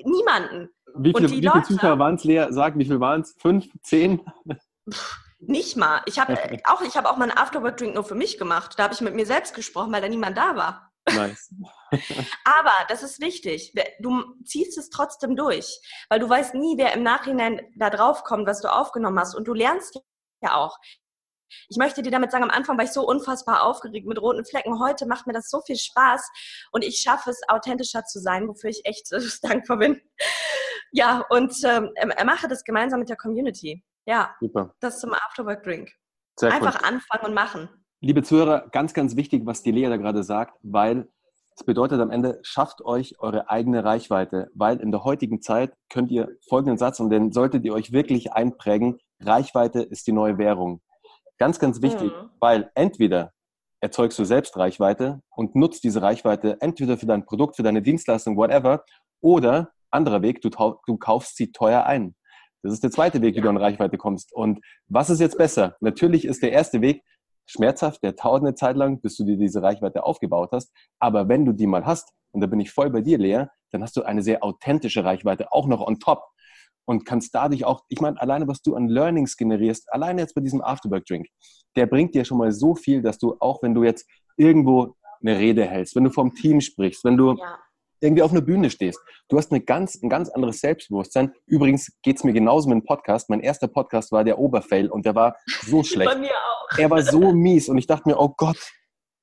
Niemanden. 0.03 0.69
Wie 0.95 1.13
viele, 1.15 1.29
wie 1.29 1.35
viele 1.35 1.63
Zuschauer 1.63 1.99
waren 1.99 2.15
es, 2.15 2.23
Lea? 2.23 2.47
Sag, 2.49 2.75
wie 2.77 2.85
viel 2.85 2.99
waren 2.99 3.21
es? 3.21 3.35
Fünf? 3.37 3.67
Zehn? 3.83 4.25
Nicht 5.39 5.77
mal. 5.77 6.01
Ich 6.05 6.19
habe 6.19 6.37
auch, 6.65 6.81
hab 6.81 7.05
auch 7.05 7.17
meinen 7.17 7.37
Afterwork-Drink 7.37 7.93
nur 7.93 8.03
für 8.03 8.15
mich 8.15 8.39
gemacht. 8.39 8.73
Da 8.77 8.83
habe 8.83 8.93
ich 8.93 9.01
mit 9.01 9.13
mir 9.13 9.25
selbst 9.25 9.53
gesprochen, 9.53 9.91
weil 9.91 10.01
da 10.01 10.07
niemand 10.07 10.37
da 10.37 10.55
war. 10.55 10.90
Nice. 11.09 11.53
Aber 12.43 12.73
das 12.87 13.03
ist 13.03 13.19
wichtig. 13.21 13.73
Du 13.99 14.23
ziehst 14.45 14.77
es 14.77 14.89
trotzdem 14.89 15.35
durch, 15.35 15.79
weil 16.09 16.19
du 16.19 16.29
weißt 16.29 16.53
nie, 16.55 16.77
wer 16.77 16.93
im 16.93 17.03
Nachhinein 17.03 17.61
da 17.75 17.89
drauf 17.89 18.23
kommt, 18.23 18.47
was 18.47 18.61
du 18.61 18.71
aufgenommen 18.71 19.19
hast. 19.19 19.35
Und 19.35 19.47
du 19.47 19.53
lernst 19.53 19.99
ja 20.41 20.55
auch. 20.55 20.77
Ich 21.69 21.77
möchte 21.77 22.01
dir 22.01 22.11
damit 22.11 22.31
sagen, 22.31 22.43
am 22.43 22.49
Anfang 22.49 22.77
war 22.77 22.85
ich 22.85 22.91
so 22.91 23.05
unfassbar 23.05 23.63
aufgeregt 23.63 24.07
mit 24.07 24.21
roten 24.21 24.45
Flecken. 24.45 24.79
Heute 24.79 25.05
macht 25.05 25.27
mir 25.27 25.33
das 25.33 25.49
so 25.49 25.61
viel 25.61 25.75
Spaß 25.77 26.29
und 26.71 26.83
ich 26.83 26.99
schaffe 26.99 27.29
es, 27.29 27.41
authentischer 27.47 28.05
zu 28.05 28.19
sein, 28.19 28.47
wofür 28.47 28.69
ich 28.69 28.85
echt 28.85 29.11
äh, 29.11 29.21
dankbar 29.41 29.77
bin. 29.77 30.01
Ja, 30.93 31.25
und 31.29 31.53
ähm, 31.63 31.91
mache 32.25 32.47
das 32.47 32.63
gemeinsam 32.63 32.99
mit 32.99 33.09
der 33.09 33.17
Community. 33.17 33.83
Ja, 34.05 34.35
Super. 34.39 34.73
das 34.79 34.99
zum 34.99 35.13
Afterwork 35.13 35.63
Drink. 35.63 35.91
Sehr 36.39 36.51
Einfach 36.51 36.81
cool. 36.81 36.87
anfangen 36.87 37.25
und 37.25 37.33
machen. 37.33 37.80
Liebe 38.03 38.23
Zuhörer, 38.23 38.67
ganz, 38.71 38.95
ganz 38.95 39.15
wichtig, 39.15 39.45
was 39.45 39.61
die 39.61 39.69
Lea 39.69 39.87
da 39.87 39.97
gerade 39.97 40.23
sagt, 40.23 40.57
weil 40.63 41.07
es 41.55 41.63
bedeutet 41.63 42.01
am 42.01 42.09
Ende, 42.09 42.39
schafft 42.41 42.83
euch 42.83 43.19
eure 43.19 43.51
eigene 43.51 43.83
Reichweite, 43.83 44.49
weil 44.55 44.79
in 44.79 44.89
der 44.89 45.03
heutigen 45.03 45.39
Zeit 45.39 45.75
könnt 45.87 46.09
ihr 46.09 46.29
folgenden 46.49 46.79
Satz, 46.79 46.99
und 46.99 47.11
den 47.11 47.31
solltet 47.31 47.63
ihr 47.63 47.75
euch 47.75 47.91
wirklich 47.91 48.33
einprägen, 48.33 48.97
Reichweite 49.19 49.83
ist 49.83 50.07
die 50.07 50.13
neue 50.13 50.39
Währung. 50.39 50.81
Ganz, 51.37 51.59
ganz 51.59 51.83
wichtig, 51.83 52.11
mhm. 52.11 52.29
weil 52.39 52.71
entweder 52.73 53.33
erzeugst 53.81 54.17
du 54.17 54.23
selbst 54.23 54.57
Reichweite 54.57 55.21
und 55.35 55.55
nutzt 55.55 55.83
diese 55.83 56.01
Reichweite 56.01 56.57
entweder 56.59 56.97
für 56.97 57.05
dein 57.05 57.27
Produkt, 57.27 57.55
für 57.55 57.63
deine 57.63 57.83
Dienstleistung, 57.83 58.35
whatever, 58.35 58.83
oder 59.21 59.73
anderer 59.91 60.23
Weg, 60.23 60.41
du, 60.41 60.49
du 60.49 60.97
kaufst 60.97 61.37
sie 61.37 61.51
teuer 61.51 61.83
ein. 61.85 62.15
Das 62.63 62.73
ist 62.73 62.83
der 62.83 62.89
zweite 62.89 63.21
Weg, 63.21 63.35
wie 63.35 63.41
du 63.41 63.49
an 63.49 63.57
Reichweite 63.57 63.99
kommst. 63.99 64.33
Und 64.33 64.59
was 64.87 65.11
ist 65.11 65.19
jetzt 65.19 65.37
besser? 65.37 65.75
Natürlich 65.81 66.25
ist 66.25 66.41
der 66.41 66.51
erste 66.51 66.81
Weg 66.81 67.03
schmerzhaft, 67.51 68.03
der 68.03 68.13
dauert 68.13 68.41
eine 68.41 68.55
Zeit 68.55 68.75
lang, 68.75 69.01
bis 69.01 69.15
du 69.17 69.23
dir 69.23 69.37
diese 69.37 69.61
Reichweite 69.61 70.03
aufgebaut 70.03 70.49
hast. 70.51 70.71
Aber 70.99 71.27
wenn 71.27 71.45
du 71.45 71.53
die 71.53 71.67
mal 71.67 71.85
hast, 71.85 72.11
und 72.31 72.41
da 72.41 72.47
bin 72.47 72.59
ich 72.59 72.71
voll 72.71 72.89
bei 72.89 73.01
dir, 73.01 73.17
Lea, 73.17 73.45
dann 73.71 73.83
hast 73.83 73.95
du 73.97 74.03
eine 74.03 74.21
sehr 74.21 74.43
authentische 74.43 75.03
Reichweite, 75.03 75.51
auch 75.51 75.67
noch 75.67 75.85
on 75.85 75.99
top. 75.99 76.23
Und 76.85 77.05
kannst 77.05 77.35
dadurch 77.35 77.63
auch, 77.63 77.83
ich 77.89 78.01
meine, 78.01 78.19
alleine 78.19 78.47
was 78.47 78.61
du 78.61 78.75
an 78.75 78.87
Learnings 78.87 79.37
generierst, 79.37 79.91
alleine 79.93 80.21
jetzt 80.21 80.33
bei 80.33 80.41
diesem 80.41 80.61
Afterwork-Drink, 80.61 81.27
der 81.75 81.85
bringt 81.85 82.15
dir 82.15 82.25
schon 82.25 82.37
mal 82.37 82.51
so 82.51 82.75
viel, 82.75 83.01
dass 83.01 83.17
du 83.17 83.35
auch, 83.39 83.61
wenn 83.61 83.73
du 83.73 83.83
jetzt 83.83 84.09
irgendwo 84.35 84.95
eine 85.21 85.37
Rede 85.37 85.63
hältst, 85.65 85.95
wenn 85.95 86.05
du 86.05 86.09
vom 86.09 86.33
Team 86.33 86.59
sprichst, 86.59 87.03
wenn 87.03 87.17
du 87.17 87.35
ja 87.35 87.57
irgendwie 88.01 88.23
auf 88.23 88.31
einer 88.31 88.41
Bühne 88.41 88.69
stehst. 88.69 88.99
Du 89.29 89.37
hast 89.37 89.51
eine 89.51 89.61
ganz, 89.61 90.01
ein 90.01 90.09
ganz 90.09 90.29
anderes 90.29 90.59
Selbstbewusstsein. 90.59 91.33
Übrigens 91.45 91.91
geht 92.01 92.17
es 92.17 92.23
mir 92.23 92.33
genauso 92.33 92.67
mit 92.67 92.75
dem 92.75 92.85
Podcast. 92.85 93.29
Mein 93.29 93.39
erster 93.39 93.67
Podcast 93.67 94.11
war 94.11 94.23
der 94.23 94.39
Oberfail 94.39 94.89
und 94.89 95.05
der 95.05 95.15
war 95.15 95.35
so 95.61 95.83
schlecht. 95.83 96.11
Bei 96.11 96.17
mir 96.17 96.31
auch. 96.31 96.77
Er 96.77 96.89
war 96.89 97.01
so 97.03 97.31
mies 97.31 97.69
und 97.69 97.77
ich 97.77 97.87
dachte 97.87 98.09
mir, 98.09 98.19
oh 98.19 98.33
Gott, 98.35 98.57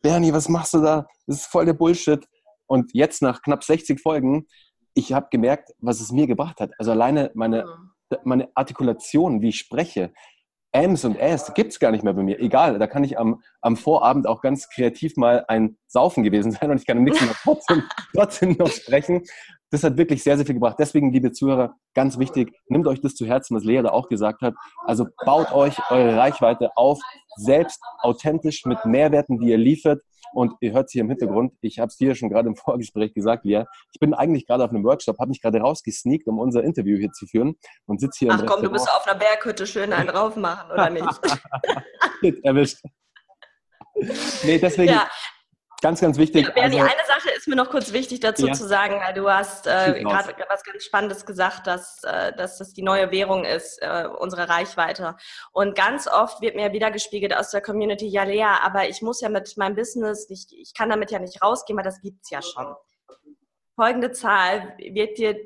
Bernie, 0.01 0.33
was 0.33 0.49
machst 0.49 0.75
du 0.75 0.81
da? 0.81 1.07
Das 1.27 1.39
ist 1.39 1.47
voll 1.47 1.67
der 1.67 1.73
Bullshit. 1.75 2.25
Und 2.67 2.93
jetzt 2.95 3.21
nach 3.21 3.43
knapp 3.43 3.65
60 3.65 4.01
Folgen, 4.01 4.47
ich 4.95 5.13
habe 5.13 5.29
gemerkt, 5.31 5.71
was 5.79 6.01
es 6.01 6.13
mir 6.13 6.27
gebracht 6.27 6.61
hat. 6.61 6.71
Also 6.79 6.93
alleine 6.93 7.31
meine, 7.35 7.65
mhm. 7.65 8.17
meine 8.25 8.49
Artikulation, 8.55 9.43
wie 9.43 9.49
ich 9.49 9.59
spreche, 9.59 10.13
Ms 10.73 11.05
und 11.05 11.17
S 11.17 11.53
gibt 11.55 11.73
es 11.73 11.81
gar 11.81 11.91
nicht 11.91 12.05
mehr 12.05 12.13
bei 12.13 12.23
mir. 12.23 12.41
Egal, 12.41 12.79
da 12.79 12.87
kann 12.87 13.05
ich 13.05 13.19
am, 13.19 13.43
am 13.63 13.77
Vorabend 13.77 14.27
auch 14.27 14.41
ganz 14.43 14.69
kreativ 14.69 15.17
mal 15.17 15.45
ein 15.49 15.79
Saufen 15.87 16.23
gewesen 16.23 16.53
sein 16.53 16.71
und 16.71 16.79
ich 16.81 16.87
kann 16.87 17.03
nichts 17.03 17.21
mehr 17.21 17.35
trotzdem, 17.43 17.83
trotzdem 18.15 18.57
noch 18.59 18.69
sprechen. 18.69 19.23
Das 19.71 19.85
hat 19.85 19.99
wirklich 19.99 20.23
sehr, 20.23 20.37
sehr 20.37 20.47
viel 20.47 20.55
gebracht. 20.55 20.77
Deswegen, 20.79 21.13
liebe 21.13 21.33
Zuhörer, 21.33 21.75
ganz 21.95 22.19
wichtig, 22.19 22.55
nehmt 22.69 22.87
euch 22.87 23.01
das 23.03 23.15
zu 23.15 23.27
Herzen, 23.27 23.55
was 23.55 23.65
Lea 23.65 23.83
da 23.83 23.91
auch 23.91 24.09
gesagt 24.09 24.41
hat. 24.41 24.55
Also 24.85 25.07
baut 25.25 25.53
euch 25.53 25.77
eure 25.91 26.17
Reichweite 26.17 26.71
auf, 26.75 27.01
selbst 27.39 27.81
authentisch 28.01 28.65
mit 28.65 28.85
Mehrwerten, 28.85 29.39
die 29.39 29.49
ihr 29.49 29.59
liefert. 29.59 30.03
Und 30.33 30.53
ihr 30.61 30.73
hört 30.73 30.87
es 30.87 30.93
hier 30.93 31.03
im 31.03 31.09
Hintergrund, 31.09 31.55
ich 31.63 31.79
habe 31.79 31.89
es 31.89 31.97
dir 31.97 32.15
schon 32.15 32.29
gerade 32.29 32.49
im 32.49 32.57
Vorgespräch 32.57 33.15
gesagt, 33.15 33.45
Lia, 33.45 33.67
ich 33.93 34.01
bin 34.01 34.13
eigentlich 34.13 34.47
gerade 34.47 34.65
auf 34.65 34.71
einem 34.71 34.85
Workshop, 34.85 35.19
habe 35.19 35.31
mich 35.31 35.41
gerade 35.41 35.59
rausgesneakt, 35.59 36.27
um 36.27 36.39
unser 36.39 36.63
Interview 36.63 36.99
hier 36.99 37.11
zu 37.13 37.27
führen 37.27 37.57
und 37.87 38.01
sitze 38.01 38.27
hier 38.27 38.33
Ach 38.33 38.45
komm, 38.45 38.63
du 38.63 38.71
bist 38.71 38.89
auf 38.91 39.07
einer 39.07 39.19
Berghütte 39.19 39.67
schön 39.67 39.93
einen 39.93 40.09
drauf 40.09 40.37
machen, 40.37 40.71
oder 40.71 40.91
nicht? 40.91 41.07
Erwischt. 42.45 42.83
Nee, 44.45 44.59
deswegen, 44.59 44.93
ja. 44.93 45.09
Ganz, 45.81 46.01
ganz 46.01 46.19
wichtig. 46.19 46.47
Ja, 46.47 46.53
Bernie, 46.53 46.81
also, 46.81 46.93
eine 46.93 47.07
Sache 47.07 47.31
ist 47.37 47.47
mir 47.47 47.55
noch 47.55 47.71
kurz 47.71 47.93
wichtig 47.93 48.19
dazu 48.19 48.49
ja. 48.49 48.53
zu 48.53 48.67
sagen, 48.67 49.01
weil 49.01 49.15
du 49.15 49.31
hast 49.31 49.69
äh, 49.69 50.03
gerade 50.03 50.35
was 50.49 50.65
ganz 50.65 50.85
Spannendes 50.85 51.25
gesagt, 51.25 51.69
dass, 51.69 52.03
äh, 52.03 52.33
dass 52.33 52.59
das 52.59 52.73
die 52.73 52.83
neue 52.83 53.13
Währung 53.13 53.45
ist, 53.45 53.81
äh, 53.81 54.09
unsere 54.19 54.49
Reichweite. 54.49 55.17
Und 55.53 55.77
ganz 55.77 56.09
oft 56.09 56.41
wird 56.41 56.57
mir 56.57 56.73
wieder 56.73 56.91
gespiegelt 56.91 57.37
aus 57.37 57.51
der 57.51 57.61
Community, 57.61 58.09
ja 58.09 58.25
Lea, 58.25 58.43
aber 58.61 58.89
ich 58.89 59.03
muss 59.03 59.21
ja 59.21 59.29
mit 59.29 59.57
meinem 59.57 59.77
Business, 59.77 60.29
ich, 60.31 60.47
ich 60.51 60.75
kann 60.75 60.91
damit 60.91 61.13
ja 61.13 61.21
nicht 61.21 61.41
rausgehen, 61.43 61.77
weil 61.77 61.85
das 61.85 62.01
gibt's 62.01 62.31
ja 62.31 62.43
schon. 62.43 62.75
Folgende 63.77 64.11
Zahl 64.11 64.75
wird 64.79 65.19
dir 65.19 65.37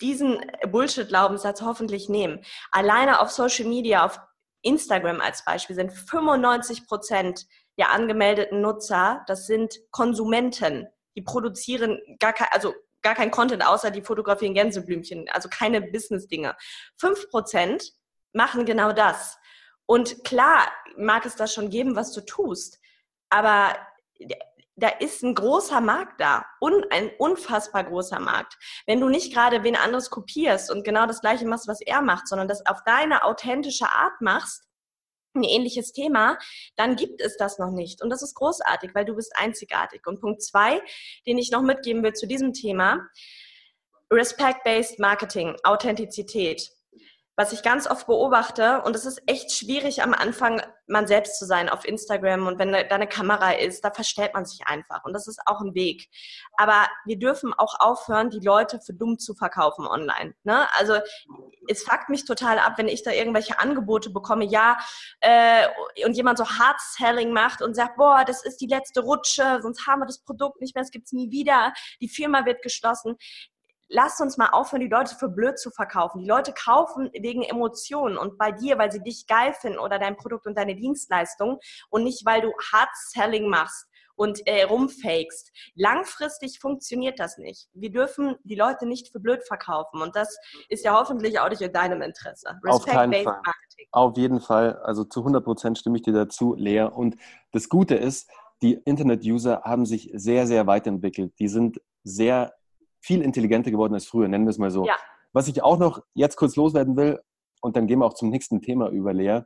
diesen 0.00 0.44
Bullshit-Glaubenssatz 0.66 1.62
hoffentlich 1.62 2.08
nehmen. 2.08 2.44
Alleine 2.72 3.20
auf 3.20 3.30
Social 3.30 3.66
Media, 3.66 4.04
auf 4.04 4.20
Instagram 4.62 5.20
als 5.20 5.44
Beispiel 5.44 5.76
sind 5.76 5.92
95 5.92 6.86
Prozent 6.88 7.46
der 7.78 7.90
angemeldeten 7.90 8.60
Nutzer, 8.60 9.24
das 9.26 9.46
sind 9.46 9.78
Konsumenten. 9.90 10.88
Die 11.16 11.22
produzieren 11.22 11.98
gar 12.18 12.32
kein, 12.32 12.48
also 12.50 12.74
gar 13.02 13.14
kein 13.14 13.30
Content, 13.30 13.66
außer 13.66 13.90
die 13.90 14.02
fotografieren 14.02 14.54
Gänseblümchen, 14.54 15.28
also 15.30 15.48
keine 15.48 15.80
Business-Dinge. 15.80 16.56
Fünf 16.96 17.30
Prozent 17.30 17.92
machen 18.32 18.64
genau 18.64 18.92
das. 18.92 19.38
Und 19.86 20.24
klar 20.24 20.68
mag 20.96 21.24
es 21.24 21.36
das 21.36 21.54
schon 21.54 21.70
geben, 21.70 21.96
was 21.96 22.12
du 22.12 22.20
tust, 22.20 22.78
aber 23.30 23.74
da 24.76 24.88
ist 24.88 25.22
ein 25.24 25.34
großer 25.34 25.80
Markt 25.80 26.20
da 26.20 26.44
und 26.60 26.92
ein 26.92 27.10
unfassbar 27.18 27.84
großer 27.84 28.20
Markt. 28.20 28.56
Wenn 28.86 29.00
du 29.00 29.08
nicht 29.08 29.32
gerade 29.32 29.64
wen 29.64 29.74
anderes 29.74 30.08
kopierst 30.08 30.70
und 30.70 30.84
genau 30.84 31.06
das 31.06 31.20
gleiche 31.20 31.46
machst, 31.46 31.66
was 31.66 31.80
er 31.80 32.00
macht, 32.00 32.28
sondern 32.28 32.46
das 32.46 32.64
auf 32.64 32.84
deine 32.84 33.24
authentische 33.24 33.86
Art 33.86 34.20
machst, 34.20 34.67
ein 35.38 35.44
ähnliches 35.44 35.92
Thema, 35.92 36.38
dann 36.76 36.96
gibt 36.96 37.20
es 37.20 37.36
das 37.36 37.58
noch 37.58 37.70
nicht. 37.70 38.02
Und 38.02 38.10
das 38.10 38.22
ist 38.22 38.34
großartig, 38.34 38.90
weil 38.94 39.04
du 39.04 39.14
bist 39.14 39.32
einzigartig. 39.36 40.06
Und 40.06 40.20
Punkt 40.20 40.42
zwei, 40.42 40.80
den 41.26 41.38
ich 41.38 41.50
noch 41.50 41.62
mitgeben 41.62 42.02
will 42.02 42.12
zu 42.12 42.26
diesem 42.26 42.52
Thema, 42.52 43.08
Respect-Based 44.10 44.98
Marketing, 44.98 45.56
Authentizität 45.64 46.70
was 47.38 47.52
ich 47.52 47.62
ganz 47.62 47.88
oft 47.88 48.08
beobachte, 48.08 48.82
und 48.82 48.96
es 48.96 49.06
ist 49.06 49.22
echt 49.28 49.52
schwierig 49.52 50.02
am 50.02 50.12
Anfang, 50.12 50.60
man 50.88 51.06
selbst 51.06 51.38
zu 51.38 51.46
sein 51.46 51.68
auf 51.68 51.84
Instagram 51.86 52.48
und 52.48 52.58
wenn 52.58 52.72
da 52.72 52.78
eine 52.80 53.06
Kamera 53.06 53.52
ist, 53.52 53.84
da 53.84 53.92
verstellt 53.92 54.34
man 54.34 54.44
sich 54.44 54.66
einfach 54.66 55.04
und 55.04 55.12
das 55.12 55.28
ist 55.28 55.40
auch 55.46 55.60
ein 55.60 55.72
Weg. 55.76 56.08
Aber 56.56 56.88
wir 57.04 57.16
dürfen 57.16 57.54
auch 57.54 57.78
aufhören, 57.78 58.30
die 58.30 58.40
Leute 58.40 58.80
für 58.80 58.92
dumm 58.92 59.20
zu 59.20 59.34
verkaufen 59.34 59.86
online. 59.86 60.34
Ne? 60.42 60.66
Also 60.76 60.94
es 61.68 61.84
fuckt 61.84 62.08
mich 62.08 62.24
total 62.24 62.58
ab, 62.58 62.72
wenn 62.76 62.88
ich 62.88 63.04
da 63.04 63.12
irgendwelche 63.12 63.60
Angebote 63.60 64.10
bekomme, 64.10 64.44
ja, 64.44 64.76
äh, 65.20 65.68
und 66.04 66.16
jemand 66.16 66.38
so 66.38 66.44
Hard-Selling 66.44 67.32
macht 67.32 67.62
und 67.62 67.76
sagt, 67.76 67.98
boah, 67.98 68.24
das 68.26 68.44
ist 68.44 68.60
die 68.60 68.66
letzte 68.66 69.00
Rutsche, 69.00 69.60
sonst 69.62 69.86
haben 69.86 70.00
wir 70.00 70.06
das 70.06 70.24
Produkt 70.24 70.60
nicht 70.60 70.74
mehr, 70.74 70.82
es 70.82 70.90
gibt's 70.90 71.12
nie 71.12 71.30
wieder, 71.30 71.72
die 72.00 72.08
Firma 72.08 72.46
wird 72.46 72.62
geschlossen 72.62 73.16
lasst 73.88 74.20
uns 74.20 74.36
mal 74.36 74.50
aufhören, 74.50 74.80
die 74.80 74.88
Leute 74.88 75.14
für 75.14 75.28
blöd 75.28 75.58
zu 75.58 75.70
verkaufen. 75.70 76.20
Die 76.20 76.28
Leute 76.28 76.52
kaufen 76.52 77.10
wegen 77.12 77.42
Emotionen 77.42 78.16
und 78.16 78.38
bei 78.38 78.52
dir, 78.52 78.78
weil 78.78 78.92
sie 78.92 79.02
dich 79.02 79.26
geil 79.26 79.54
finden 79.54 79.78
oder 79.78 79.98
dein 79.98 80.16
Produkt 80.16 80.46
und 80.46 80.56
deine 80.56 80.76
Dienstleistung 80.76 81.58
und 81.90 82.04
nicht, 82.04 82.24
weil 82.24 82.40
du 82.40 82.52
Hard 82.72 82.90
Selling 82.94 83.48
machst 83.48 83.86
und 84.18 84.46
äh, 84.46 84.64
rumfakest. 84.64 85.52
Langfristig 85.74 86.58
funktioniert 86.60 87.18
das 87.20 87.38
nicht. 87.38 87.68
Wir 87.72 87.90
dürfen 87.90 88.36
die 88.42 88.56
Leute 88.56 88.86
nicht 88.86 89.10
für 89.12 89.20
blöd 89.20 89.44
verkaufen 89.46 90.02
und 90.02 90.16
das 90.16 90.36
ist 90.68 90.84
ja 90.84 90.98
hoffentlich 90.98 91.38
auch 91.38 91.48
nicht 91.48 91.62
in 91.62 91.72
deinem 91.72 92.02
Interesse. 92.02 92.48
Respect 92.62 92.74
Auf 92.74 92.84
keinen 92.84 93.12
Fall. 93.12 93.40
Marketing. 93.44 93.86
Auf 93.92 94.16
jeden 94.16 94.40
Fall. 94.40 94.76
Also 94.82 95.04
zu 95.04 95.20
100 95.20 95.44
Prozent 95.44 95.78
stimme 95.78 95.96
ich 95.96 96.02
dir 96.02 96.12
dazu, 96.12 96.54
Lea. 96.54 96.82
Und 96.82 97.16
das 97.52 97.68
Gute 97.68 97.94
ist, 97.94 98.28
die 98.60 98.74
Internet-User 98.74 99.62
haben 99.64 99.86
sich 99.86 100.10
sehr, 100.14 100.48
sehr 100.48 100.66
weiterentwickelt. 100.66 101.32
Die 101.38 101.48
sind 101.48 101.80
sehr 102.02 102.57
viel 103.00 103.22
intelligenter 103.22 103.70
geworden 103.70 103.94
als 103.94 104.06
früher, 104.06 104.28
nennen 104.28 104.44
wir 104.44 104.50
es 104.50 104.58
mal 104.58 104.70
so. 104.70 104.86
Ja. 104.86 104.96
Was 105.32 105.48
ich 105.48 105.62
auch 105.62 105.78
noch 105.78 106.02
jetzt 106.14 106.36
kurz 106.36 106.56
loswerden 106.56 106.96
will, 106.96 107.20
und 107.60 107.76
dann 107.76 107.86
gehen 107.86 107.98
wir 107.98 108.06
auch 108.06 108.14
zum 108.14 108.30
nächsten 108.30 108.60
Thema 108.60 108.88
über, 108.88 109.12
Lea. 109.12 109.40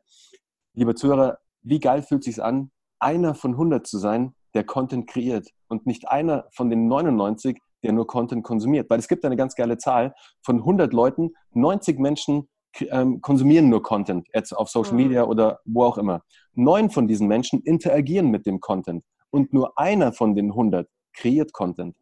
Lieber 0.75 0.95
Zuhörer, 0.95 1.39
wie 1.63 1.81
geil 1.81 2.03
fühlt 2.03 2.27
es 2.27 2.35
sich 2.35 2.45
an, 2.45 2.71
einer 2.99 3.35
von 3.35 3.53
100 3.53 3.87
zu 3.87 3.99
sein, 3.99 4.35
der 4.55 4.65
Content 4.65 5.09
kreiert 5.09 5.49
und 5.69 5.87
nicht 5.87 6.09
einer 6.09 6.47
von 6.53 6.71
den 6.71 6.87
99, 6.89 7.59
der 7.83 7.93
nur 7.93 8.07
Content 8.07 8.45
konsumiert. 8.45 8.89
Weil 8.91 8.99
es 8.99 9.09
gibt 9.09 9.25
eine 9.25 9.37
ganz 9.37 9.55
geile 9.55 9.79
Zahl 9.79 10.15
von 10.43 10.59
100 10.59 10.93
Leuten, 10.93 11.33
90 11.53 11.99
Menschen 11.99 12.49
ähm, 12.81 13.21
konsumieren 13.21 13.69
nur 13.69 13.83
Content, 13.83 14.27
jetzt 14.33 14.53
auf 14.53 14.69
Social 14.69 14.93
mhm. 14.93 14.99
Media 14.99 15.25
oder 15.25 15.61
wo 15.65 15.85
auch 15.85 15.99
immer. 15.99 16.23
Neun 16.55 16.91
von 16.91 17.07
diesen 17.07 17.29
Menschen 17.29 17.61
interagieren 17.63 18.31
mit 18.31 18.47
dem 18.47 18.61
Content 18.61 19.05
und 19.31 19.53
nur 19.53 19.79
einer 19.79 20.13
von 20.13 20.35
den 20.35 20.51
100 20.51 20.89
kreiert 21.13 21.53
Content. 21.53 21.97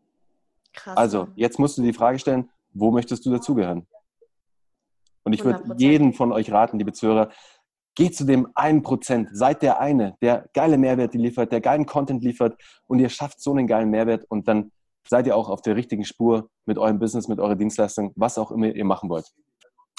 Krass. 0.72 0.96
Also, 0.96 1.28
jetzt 1.34 1.58
musst 1.58 1.78
du 1.78 1.82
die 1.82 1.92
Frage 1.92 2.18
stellen, 2.18 2.50
wo 2.72 2.90
möchtest 2.90 3.26
du 3.26 3.30
dazugehören? 3.30 3.86
Und 5.22 5.32
ich 5.32 5.44
würde 5.44 5.74
jeden 5.76 6.12
von 6.12 6.32
euch 6.32 6.50
raten, 6.50 6.78
liebe 6.78 6.92
Zuhörer, 6.92 7.30
geht 7.94 8.16
zu 8.16 8.24
dem 8.24 8.48
einen 8.54 8.82
Prozent, 8.82 9.28
seid 9.32 9.62
der 9.62 9.80
eine, 9.80 10.16
der 10.22 10.48
geile 10.54 10.78
Mehrwerte 10.78 11.18
liefert, 11.18 11.52
der 11.52 11.60
geilen 11.60 11.86
Content 11.86 12.22
liefert 12.24 12.60
und 12.86 12.98
ihr 12.98 13.08
schafft 13.08 13.40
so 13.40 13.50
einen 13.50 13.66
geilen 13.66 13.90
Mehrwert 13.90 14.24
und 14.28 14.48
dann 14.48 14.72
seid 15.06 15.26
ihr 15.26 15.36
auch 15.36 15.48
auf 15.48 15.60
der 15.60 15.76
richtigen 15.76 16.04
Spur 16.04 16.48
mit 16.66 16.78
eurem 16.78 16.98
Business, 16.98 17.28
mit 17.28 17.40
eurer 17.40 17.56
Dienstleistung, 17.56 18.12
was 18.16 18.38
auch 18.38 18.50
immer 18.50 18.68
ihr 18.68 18.84
machen 18.84 19.10
wollt. 19.10 19.26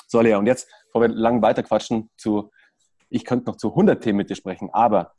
So, 0.08 0.22
Lea, 0.22 0.36
und 0.36 0.46
jetzt, 0.46 0.70
bevor 0.88 1.02
wir 1.02 1.10
lang 1.10 1.42
weiterquatschen, 1.42 2.10
zu, 2.18 2.50
ich 3.10 3.26
könnte 3.26 3.50
noch 3.50 3.58
zu 3.58 3.70
100 3.70 4.02
Themen 4.02 4.18
mit 4.18 4.30
dir 4.30 4.36
sprechen, 4.36 4.70
aber 4.72 5.14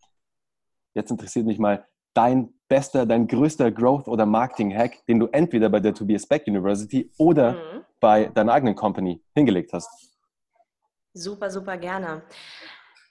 jetzt 0.95 1.11
interessiert 1.11 1.47
mich 1.47 1.59
mal, 1.59 1.87
dein 2.15 2.53
bester, 2.69 3.07
dein 3.07 3.27
größter 3.27 3.71
Growth- 3.71 4.09
oder 4.09 4.27
Marketing-Hack, 4.27 5.05
den 5.07 5.21
du 5.21 5.27
entweder 5.27 5.69
bei 5.69 5.81
der 5.81 5.95
Tobias 5.95 6.27
Beck 6.27 6.47
University 6.47 7.11
oder 7.19 7.53
mhm. 7.53 7.85
bei 8.01 8.27
deiner 8.27 8.53
eigenen 8.53 8.75
Company 8.75 9.23
hingelegt 9.35 9.73
hast? 9.73 9.89
Super, 11.15 11.51
super 11.51 11.77
gerne. 11.77 12.23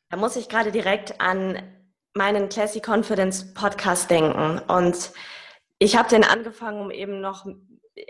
Da 0.09 0.17
muss 0.17 0.35
ich 0.35 0.49
gerade 0.49 0.71
direkt 0.71 1.21
an 1.21 1.61
meinen 2.13 2.49
Classy 2.49 2.81
Confidence 2.85 3.53
Podcast 3.53 4.09
denken. 4.09 4.59
Und 4.67 5.11
ich 5.77 5.95
habe 5.95 6.09
den 6.09 6.23
angefangen, 6.23 6.81
um 6.81 6.91
eben 6.91 7.21
noch 7.21 7.45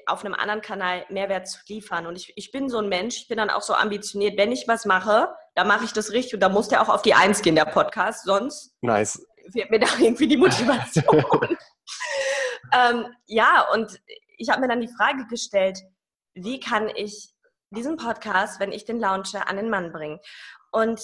auf 0.05 0.23
einem 0.23 0.33
anderen 0.33 0.61
Kanal 0.61 1.05
Mehrwert 1.09 1.47
zu 1.47 1.59
liefern. 1.67 2.07
Und 2.07 2.15
ich, 2.15 2.33
ich 2.35 2.51
bin 2.51 2.69
so 2.69 2.77
ein 2.77 2.89
Mensch, 2.89 3.17
ich 3.17 3.27
bin 3.27 3.37
dann 3.37 3.49
auch 3.49 3.61
so 3.61 3.73
ambitioniert, 3.73 4.37
wenn 4.37 4.51
ich 4.51 4.67
was 4.67 4.85
mache, 4.85 5.29
dann 5.55 5.67
mache 5.67 5.85
ich 5.85 5.91
das 5.91 6.11
richtig 6.11 6.35
und 6.35 6.39
da 6.39 6.49
muss 6.49 6.69
der 6.69 6.81
auch 6.81 6.89
auf 6.89 7.01
die 7.01 7.13
Eins 7.13 7.41
gehen, 7.41 7.55
der 7.55 7.65
Podcast. 7.65 8.23
Sonst 8.23 8.73
nice 8.81 9.25
fehlt 9.51 9.71
mir 9.71 9.79
da 9.79 9.87
irgendwie 9.99 10.27
die 10.27 10.37
Motivation. 10.37 11.23
ähm, 12.73 13.07
ja, 13.27 13.67
und 13.73 13.99
ich 14.37 14.49
habe 14.49 14.61
mir 14.61 14.67
dann 14.67 14.81
die 14.81 14.93
Frage 14.95 15.25
gestellt, 15.27 15.79
wie 16.33 16.59
kann 16.59 16.89
ich 16.95 17.33
diesen 17.69 17.97
Podcast, 17.97 18.59
wenn 18.59 18.71
ich 18.71 18.85
den 18.85 18.99
launche, 18.99 19.47
an 19.47 19.57
den 19.57 19.69
Mann 19.69 19.91
bringen? 19.91 20.19
Und 20.71 21.01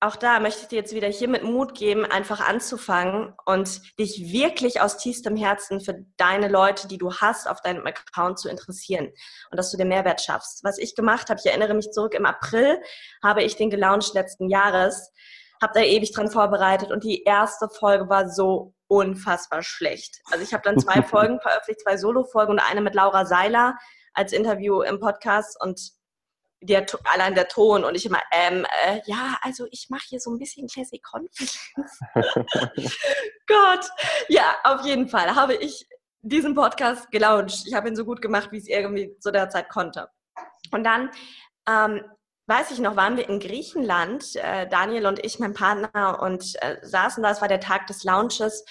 auch 0.00 0.14
da 0.14 0.38
möchte 0.38 0.62
ich 0.62 0.68
dir 0.68 0.76
jetzt 0.76 0.94
wieder 0.94 1.08
hier 1.08 1.26
mit 1.26 1.42
Mut 1.42 1.74
geben, 1.74 2.04
einfach 2.04 2.46
anzufangen 2.46 3.34
und 3.46 3.98
dich 3.98 4.32
wirklich 4.32 4.80
aus 4.80 4.96
tiefstem 4.96 5.36
Herzen 5.36 5.80
für 5.80 6.04
deine 6.16 6.46
Leute, 6.46 6.86
die 6.86 6.98
du 6.98 7.12
hast, 7.14 7.48
auf 7.48 7.62
deinem 7.62 7.84
Account 7.84 8.38
zu 8.38 8.48
interessieren 8.48 9.06
und 9.50 9.56
dass 9.56 9.72
du 9.72 9.76
den 9.76 9.88
Mehrwert 9.88 10.20
schaffst. 10.20 10.62
Was 10.62 10.78
ich 10.78 10.94
gemacht 10.94 11.30
habe, 11.30 11.40
ich 11.40 11.46
erinnere 11.46 11.74
mich 11.74 11.90
zurück, 11.90 12.14
im 12.14 12.26
April 12.26 12.80
habe 13.24 13.42
ich 13.42 13.56
den 13.56 13.70
gelauncht 13.70 14.14
letzten 14.14 14.48
Jahres 14.48 15.10
habe 15.62 15.72
da 15.74 15.80
ewig 15.80 16.12
dran 16.12 16.30
vorbereitet 16.30 16.90
und 16.90 17.04
die 17.04 17.22
erste 17.24 17.68
Folge 17.68 18.08
war 18.08 18.28
so 18.28 18.74
unfassbar 18.88 19.62
schlecht. 19.62 20.20
Also 20.30 20.42
ich 20.42 20.52
habe 20.52 20.62
dann 20.64 20.78
zwei 20.78 21.02
Folgen 21.02 21.40
veröffentlicht, 21.40 21.82
zwei 21.82 21.96
Solo-Folgen 21.96 22.52
und 22.52 22.58
eine 22.60 22.80
mit 22.80 22.94
Laura 22.94 23.26
Seiler 23.26 23.76
als 24.14 24.32
Interview 24.32 24.82
im 24.82 24.98
Podcast 25.00 25.56
und 25.62 25.92
der, 26.60 26.84
allein 27.04 27.34
der 27.34 27.48
Ton 27.48 27.84
und 27.84 27.94
ich 27.94 28.06
immer, 28.06 28.20
ähm, 28.32 28.66
äh, 28.84 29.00
ja, 29.06 29.38
also 29.42 29.66
ich 29.70 29.86
mache 29.90 30.06
hier 30.08 30.20
so 30.20 30.30
ein 30.30 30.38
bisschen 30.38 30.66
Classic 30.66 31.00
Confidence. 31.04 31.58
Gott, 33.46 33.88
ja, 34.28 34.56
auf 34.64 34.84
jeden 34.84 35.08
Fall 35.08 35.34
habe 35.36 35.54
ich 35.54 35.86
diesen 36.22 36.54
Podcast 36.54 37.10
gelauncht. 37.10 37.64
Ich 37.66 37.74
habe 37.74 37.88
ihn 37.88 37.96
so 37.96 38.04
gut 38.04 38.20
gemacht, 38.20 38.50
wie 38.50 38.56
ich 38.56 38.64
es 38.64 38.68
irgendwie 38.68 39.16
zu 39.20 39.30
der 39.30 39.48
Zeit 39.50 39.68
konnte. 39.68 40.08
Und 40.72 40.82
dann 40.84 41.10
ähm, 41.68 42.02
weiß 42.48 42.70
ich 42.70 42.78
noch, 42.78 42.96
waren 42.96 43.16
wir 43.18 43.28
in 43.28 43.40
Griechenland, 43.40 44.34
äh, 44.36 44.66
Daniel 44.66 45.06
und 45.06 45.24
ich, 45.24 45.38
mein 45.38 45.52
Partner, 45.52 46.20
und 46.22 46.54
äh, 46.62 46.78
saßen 46.82 47.22
da, 47.22 47.30
es 47.30 47.42
war 47.42 47.48
der 47.48 47.60
Tag 47.60 47.86
des 47.86 48.04
Launches. 48.04 48.64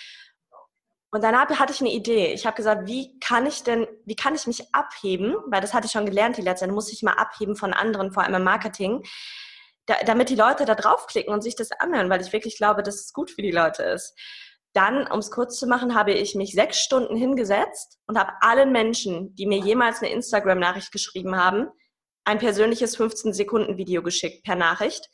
Und 1.12 1.24
danach 1.24 1.48
hatte 1.60 1.72
ich 1.72 1.80
eine 1.80 1.92
Idee. 1.92 2.34
Ich 2.34 2.46
habe 2.46 2.58
gesagt, 2.58 2.88
wie 2.88 3.18
kann 3.20 3.46
ich 3.46 3.63
denn, 3.63 3.88
wie 4.06 4.16
kann 4.16 4.36
ich 4.36 4.48
mich 4.48 4.74
abheben, 4.74 5.36
weil 5.48 5.62
das 5.62 5.74
hatte 5.74 5.86
ich 5.86 5.92
schon 5.92 6.08
gelernt 6.08 6.38
die 6.38 6.42
letzte 6.42 6.66
Zeit, 6.66 6.74
muss 6.74 6.92
ich 6.92 7.04
mal 7.04 7.13
abheben 7.13 7.56
von 7.56 7.72
anderen, 7.72 8.12
vor 8.12 8.24
allem 8.24 8.36
im 8.36 8.44
Marketing, 8.44 9.04
da, 9.86 9.96
damit 10.06 10.30
die 10.30 10.36
Leute 10.36 10.66
da 10.66 10.76
draufklicken 10.76 11.32
und 11.32 11.42
sich 11.42 11.56
das 11.56 11.72
anhören, 11.72 12.10
weil 12.10 12.22
ich 12.22 12.34
wirklich 12.34 12.58
glaube, 12.58 12.82
dass 12.84 12.96
es 12.96 13.13
gut 13.13 13.30
für 13.30 13.44
die 13.44 13.52
Leute 13.52 13.84
ist. 13.84 14.18
Dann, 14.74 15.08
um 15.08 15.20
es 15.20 15.32
kurz 15.32 15.58
zu 15.58 15.68
machen, 15.68 15.96
habe 15.96 16.12
ich 16.12 16.36
mich 16.36 16.52
sechs 16.52 16.80
Stunden 16.80 17.16
hingesetzt 17.16 18.00
und 18.08 18.18
habe 18.18 18.34
allen 18.42 18.72
Menschen, 18.72 19.34
die 19.36 19.46
mir 19.46 19.60
jemals 19.60 20.02
eine 20.02 20.12
Instagram-Nachricht 20.12 20.92
geschrieben 20.92 21.38
haben, 21.38 21.70
ein 22.28 22.40
persönliches 22.40 23.00
15-Sekunden-Video 23.00 24.04
geschickt 24.04 24.44
per 24.44 24.56
Nachricht 24.56 25.10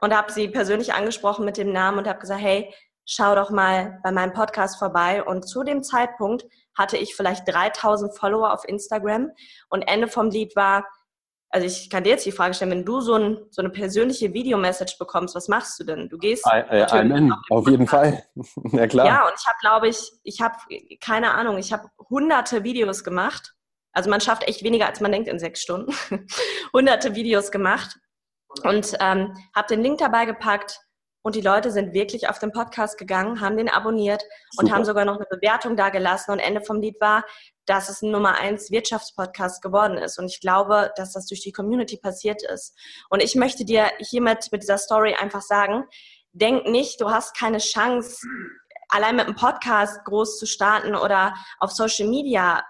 und 0.00 0.16
habe 0.16 0.30
sie 0.30 0.46
persönlich 0.46 0.94
angesprochen 0.94 1.44
mit 1.44 1.56
dem 1.56 1.72
Namen 1.72 1.98
und 1.98 2.08
habe 2.08 2.20
gesagt, 2.20 2.40
hey, 2.40 2.72
schau 3.04 3.34
doch 3.34 3.50
mal 3.50 3.98
bei 4.04 4.12
meinem 4.12 4.32
Podcast 4.32 4.78
vorbei. 4.78 5.24
Und 5.24 5.48
zu 5.48 5.64
dem 5.64 5.82
Zeitpunkt 5.82 6.44
hatte 6.78 6.96
ich 6.96 7.16
vielleicht 7.16 7.48
3000 7.48 8.16
Follower 8.16 8.52
auf 8.52 8.66
Instagram 8.68 9.32
und 9.68 9.82
Ende 9.82 10.06
vom 10.06 10.30
Lied 10.30 10.54
war, 10.54 10.86
also 11.50 11.66
ich 11.66 11.90
kann 11.90 12.04
dir 12.04 12.10
jetzt 12.10 12.26
die 12.26 12.32
Frage 12.32 12.54
stellen, 12.54 12.70
wenn 12.70 12.84
du 12.84 13.00
so, 13.00 13.14
ein, 13.14 13.38
so 13.50 13.60
eine 13.60 13.70
persönliche 13.70 14.32
Videomessage 14.32 14.96
bekommst, 14.98 15.34
was 15.34 15.48
machst 15.48 15.80
du 15.80 15.84
denn? 15.84 16.08
Du 16.08 16.18
gehst 16.18 16.46
I, 16.46 16.82
Amen. 16.82 17.32
auf 17.50 17.68
jeden 17.68 17.88
Fall. 17.88 18.24
ja 18.72 18.86
klar. 18.86 19.06
Ja, 19.06 19.26
und 19.26 19.34
ich 19.36 19.46
habe, 19.46 19.56
glaube 19.60 19.88
ich, 19.88 20.12
ich 20.22 20.40
habe 20.40 20.56
keine 21.00 21.32
Ahnung, 21.32 21.58
ich 21.58 21.72
habe 21.72 21.88
hunderte 22.08 22.62
Videos 22.62 23.02
gemacht 23.02 23.54
also 23.94 24.10
man 24.10 24.20
schafft 24.20 24.46
echt 24.46 24.62
weniger, 24.62 24.86
als 24.86 25.00
man 25.00 25.12
denkt 25.12 25.28
in 25.28 25.38
sechs 25.38 25.62
Stunden. 25.62 25.94
Hunderte 26.72 27.14
Videos 27.14 27.50
gemacht 27.50 27.96
und 28.62 28.94
ähm, 29.00 29.34
habe 29.54 29.68
den 29.68 29.82
Link 29.82 29.98
dabei 29.98 30.26
gepackt 30.26 30.80
und 31.26 31.36
die 31.36 31.40
Leute 31.40 31.70
sind 31.70 31.94
wirklich 31.94 32.28
auf 32.28 32.38
den 32.38 32.52
Podcast 32.52 32.98
gegangen, 32.98 33.40
haben 33.40 33.56
den 33.56 33.70
abonniert 33.70 34.22
Super. 34.50 34.66
und 34.66 34.72
haben 34.74 34.84
sogar 34.84 35.06
noch 35.06 35.16
eine 35.16 35.24
Bewertung 35.24 35.74
da 35.74 35.88
gelassen. 35.88 36.32
Und 36.32 36.38
Ende 36.38 36.60
vom 36.60 36.82
Lied 36.82 37.00
war, 37.00 37.24
dass 37.64 37.88
es 37.88 38.02
ein 38.02 38.10
Nummer 38.10 38.36
eins 38.38 38.70
Wirtschaftspodcast 38.70 39.62
geworden 39.62 39.96
ist. 39.96 40.18
Und 40.18 40.26
ich 40.26 40.40
glaube, 40.40 40.92
dass 40.96 41.14
das 41.14 41.24
durch 41.24 41.40
die 41.40 41.52
Community 41.52 41.96
passiert 41.96 42.42
ist. 42.42 42.76
Und 43.08 43.22
ich 43.22 43.36
möchte 43.36 43.64
dir 43.64 43.90
hiermit 44.00 44.52
mit 44.52 44.62
dieser 44.62 44.76
Story 44.76 45.14
einfach 45.14 45.40
sagen, 45.40 45.84
denk 46.32 46.66
nicht, 46.66 47.00
du 47.00 47.10
hast 47.10 47.34
keine 47.34 47.58
Chance, 47.58 48.18
allein 48.90 49.16
mit 49.16 49.26
einem 49.26 49.34
Podcast 49.34 50.04
groß 50.04 50.38
zu 50.38 50.44
starten 50.44 50.94
oder 50.94 51.34
auf 51.58 51.70
Social 51.70 52.06
Media 52.06 52.62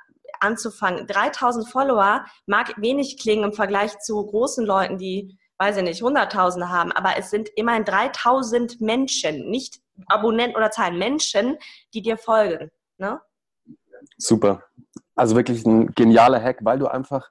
anzufangen. 0.44 1.06
3000 1.06 1.68
Follower 1.68 2.24
mag 2.46 2.74
wenig 2.76 3.18
klingen 3.18 3.44
im 3.44 3.52
Vergleich 3.52 3.98
zu 4.00 4.24
großen 4.24 4.64
Leuten, 4.64 4.98
die, 4.98 5.36
weiß 5.58 5.78
ich 5.78 5.82
nicht, 5.82 6.02
Hunderttausende 6.02 6.68
haben, 6.68 6.92
aber 6.92 7.16
es 7.18 7.30
sind 7.30 7.48
immerhin 7.56 7.84
3000 7.84 8.80
Menschen, 8.80 9.50
nicht 9.50 9.80
Abonnenten 10.06 10.56
oder 10.56 10.70
Zahlen, 10.70 10.98
Menschen, 10.98 11.56
die 11.92 12.02
dir 12.02 12.16
folgen. 12.16 12.70
Ne? 12.98 13.20
Super. 14.18 14.62
Also 15.14 15.36
wirklich 15.36 15.64
ein 15.64 15.94
genialer 15.94 16.42
Hack, 16.42 16.58
weil 16.62 16.78
du 16.78 16.86
einfach 16.86 17.30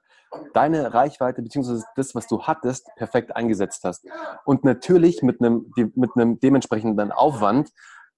deine 0.52 0.94
Reichweite 0.94 1.42
bzw. 1.42 1.82
das, 1.96 2.14
was 2.14 2.26
du 2.26 2.42
hattest, 2.42 2.88
perfekt 2.96 3.36
eingesetzt 3.36 3.84
hast. 3.84 4.04
Und 4.44 4.64
natürlich 4.64 5.22
mit 5.22 5.40
einem, 5.40 5.72
mit 5.94 6.10
einem 6.16 6.40
dementsprechenden 6.40 7.12
Aufwand. 7.12 7.70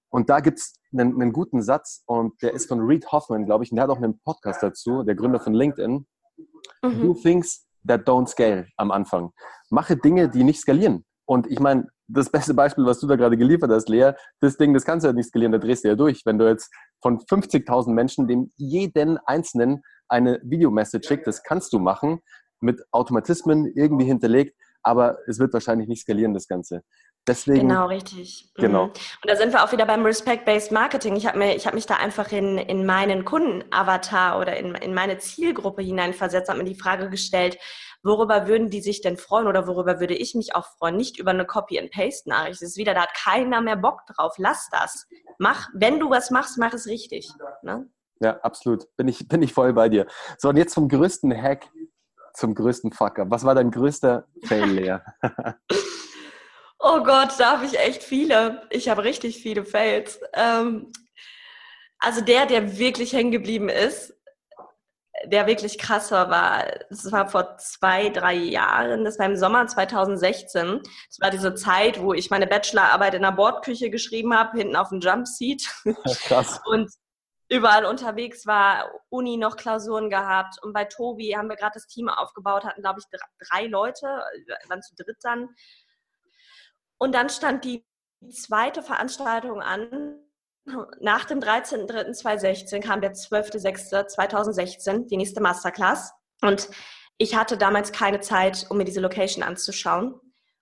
Und 0.09 0.29
da 0.29 0.39
gibt 0.39 0.59
es 0.59 0.73
einen, 0.91 1.21
einen, 1.21 1.33
guten 1.33 1.61
Satz 1.61 2.03
und 2.05 2.41
der 2.41 2.53
ist 2.53 2.67
von 2.67 2.79
Reed 2.79 3.11
Hoffman, 3.11 3.45
glaube 3.45 3.63
ich, 3.63 3.71
und 3.71 3.75
der 3.75 3.83
hat 3.83 3.89
auch 3.89 3.97
einen 3.97 4.19
Podcast 4.21 4.63
dazu, 4.63 5.03
der 5.03 5.15
Gründer 5.15 5.39
von 5.39 5.53
LinkedIn. 5.53 6.07
Mhm. 6.81 7.01
Do 7.01 7.13
things 7.13 7.67
that 7.87 8.07
don't 8.07 8.27
scale 8.27 8.67
am 8.77 8.91
Anfang. 8.91 9.31
Mache 9.69 9.97
Dinge, 9.97 10.29
die 10.29 10.43
nicht 10.43 10.59
skalieren. 10.59 11.05
Und 11.25 11.47
ich 11.47 11.59
meine, 11.59 11.87
das 12.07 12.29
beste 12.29 12.53
Beispiel, 12.53 12.85
was 12.85 12.99
du 12.99 13.07
da 13.07 13.17
gerade 13.17 13.37
geliefert 13.37 13.69
hast, 13.69 13.89
Lea, 13.89 14.11
das 14.39 14.55
Ding, 14.55 14.73
das 14.73 14.85
kannst 14.85 15.03
du 15.03 15.09
ja 15.09 15.13
nicht 15.13 15.27
skalieren, 15.27 15.51
da 15.51 15.57
drehst 15.57 15.83
du 15.83 15.89
ja 15.89 15.95
durch. 15.95 16.25
Wenn 16.25 16.37
du 16.37 16.47
jetzt 16.47 16.73
von 17.01 17.19
50.000 17.19 17.91
Menschen 17.91 18.27
dem 18.27 18.53
jeden 18.55 19.17
Einzelnen 19.25 19.81
eine 20.07 20.39
Videomessage 20.43 21.05
schickst, 21.05 21.27
das 21.27 21.43
kannst 21.43 21.73
du 21.73 21.79
machen, 21.79 22.19
mit 22.61 22.81
Automatismen 22.91 23.67
irgendwie 23.75 24.05
hinterlegt, 24.05 24.55
aber 24.83 25.17
es 25.27 25.37
wird 25.37 25.53
wahrscheinlich 25.53 25.89
nicht 25.89 26.01
skalieren, 26.01 26.33
das 26.33 26.47
Ganze. 26.47 26.81
Deswegen, 27.27 27.67
genau, 27.67 27.87
richtig. 27.87 28.49
Mhm. 28.55 28.61
Genau. 28.61 28.83
Und 28.83 28.95
da 29.25 29.35
sind 29.35 29.51
wir 29.51 29.63
auch 29.63 29.71
wieder 29.73 29.85
beim 29.85 30.05
Respect-Based 30.05 30.71
Marketing. 30.71 31.15
Ich 31.17 31.27
habe 31.27 31.43
hab 31.43 31.73
mich 31.73 31.85
da 31.85 31.95
einfach 31.95 32.31
in, 32.31 32.57
in 32.57 32.85
meinen 32.85 33.25
Kundenavatar 33.25 34.39
oder 34.39 34.55
in, 34.55 34.75
in 34.75 34.93
meine 34.93 35.17
Zielgruppe 35.17 35.81
hineinversetzt, 35.81 36.49
habe 36.49 36.59
mir 36.59 36.65
die 36.65 36.79
Frage 36.79 37.09
gestellt, 37.09 37.57
worüber 38.01 38.47
würden 38.47 38.69
die 38.69 38.79
sich 38.79 39.01
denn 39.01 39.17
freuen 39.17 39.47
oder 39.47 39.67
worüber 39.67 39.99
würde 39.99 40.15
ich 40.15 40.35
mich 40.35 40.55
auch 40.55 40.67
freuen? 40.77 40.95
Nicht 40.95 41.19
über 41.19 41.31
eine 41.31 41.45
Copy-and-Paste-Nachricht. 41.45 42.61
Es 42.61 42.69
ist 42.69 42.77
wieder, 42.77 42.93
da 42.93 43.01
hat 43.01 43.13
keiner 43.13 43.61
mehr 43.61 43.75
Bock 43.75 44.05
drauf. 44.07 44.35
Lass 44.37 44.69
das. 44.71 45.05
Mach, 45.37 45.67
wenn 45.73 45.99
du 45.99 46.09
was 46.09 46.31
machst, 46.31 46.57
mach 46.57 46.73
es 46.73 46.87
richtig. 46.87 47.29
Ne? 47.61 47.89
Ja, 48.21 48.39
absolut. 48.39 48.85
Bin 48.95 49.09
ich, 49.09 49.27
bin 49.27 49.41
ich 49.41 49.53
voll 49.53 49.73
bei 49.73 49.89
dir. 49.89 50.07
So, 50.37 50.49
und 50.49 50.57
jetzt 50.57 50.73
zum 50.73 50.87
größten 50.87 51.35
Hack, 51.35 51.69
zum 52.33 52.55
größten 52.55 52.93
Fucker. 52.93 53.29
Was 53.29 53.43
war 53.43 53.53
dein 53.53 53.69
größter 53.69 54.27
Fail, 54.45 54.69
Lea? 54.69 54.99
oh 56.87 57.03
Gott, 57.03 57.33
da 57.37 57.53
habe 57.53 57.65
ich 57.65 57.77
echt 57.79 58.03
viele. 58.03 58.61
Ich 58.69 58.89
habe 58.89 59.03
richtig 59.03 59.41
viele 59.41 59.65
Fails. 59.65 60.19
Ähm, 60.33 60.91
also 61.99 62.21
der, 62.21 62.45
der 62.45 62.77
wirklich 62.77 63.13
hängen 63.13 63.31
geblieben 63.31 63.69
ist, 63.69 64.13
der 65.25 65.47
wirklich 65.47 65.79
krasser 65.79 66.29
war, 66.29 66.63
das 66.89 67.11
war 67.11 67.27
vor 67.27 67.57
zwei, 67.57 68.09
drei 68.09 68.35
Jahren, 68.35 69.03
das 69.03 69.17
war 69.17 69.25
im 69.25 69.35
Sommer 69.35 69.65
2016. 69.65 70.79
Das 70.83 71.19
war 71.19 71.31
diese 71.31 71.55
Zeit, 71.55 71.99
wo 72.01 72.13
ich 72.13 72.29
meine 72.29 72.47
Bachelorarbeit 72.47 73.15
in 73.15 73.23
der 73.23 73.31
Bordküche 73.31 73.89
geschrieben 73.89 74.37
habe, 74.37 74.57
hinten 74.57 74.75
auf 74.75 74.89
dem 74.89 74.99
Jumpseat. 74.99 75.63
Krass. 76.27 76.61
Und 76.65 76.91
überall 77.49 77.85
unterwegs 77.85 78.45
war, 78.45 78.91
Uni 79.09 79.37
noch 79.37 79.57
Klausuren 79.57 80.09
gehabt. 80.09 80.61
Und 80.61 80.71
bei 80.71 80.85
Tobi 80.85 81.35
haben 81.35 81.49
wir 81.49 81.55
gerade 81.55 81.73
das 81.73 81.87
Team 81.87 82.09
aufgebaut, 82.09 82.63
hatten, 82.63 82.81
glaube 82.81 82.99
ich, 82.99 83.19
drei 83.49 83.65
Leute, 83.65 84.05
waren 84.67 84.83
zu 84.83 84.95
dritt 84.95 85.17
dann. 85.21 85.49
Und 86.97 87.13
dann 87.13 87.29
stand 87.29 87.63
die 87.65 87.85
zweite 88.31 88.81
Veranstaltung 88.81 89.61
an, 89.61 90.19
nach 90.99 91.25
dem 91.25 91.39
13.03.2016 91.39 92.81
kam 92.81 93.01
der 93.01 93.13
12.06.2016, 93.13 95.07
die 95.07 95.17
nächste 95.17 95.41
Masterclass. 95.41 96.11
Und 96.41 96.69
ich 97.17 97.35
hatte 97.35 97.57
damals 97.57 97.91
keine 97.91 98.19
Zeit, 98.19 98.65
um 98.69 98.77
mir 98.77 98.83
diese 98.83 98.99
Location 98.99 99.43
anzuschauen. 99.43 100.19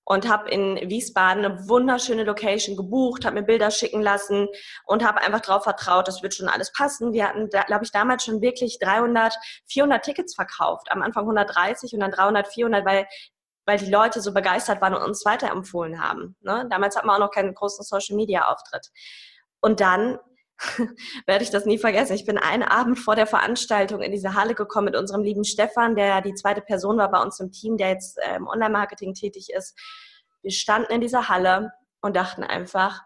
Und 0.08 0.30
habe 0.30 0.52
in 0.52 0.76
Wiesbaden 0.88 1.44
eine 1.44 1.68
wunderschöne 1.68 2.26
Location 2.26 2.78
gebucht, 2.78 3.26
habe 3.26 3.40
mir 3.40 3.44
Bilder 3.48 3.72
schicken 3.72 4.04
lassen 4.04 4.48
und 4.86 5.04
habe 5.04 5.20
einfach 5.22 5.42
darauf 5.42 5.64
vertraut, 5.64 6.08
das 6.08 6.22
wird 6.22 6.36
schon 6.36 6.48
alles 6.48 6.72
passen. 6.74 7.12
Wir 7.12 7.28
hatten, 7.28 7.50
glaube 7.50 7.86
ich, 7.86 7.92
damals 7.92 8.24
schon 8.24 8.40
wirklich 8.40 8.78
300, 8.78 9.36
400 9.66 10.06
Tickets 10.06 10.36
verkauft. 10.36 10.92
Am 10.92 11.02
Anfang 11.02 11.24
130 11.24 11.92
und 11.96 12.02
dann 12.02 12.12
300, 12.12 12.48
400, 12.48 12.86
weil 12.86 13.08
weil 13.66 13.78
die 13.78 13.90
Leute 13.90 14.22
so 14.22 14.34
begeistert 14.34 14.82
waren 14.82 14.94
und 14.94 15.02
uns 15.02 15.26
weiterempfohlen 15.26 16.02
haben. 16.02 16.36
Ne? 16.42 16.68
Damals 16.70 16.96
hatten 16.96 17.08
wir 17.08 17.14
auch 17.14 17.20
noch 17.20 17.32
keinen 17.32 17.54
großen 17.54 17.84
Social-Media-Auftritt. 17.84 18.92
Und 19.60 19.80
dann 19.80 20.20
werde 21.26 21.44
ich 21.44 21.50
das 21.50 21.66
nie 21.66 21.78
vergessen. 21.78 22.14
Ich 22.14 22.26
bin 22.26 22.38
einen 22.38 22.64
Abend 22.64 23.00
vor 23.00 23.16
der 23.16 23.28
Veranstaltung 23.28 24.02
in 24.02 24.12
diese 24.12 24.36
Halle 24.36 24.56
gekommen 24.56 24.86
mit 24.86 24.96
unserem 24.96 25.24
lieben 25.24 25.44
Stefan, 25.44 25.96
der 25.96 26.22
die 26.22 26.36
zweite 26.36 26.62
Person 26.62 26.98
war 26.98 27.12
bei 27.12 27.22
uns 27.22 27.40
im 27.40 27.52
Team, 27.52 27.78
der 27.78 27.90
jetzt 27.90 28.20
im 28.36 28.48
Online-Marketing 28.48 29.14
tätig 29.14 29.50
ist. 29.56 29.78
Wir 30.42 30.52
standen 30.52 30.94
in 30.94 31.02
dieser 31.02 31.28
Halle 31.28 31.72
und 32.02 32.16
dachten 32.16 32.44
einfach, 32.44 33.02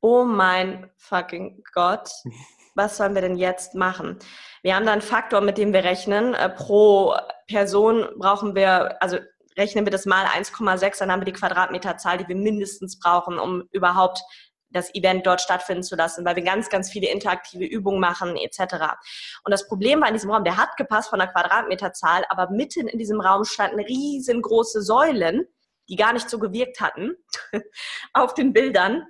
oh 0.00 0.24
mein 0.24 0.90
fucking 0.96 1.62
Gott, 1.72 2.10
was 2.74 2.96
sollen 2.96 3.14
wir 3.14 3.22
denn 3.22 3.36
jetzt 3.36 3.74
machen? 3.74 4.18
Wir 4.62 4.76
haben 4.76 4.84
da 4.84 4.92
einen 4.92 5.00
Faktor, 5.00 5.40
mit 5.40 5.58
dem 5.58 5.72
wir 5.72 5.84
rechnen. 5.84 6.34
Äh, 6.34 6.50
pro 6.50 7.14
Person 7.48 8.06
brauchen 8.18 8.54
wir, 8.54 9.02
also 9.02 9.18
rechnen 9.56 9.86
wir 9.86 9.90
das 9.90 10.06
mal 10.06 10.26
1,6, 10.26 10.98
dann 10.98 11.12
haben 11.12 11.20
wir 11.20 11.26
die 11.26 11.32
Quadratmeterzahl, 11.32 12.18
die 12.18 12.28
wir 12.28 12.36
mindestens 12.36 12.98
brauchen, 12.98 13.38
um 13.38 13.64
überhaupt 13.72 14.20
das 14.70 14.94
Event 14.94 15.26
dort 15.26 15.40
stattfinden 15.40 15.82
zu 15.82 15.96
lassen, 15.96 16.24
weil 16.24 16.36
wir 16.36 16.42
ganz, 16.42 16.68
ganz 16.68 16.90
viele 16.90 17.08
interaktive 17.08 17.64
Übungen 17.64 18.00
machen 18.00 18.36
etc. 18.36 18.74
Und 19.44 19.52
das 19.52 19.66
Problem 19.68 20.00
war 20.00 20.08
in 20.08 20.14
diesem 20.14 20.30
Raum, 20.30 20.44
der 20.44 20.56
hat 20.56 20.76
gepasst 20.76 21.10
von 21.10 21.18
der 21.18 21.28
Quadratmeterzahl, 21.28 22.24
aber 22.28 22.50
mitten 22.50 22.88
in 22.88 22.98
diesem 22.98 23.20
Raum 23.20 23.44
standen 23.44 23.80
riesengroße 23.80 24.82
Säulen, 24.82 25.46
die 25.88 25.96
gar 25.96 26.12
nicht 26.12 26.28
so 26.28 26.38
gewirkt 26.38 26.80
hatten 26.80 27.16
auf 28.12 28.34
den 28.34 28.52
Bildern. 28.52 29.04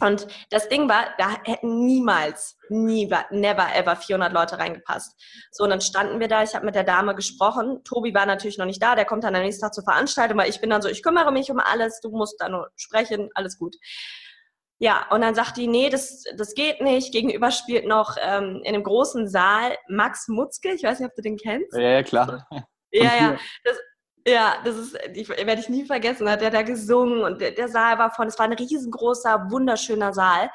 Und 0.00 0.26
das 0.50 0.68
Ding 0.68 0.88
war, 0.88 1.14
da 1.18 1.36
hätten 1.44 1.84
niemals, 1.84 2.56
nie, 2.68 3.06
never 3.30 3.74
ever 3.74 3.96
400 3.96 4.32
Leute 4.32 4.58
reingepasst. 4.58 5.20
So, 5.50 5.64
und 5.64 5.70
dann 5.70 5.80
standen 5.80 6.20
wir 6.20 6.28
da, 6.28 6.42
ich 6.42 6.54
habe 6.54 6.66
mit 6.66 6.74
der 6.74 6.84
Dame 6.84 7.14
gesprochen. 7.14 7.82
Tobi 7.84 8.14
war 8.14 8.26
natürlich 8.26 8.58
noch 8.58 8.66
nicht 8.66 8.82
da, 8.82 8.94
der 8.94 9.04
kommt 9.04 9.24
dann 9.24 9.34
am 9.34 9.42
nächsten 9.42 9.62
Tag 9.62 9.74
zur 9.74 9.84
Veranstaltung, 9.84 10.38
weil 10.38 10.50
ich 10.50 10.60
bin 10.60 10.70
dann 10.70 10.82
so, 10.82 10.88
ich 10.88 11.02
kümmere 11.02 11.32
mich 11.32 11.50
um 11.50 11.60
alles, 11.60 12.00
du 12.00 12.10
musst 12.10 12.40
da 12.40 12.48
nur 12.48 12.70
sprechen, 12.76 13.30
alles 13.34 13.58
gut. 13.58 13.76
Ja, 14.78 15.06
und 15.10 15.20
dann 15.20 15.36
sagt 15.36 15.58
die, 15.58 15.68
nee, 15.68 15.90
das, 15.90 16.24
das 16.36 16.54
geht 16.54 16.80
nicht. 16.80 17.12
Gegenüber 17.12 17.52
spielt 17.52 17.86
noch 17.86 18.16
ähm, 18.20 18.62
in 18.64 18.74
einem 18.74 18.82
großen 18.82 19.28
Saal 19.28 19.76
Max 19.88 20.26
Mutzke. 20.26 20.72
Ich 20.72 20.82
weiß 20.82 20.98
nicht, 20.98 21.08
ob 21.08 21.14
du 21.14 21.22
den 21.22 21.36
kennst. 21.36 21.72
Ja, 21.72 21.82
ja 21.82 22.02
klar. 22.02 22.48
Ja, 22.90 23.14
ja. 23.16 23.38
Das, 23.62 23.78
ja, 24.26 24.56
das 24.64 24.76
ist, 24.76 24.98
ich, 25.14 25.28
werde 25.28 25.60
ich 25.60 25.68
nie 25.68 25.84
vergessen. 25.84 26.28
Hat 26.30 26.40
der 26.40 26.50
da 26.50 26.62
gesungen 26.62 27.22
und 27.22 27.40
der, 27.40 27.52
der 27.52 27.68
Saal 27.68 27.98
war 27.98 28.10
von, 28.10 28.28
es 28.28 28.38
war 28.38 28.46
ein 28.46 28.52
riesengroßer, 28.52 29.50
wunderschöner 29.50 30.12
Saal. 30.12 30.44
Und 30.44 30.50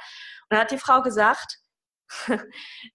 dann 0.49 0.59
hat 0.59 0.71
die 0.71 0.77
Frau 0.77 1.01
gesagt, 1.01 1.59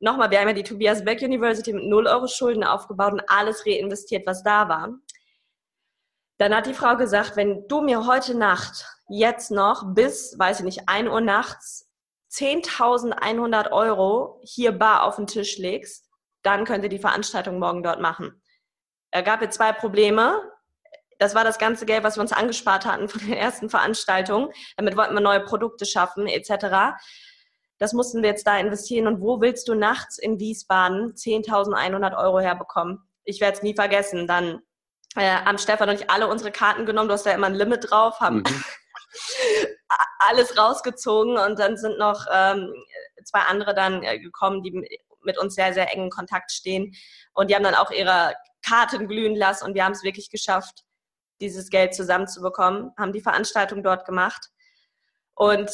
nochmal, 0.01 0.31
wir 0.31 0.41
haben 0.41 0.49
ja 0.49 0.55
die 0.55 0.63
Tobias 0.63 1.05
Beck 1.05 1.21
University 1.21 1.73
mit 1.73 1.85
0 1.85 2.07
Euro 2.07 2.27
Schulden 2.27 2.65
aufgebaut 2.65 3.13
und 3.13 3.23
alles 3.29 3.67
reinvestiert, 3.67 4.27
was 4.27 4.43
da 4.43 4.69
war. 4.69 4.95
Dann 6.39 6.55
hat 6.55 6.67
die 6.67 6.75
Frau 6.75 6.97
gesagt, 6.97 7.37
wenn 7.37 7.69
du 7.69 7.83
mir 7.83 8.07
heute 8.07 8.37
Nacht 8.37 8.87
jetzt 9.09 9.51
noch 9.51 9.95
bis, 9.95 10.39
weiß 10.39 10.61
ich 10.61 10.65
nicht, 10.65 10.89
1 10.89 11.09
Uhr 11.09 11.21
nachts 11.21 11.89
10.100 12.33 13.71
Euro 13.71 14.41
hier 14.43 14.73
bar 14.73 15.05
auf 15.05 15.17
den 15.17 15.27
Tisch 15.27 15.59
legst, 15.59 16.09
dann 16.43 16.65
könnt 16.65 16.83
ihr 16.83 16.89
die 16.89 16.99
Veranstaltung 16.99 17.59
morgen 17.59 17.83
dort 17.83 18.01
machen. 18.01 18.43
Er 19.11 19.23
gab 19.23 19.43
jetzt 19.43 19.57
zwei 19.57 19.73
Probleme. 19.73 20.41
Das 21.23 21.37
war 21.37 21.45
das 21.45 21.59
ganze 21.59 21.87
Geld, 21.87 22.03
was 22.03 22.17
wir 22.17 22.21
uns 22.21 22.33
angespart 22.33 22.85
hatten 22.85 23.09
von 23.09 23.21
den 23.21 23.33
ersten 23.33 23.71
Veranstaltungen. 23.71 24.49
Damit 24.77 24.97
wollten 24.97 25.15
wir 25.15 25.21
neue 25.21 25.39
Produkte 25.39 25.87
schaffen, 25.87 26.27
etc. 26.27 26.97
Das 27.79 27.93
mussten 27.93 28.23
wir 28.23 28.31
jetzt 28.31 28.45
da 28.45 28.59
investieren. 28.59 29.07
Und 29.07 29.21
wo 29.21 29.41
willst 29.41 29.69
du 29.69 29.75
nachts 29.75 30.19
in 30.19 30.41
Wiesbaden 30.41 31.15
10.100 31.15 32.19
Euro 32.19 32.41
herbekommen? 32.41 33.09
Ich 33.23 33.41
werde 33.41 33.57
es 33.57 33.63
nie 33.63 33.77
vergessen. 33.77 34.27
Dann 34.27 34.63
äh, 35.15 35.31
haben 35.31 35.59
Stefan 35.59 35.91
und 35.91 35.95
ich 35.95 36.11
alle 36.11 36.27
unsere 36.27 36.51
Karten 36.51 36.87
genommen. 36.87 37.07
Du 37.07 37.15
hast 37.15 37.25
ja 37.25 37.33
immer 37.33 37.47
ein 37.47 37.55
Limit 37.55 37.89
drauf, 37.89 38.19
haben 38.19 38.39
mhm. 38.39 38.65
alles 40.19 40.59
rausgezogen 40.59 41.39
und 41.39 41.57
dann 41.61 41.77
sind 41.77 41.99
noch 41.99 42.27
ähm, 42.33 42.75
zwei 43.25 43.43
andere 43.43 43.77
dann 43.77 44.03
äh, 44.03 44.19
gekommen, 44.19 44.65
die 44.65 44.73
mit 45.23 45.39
uns 45.39 45.55
sehr, 45.55 45.73
sehr 45.73 45.93
engen 45.93 46.11
Kontakt 46.11 46.51
stehen 46.51 46.97
und 47.33 47.49
die 47.49 47.55
haben 47.55 47.63
dann 47.63 47.77
auch 47.77 47.93
ihre 47.93 48.35
Karten 48.67 49.07
glühen 49.07 49.37
lassen 49.37 49.67
und 49.67 49.75
wir 49.75 49.85
haben 49.85 49.93
es 49.93 50.03
wirklich 50.03 50.29
geschafft, 50.31 50.85
dieses 51.43 51.69
Geld 51.69 51.95
zusammenzubekommen, 51.95 52.93
haben 52.97 53.13
die 53.13 53.21
Veranstaltung 53.21 53.83
dort 53.83 54.07
gemacht 54.07 54.49
und 55.35 55.71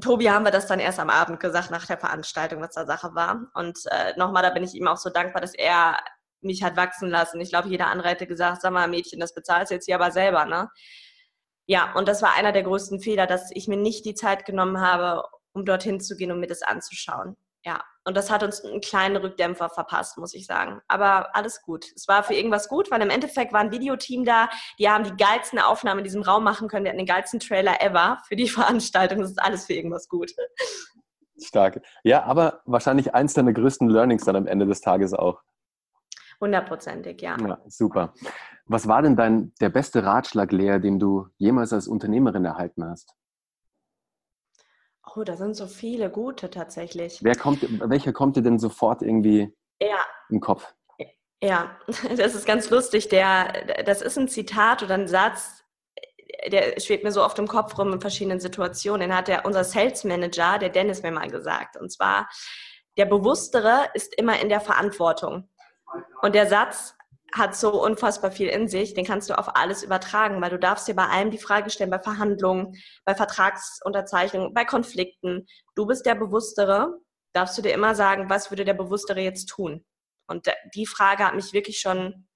Tobi 0.00 0.30
haben 0.30 0.44
wir 0.44 0.50
das 0.50 0.66
dann 0.66 0.80
erst 0.80 0.98
am 0.98 1.10
Abend 1.10 1.38
gesagt, 1.40 1.70
nach 1.70 1.86
der 1.86 1.98
Veranstaltung, 1.98 2.62
was 2.62 2.74
da 2.74 2.86
Sache 2.86 3.14
war. 3.14 3.50
Und 3.54 3.78
äh, 3.90 4.14
nochmal, 4.16 4.42
da 4.42 4.50
bin 4.50 4.64
ich 4.64 4.74
ihm 4.74 4.88
auch 4.88 4.96
so 4.96 5.10
dankbar, 5.10 5.42
dass 5.42 5.54
er 5.54 5.98
mich 6.40 6.62
hat 6.62 6.76
wachsen 6.76 7.10
lassen. 7.10 7.40
Ich 7.40 7.50
glaube, 7.50 7.68
jeder 7.68 7.88
andere 7.88 8.08
hätte 8.08 8.26
gesagt, 8.26 8.62
sag 8.62 8.72
mal, 8.72 8.88
Mädchen, 8.88 9.20
das 9.20 9.34
bezahlst 9.34 9.70
du 9.70 9.74
jetzt 9.74 9.84
hier 9.84 9.96
aber 9.96 10.10
selber, 10.10 10.46
ne? 10.46 10.70
Ja, 11.66 11.92
und 11.94 12.08
das 12.08 12.22
war 12.22 12.34
einer 12.34 12.52
der 12.52 12.64
größten 12.64 13.00
Fehler, 13.00 13.26
dass 13.26 13.50
ich 13.52 13.68
mir 13.68 13.76
nicht 13.76 14.04
die 14.04 14.14
Zeit 14.14 14.44
genommen 14.44 14.80
habe, 14.80 15.24
um 15.52 15.64
dorthin 15.64 16.00
zu 16.00 16.16
gehen 16.16 16.32
und 16.32 16.40
mir 16.40 16.48
das 16.48 16.62
anzuschauen. 16.62 17.36
Ja, 17.64 17.82
und 18.04 18.16
das 18.16 18.30
hat 18.30 18.42
uns 18.42 18.64
einen 18.64 18.80
kleinen 18.80 19.16
Rückdämpfer 19.16 19.68
verpasst, 19.68 20.18
muss 20.18 20.34
ich 20.34 20.46
sagen. 20.46 20.80
Aber 20.88 21.34
alles 21.36 21.62
gut. 21.62 21.86
Es 21.94 22.08
war 22.08 22.24
für 22.24 22.34
irgendwas 22.34 22.68
gut, 22.68 22.90
weil 22.90 23.00
im 23.00 23.10
Endeffekt 23.10 23.52
war 23.52 23.60
ein 23.60 23.70
Videoteam 23.70 24.24
da, 24.24 24.48
die 24.78 24.88
haben 24.88 25.04
die 25.04 25.16
geilsten 25.16 25.58
Aufnahmen 25.58 25.98
in 25.98 26.04
diesem 26.04 26.22
Raum 26.22 26.42
machen 26.42 26.68
können, 26.68 26.84
die 26.84 26.90
hatten 26.90 26.98
den 26.98 27.06
geilsten 27.06 27.40
Trailer 27.40 27.80
ever 27.80 28.18
für 28.26 28.36
die 28.36 28.48
Veranstaltung. 28.48 29.20
Das 29.20 29.30
ist 29.30 29.42
alles 29.42 29.66
für 29.66 29.74
irgendwas 29.74 30.08
gut. 30.08 30.32
Stark. 31.38 31.80
Ja, 32.02 32.24
aber 32.24 32.62
wahrscheinlich 32.66 33.14
eins 33.14 33.34
deiner 33.34 33.52
größten 33.52 33.88
Learnings 33.88 34.24
dann 34.24 34.36
am 34.36 34.46
Ende 34.46 34.66
des 34.66 34.80
Tages 34.80 35.14
auch. 35.14 35.40
Hundertprozentig, 36.40 37.22
ja. 37.22 37.36
ja. 37.38 37.58
Super. 37.68 38.14
Was 38.66 38.88
war 38.88 39.02
denn 39.02 39.16
dein 39.16 39.52
der 39.60 39.68
beste 39.68 40.04
Ratschlag, 40.04 40.50
Lea, 40.50 40.78
den 40.78 40.98
du 40.98 41.28
jemals 41.36 41.72
als 41.72 41.86
Unternehmerin 41.86 42.44
erhalten 42.44 42.84
hast? 42.84 43.14
Oh, 45.14 45.24
da 45.24 45.36
sind 45.36 45.54
so 45.54 45.66
viele 45.66 46.10
gute 46.10 46.48
tatsächlich. 46.48 47.18
Wer 47.22 47.36
kommt, 47.36 47.62
welcher 47.88 48.12
kommt 48.12 48.36
dir 48.36 48.42
denn 48.42 48.58
sofort 48.58 49.02
irgendwie 49.02 49.54
ja. 49.80 49.98
im 50.30 50.40
Kopf? 50.40 50.74
Ja, 51.42 51.76
das 52.16 52.34
ist 52.34 52.46
ganz 52.46 52.70
lustig. 52.70 53.08
Der, 53.08 53.82
das 53.84 54.00
ist 54.00 54.16
ein 54.16 54.28
Zitat 54.28 54.82
oder 54.82 54.94
ein 54.94 55.08
Satz, 55.08 55.64
der 56.50 56.80
schwebt 56.80 57.04
mir 57.04 57.12
so 57.12 57.22
oft 57.22 57.38
im 57.38 57.46
Kopf 57.46 57.76
rum 57.78 57.92
in 57.92 58.00
verschiedenen 58.00 58.40
Situationen. 58.40 59.08
Den 59.08 59.16
hat 59.16 59.28
der, 59.28 59.44
unser 59.44 59.64
Sales 59.64 60.04
Manager, 60.04 60.58
der 60.58 60.70
Dennis, 60.70 61.02
mir 61.02 61.12
mal 61.12 61.28
gesagt. 61.28 61.76
Und 61.76 61.92
zwar, 61.92 62.28
der 62.96 63.06
Bewusstere 63.06 63.88
ist 63.94 64.14
immer 64.18 64.40
in 64.40 64.48
der 64.48 64.60
Verantwortung. 64.60 65.50
Und 66.22 66.34
der 66.34 66.46
Satz 66.46 66.96
hat 67.34 67.56
so 67.56 67.82
unfassbar 67.82 68.30
viel 68.30 68.48
in 68.48 68.68
sich, 68.68 68.94
den 68.94 69.06
kannst 69.06 69.30
du 69.30 69.38
auf 69.38 69.56
alles 69.56 69.82
übertragen, 69.82 70.40
weil 70.40 70.50
du 70.50 70.58
darfst 70.58 70.86
dir 70.86 70.94
bei 70.94 71.06
allem 71.06 71.30
die 71.30 71.38
Frage 71.38 71.70
stellen, 71.70 71.90
bei 71.90 71.98
Verhandlungen, 71.98 72.74
bei 73.04 73.14
Vertragsunterzeichnungen, 73.14 74.52
bei 74.52 74.64
Konflikten. 74.64 75.46
Du 75.74 75.86
bist 75.86 76.04
der 76.04 76.14
Bewusstere, 76.14 76.98
darfst 77.32 77.56
du 77.56 77.62
dir 77.62 77.72
immer 77.72 77.94
sagen, 77.94 78.28
was 78.28 78.50
würde 78.50 78.64
der 78.64 78.74
Bewusstere 78.74 79.20
jetzt 79.20 79.46
tun? 79.46 79.84
Und 80.26 80.46
die 80.74 80.86
Frage 80.86 81.24
hat 81.24 81.34
mich 81.34 81.52
wirklich 81.52 81.78
schon 81.80 82.26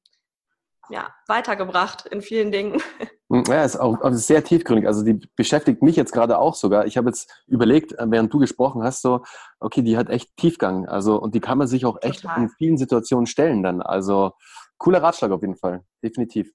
ja, 0.89 1.09
weitergebracht 1.27 2.07
in 2.07 2.23
vielen 2.23 2.51
Dingen. 2.53 2.81
Hm, 3.29 3.43
ja, 3.49 3.65
ist 3.65 3.75
auch 3.75 4.01
ist 4.03 4.29
sehr 4.29 4.45
tiefgründig. 4.45 4.87
Also 4.87 5.03
die 5.03 5.15
beschäftigt 5.35 5.83
mich 5.83 5.97
jetzt 5.97 6.13
gerade 6.13 6.39
auch 6.39 6.55
sogar. 6.55 6.87
Ich 6.87 6.97
habe 6.97 7.09
jetzt 7.09 7.29
überlegt, 7.49 7.93
während 7.99 8.33
du 8.33 8.39
gesprochen 8.39 8.85
hast, 8.85 9.03
so, 9.03 9.25
okay, 9.59 9.83
die 9.83 9.97
hat 9.97 10.11
echt 10.11 10.37
Tiefgang. 10.37 10.87
Also, 10.87 11.21
und 11.21 11.35
die 11.35 11.41
kann 11.41 11.59
man 11.59 11.67
sich 11.67 11.87
auch 11.87 11.99
echt 12.03 12.23
Total. 12.23 12.45
in 12.45 12.51
vielen 12.51 12.79
Situationen 12.79 13.27
stellen 13.27 13.65
dann. 13.65 13.83
Also, 13.83 14.31
cooler 14.79 15.03
Ratschlag 15.03 15.31
auf 15.31 15.43
jeden 15.43 15.57
Fall. 15.57 15.83
Definitiv. 16.03 16.53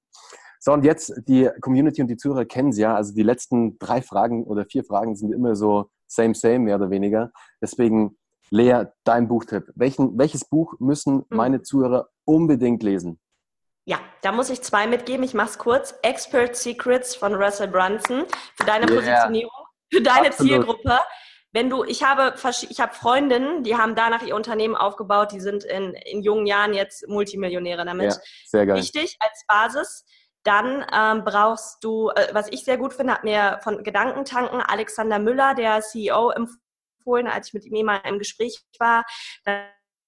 So, 0.60 0.74
und 0.74 0.86
jetzt 0.86 1.14
die 1.28 1.50
Community 1.60 2.02
und 2.02 2.08
die 2.08 2.18
Zuhörer 2.18 2.46
kennen 2.46 2.72
sie 2.72 2.82
ja. 2.82 2.96
Also 2.96 3.14
die 3.14 3.24
letzten 3.24 3.80
drei 3.80 4.02
Fragen 4.02 4.44
oder 4.44 4.66
vier 4.66 4.84
Fragen 4.84 5.16
sind 5.16 5.34
immer 5.34 5.56
so 5.56 5.90
same, 6.06 6.36
same, 6.36 6.60
mehr 6.60 6.76
oder 6.76 6.92
weniger. 6.92 7.32
Deswegen, 7.62 8.18
Lea, 8.52 8.84
dein 9.04 9.28
Buchtipp. 9.28 9.72
Welchen, 9.76 10.18
welches 10.20 10.46
Buch 10.46 10.76
müssen 10.80 11.20
hm. 11.20 11.26
meine 11.30 11.62
Zuhörer 11.64 12.10
unbedingt 12.26 12.84
lesen? 12.84 13.20
Ja, 13.86 13.98
da 14.22 14.32
muss 14.32 14.52
ich 14.52 14.62
zwei 14.62 14.86
mitgeben. 14.86 15.24
Ich 15.24 15.34
mache 15.34 15.50
es 15.50 15.58
kurz. 15.58 15.96
Expert 16.04 16.56
Secrets 16.56 17.16
von 17.16 17.34
Russell 17.34 17.68
Brunson 17.68 18.26
für 18.56 18.66
deine 18.66 18.86
yeah. 18.86 18.96
Positionierung, 18.96 19.66
für 19.92 20.02
deine 20.02 20.28
Absolut. 20.28 20.52
Zielgruppe. 20.52 21.00
Wenn 21.54 21.70
du, 21.70 21.84
ich 21.84 22.04
habe, 22.04 22.34
ich 22.70 22.80
habe 22.80 22.94
Freundinnen, 22.94 23.64
die 23.64 23.76
haben 23.76 23.96
danach 23.96 24.24
ihr 24.24 24.36
Unternehmen 24.36 24.76
aufgebaut, 24.76 25.32
die 25.34 25.42
sind 25.42 25.64
in, 25.66 25.94
in 25.94 26.22
jungen 26.22 26.46
Jahren 26.46 26.74
jetzt 26.74 27.08
Multimillionäre 27.08 27.86
damit. 27.86 28.14
Ja, 28.14 28.20
sehr 28.46 28.66
geil. 28.66 28.78
Wichtig 28.78 29.18
als 29.20 29.44
Basis. 29.48 30.06
Dann 30.44 30.86
ähm, 30.92 31.24
brauchst 31.24 31.84
du, 31.84 32.10
äh, 32.10 32.30
was 32.34 32.48
ich 32.52 32.64
sehr 32.64 32.78
gut 32.78 32.94
finde, 32.94 33.14
hat 33.14 33.24
mir 33.24 33.60
von 33.64 33.84
Gedankentanken 33.84 34.62
Alexander 34.62 35.20
Müller, 35.20 35.54
der 35.54 35.82
CEO, 35.82 36.32
empfohlen, 36.32 37.28
als 37.28 37.50
ich 37.50 37.54
mit 37.54 37.66
ihm 37.66 37.86
mal 37.86 38.02
im 38.06 38.18
Gespräch 38.18 38.64
war. 38.80 39.04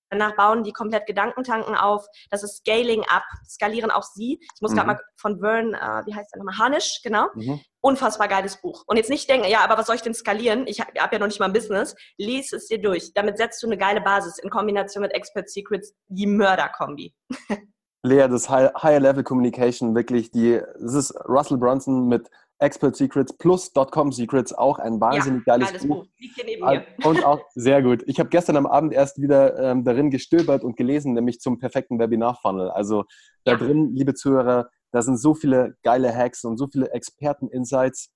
Danach 0.10 0.36
bauen 0.36 0.64
die 0.64 0.72
komplett 0.72 1.06
Gedankentanken 1.08 1.76
auf. 1.76 2.06
Das 2.30 2.44
ist 2.44 2.58
Scaling 2.58 3.04
Up. 3.10 3.24
Skalieren 3.48 3.92
auch 3.92 4.04
sie. 4.04 4.40
Ich 4.56 4.62
muss 4.62 4.72
mhm. 4.72 4.76
gerade 4.76 4.88
mal 4.88 5.00
von 5.18 5.40
Vern, 5.40 5.74
äh, 5.74 6.06
wie 6.06 6.16
heißt 6.16 6.34
der 6.34 6.40
nochmal? 6.40 6.58
Harnisch, 6.58 7.02
genau. 7.04 7.28
Mhm. 7.36 7.62
Unfassbar 7.86 8.30
geiles 8.30 8.62
Buch. 8.62 8.86
Und 8.88 8.96
jetzt 8.96 9.10
nicht 9.10 9.30
denken, 9.30 9.46
ja, 9.50 9.60
aber 9.60 9.78
was 9.78 9.88
soll 9.88 9.98
ich 9.98 10.02
denn 10.02 10.14
skalieren? 10.14 10.68
Ich 10.68 10.80
habe 10.80 10.92
hab 10.98 11.12
ja 11.12 11.20
noch 11.20 11.28
nicht 11.28 11.42
mal 11.42 11.48
ein 11.48 11.54
Business. 11.54 11.96
Lies 12.18 12.54
es 12.54 12.68
dir 12.68 12.82
durch. 12.82 13.14
Damit 13.14 13.38
setzt 13.38 13.62
du 13.62 13.68
eine 13.68 13.78
geile 13.78 14.00
Basis 14.00 14.40
in 14.40 14.50
Kombination 14.50 15.02
mit 15.02 15.14
Expert 15.14 15.50
Secrets, 15.50 15.94
die 16.08 16.26
Mörder-Kombi. 16.26 17.14
Lea, 18.06 18.28
das 18.30 18.50
Higher 18.50 19.00
Level 19.00 19.24
Communication, 19.24 19.96
wirklich 19.96 20.32
die, 20.32 20.62
das 20.80 20.94
ist 20.94 21.14
Russell 21.28 21.58
Brunson 21.58 22.08
mit 22.08 22.30
Expert 22.60 22.96
Secrets 22.96 23.38
plus 23.38 23.74
.com 23.74 24.14
Secrets, 24.14 24.54
auch 24.54 24.80
ein 24.80 25.02
wahnsinnig 25.02 25.44
ja, 25.46 25.58
geiles, 25.58 25.86
Buch. 25.86 26.04
Buch. 26.04 26.08
Liegt 26.20 26.46
neben 26.46 26.66
mir. 26.66 26.86
Und 27.04 27.26
auch 27.26 27.42
sehr 27.54 27.82
gut. 27.82 28.04
Ich 28.06 28.20
habe 28.20 28.30
gestern 28.30 28.56
am 28.56 28.66
Abend 28.66 28.94
erst 28.94 29.22
wieder 29.22 29.60
ähm, 29.60 29.84
darin 29.84 30.10
gestöbert 30.10 30.64
und 30.64 30.78
gelesen, 30.78 31.14
nämlich 31.14 31.42
zum 31.42 31.60
perfekten 31.60 32.00
Webinar-Funnel. 32.00 32.70
Also 32.70 33.04
da 33.44 33.56
drin, 33.56 33.94
liebe 33.94 34.14
Zuhörer, 34.14 34.70
da 34.94 35.02
sind 35.02 35.18
so 35.18 35.34
viele 35.34 35.76
geile 35.84 36.16
Hacks 36.16 36.46
und 36.46 36.58
so 36.58 36.68
viele 36.68 36.92
Experten-Insights. 36.92 38.12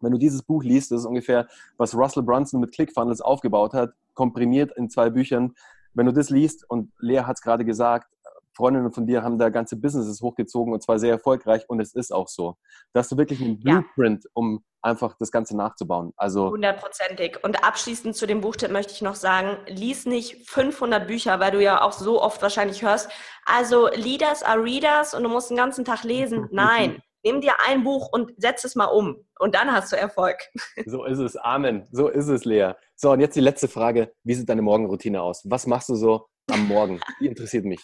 Wenn 0.00 0.12
du 0.12 0.18
dieses 0.18 0.42
Buch 0.42 0.62
liest, 0.62 0.92
das 0.92 1.00
ist 1.00 1.06
ungefähr, 1.06 1.48
was 1.76 1.96
Russell 1.96 2.22
Brunson 2.22 2.60
mit 2.60 2.72
ClickFunnels 2.72 3.20
aufgebaut 3.20 3.74
hat, 3.74 3.92
komprimiert 4.14 4.70
in 4.76 4.88
zwei 4.88 5.10
Büchern. 5.10 5.54
Wenn 5.94 6.06
du 6.06 6.12
das 6.12 6.30
liest, 6.30 6.64
und 6.70 6.92
Lea 7.00 7.22
hat 7.22 7.36
es 7.36 7.42
gerade 7.42 7.64
gesagt, 7.64 8.11
Freundinnen 8.54 8.92
von 8.92 9.06
dir 9.06 9.22
haben 9.22 9.38
da 9.38 9.48
ganze 9.48 9.76
Businesses 9.76 10.20
hochgezogen 10.20 10.72
und 10.72 10.82
zwar 10.82 10.98
sehr 10.98 11.12
erfolgreich 11.12 11.64
und 11.68 11.80
es 11.80 11.94
ist 11.94 12.12
auch 12.12 12.28
so. 12.28 12.56
Da 12.92 13.00
hast 13.00 13.12
du 13.12 13.16
wirklich 13.16 13.40
einen 13.40 13.58
Blueprint, 13.58 14.24
ja. 14.24 14.30
um 14.34 14.64
einfach 14.82 15.14
das 15.18 15.30
Ganze 15.30 15.56
nachzubauen. 15.56 16.12
Also 16.16 16.50
hundertprozentig. 16.50 17.42
Und 17.42 17.64
abschließend 17.64 18.16
zu 18.16 18.26
dem 18.26 18.40
Buchtipp 18.40 18.70
möchte 18.70 18.92
ich 18.92 19.02
noch 19.02 19.14
sagen, 19.14 19.56
lies 19.66 20.06
nicht 20.06 20.48
500 20.50 21.06
Bücher, 21.06 21.40
weil 21.40 21.52
du 21.52 21.62
ja 21.62 21.80
auch 21.80 21.92
so 21.92 22.20
oft 22.20 22.42
wahrscheinlich 22.42 22.82
hörst, 22.82 23.10
also 23.46 23.88
Leaders 23.88 24.42
are 24.42 24.62
Readers 24.62 25.14
und 25.14 25.22
du 25.22 25.28
musst 25.28 25.50
den 25.50 25.56
ganzen 25.56 25.84
Tag 25.84 26.02
lesen. 26.04 26.48
Nein, 26.52 27.00
nimm 27.24 27.40
dir 27.40 27.54
ein 27.66 27.84
Buch 27.84 28.08
und 28.12 28.32
setz 28.36 28.64
es 28.64 28.74
mal 28.74 28.86
um 28.86 29.24
und 29.38 29.54
dann 29.54 29.72
hast 29.72 29.92
du 29.92 29.96
Erfolg. 29.96 30.38
So 30.86 31.04
ist 31.04 31.18
es. 31.18 31.36
Amen. 31.36 31.86
So 31.92 32.08
ist 32.08 32.28
es, 32.28 32.44
Lea. 32.44 32.72
So, 32.96 33.12
und 33.12 33.20
jetzt 33.20 33.36
die 33.36 33.40
letzte 33.40 33.68
Frage. 33.68 34.12
Wie 34.24 34.34
sieht 34.34 34.48
deine 34.48 34.62
Morgenroutine 34.62 35.22
aus? 35.22 35.42
Was 35.44 35.66
machst 35.66 35.88
du 35.88 35.94
so 35.94 36.26
am 36.50 36.66
Morgen? 36.66 37.00
Die 37.20 37.26
interessiert 37.26 37.64
mich 37.64 37.80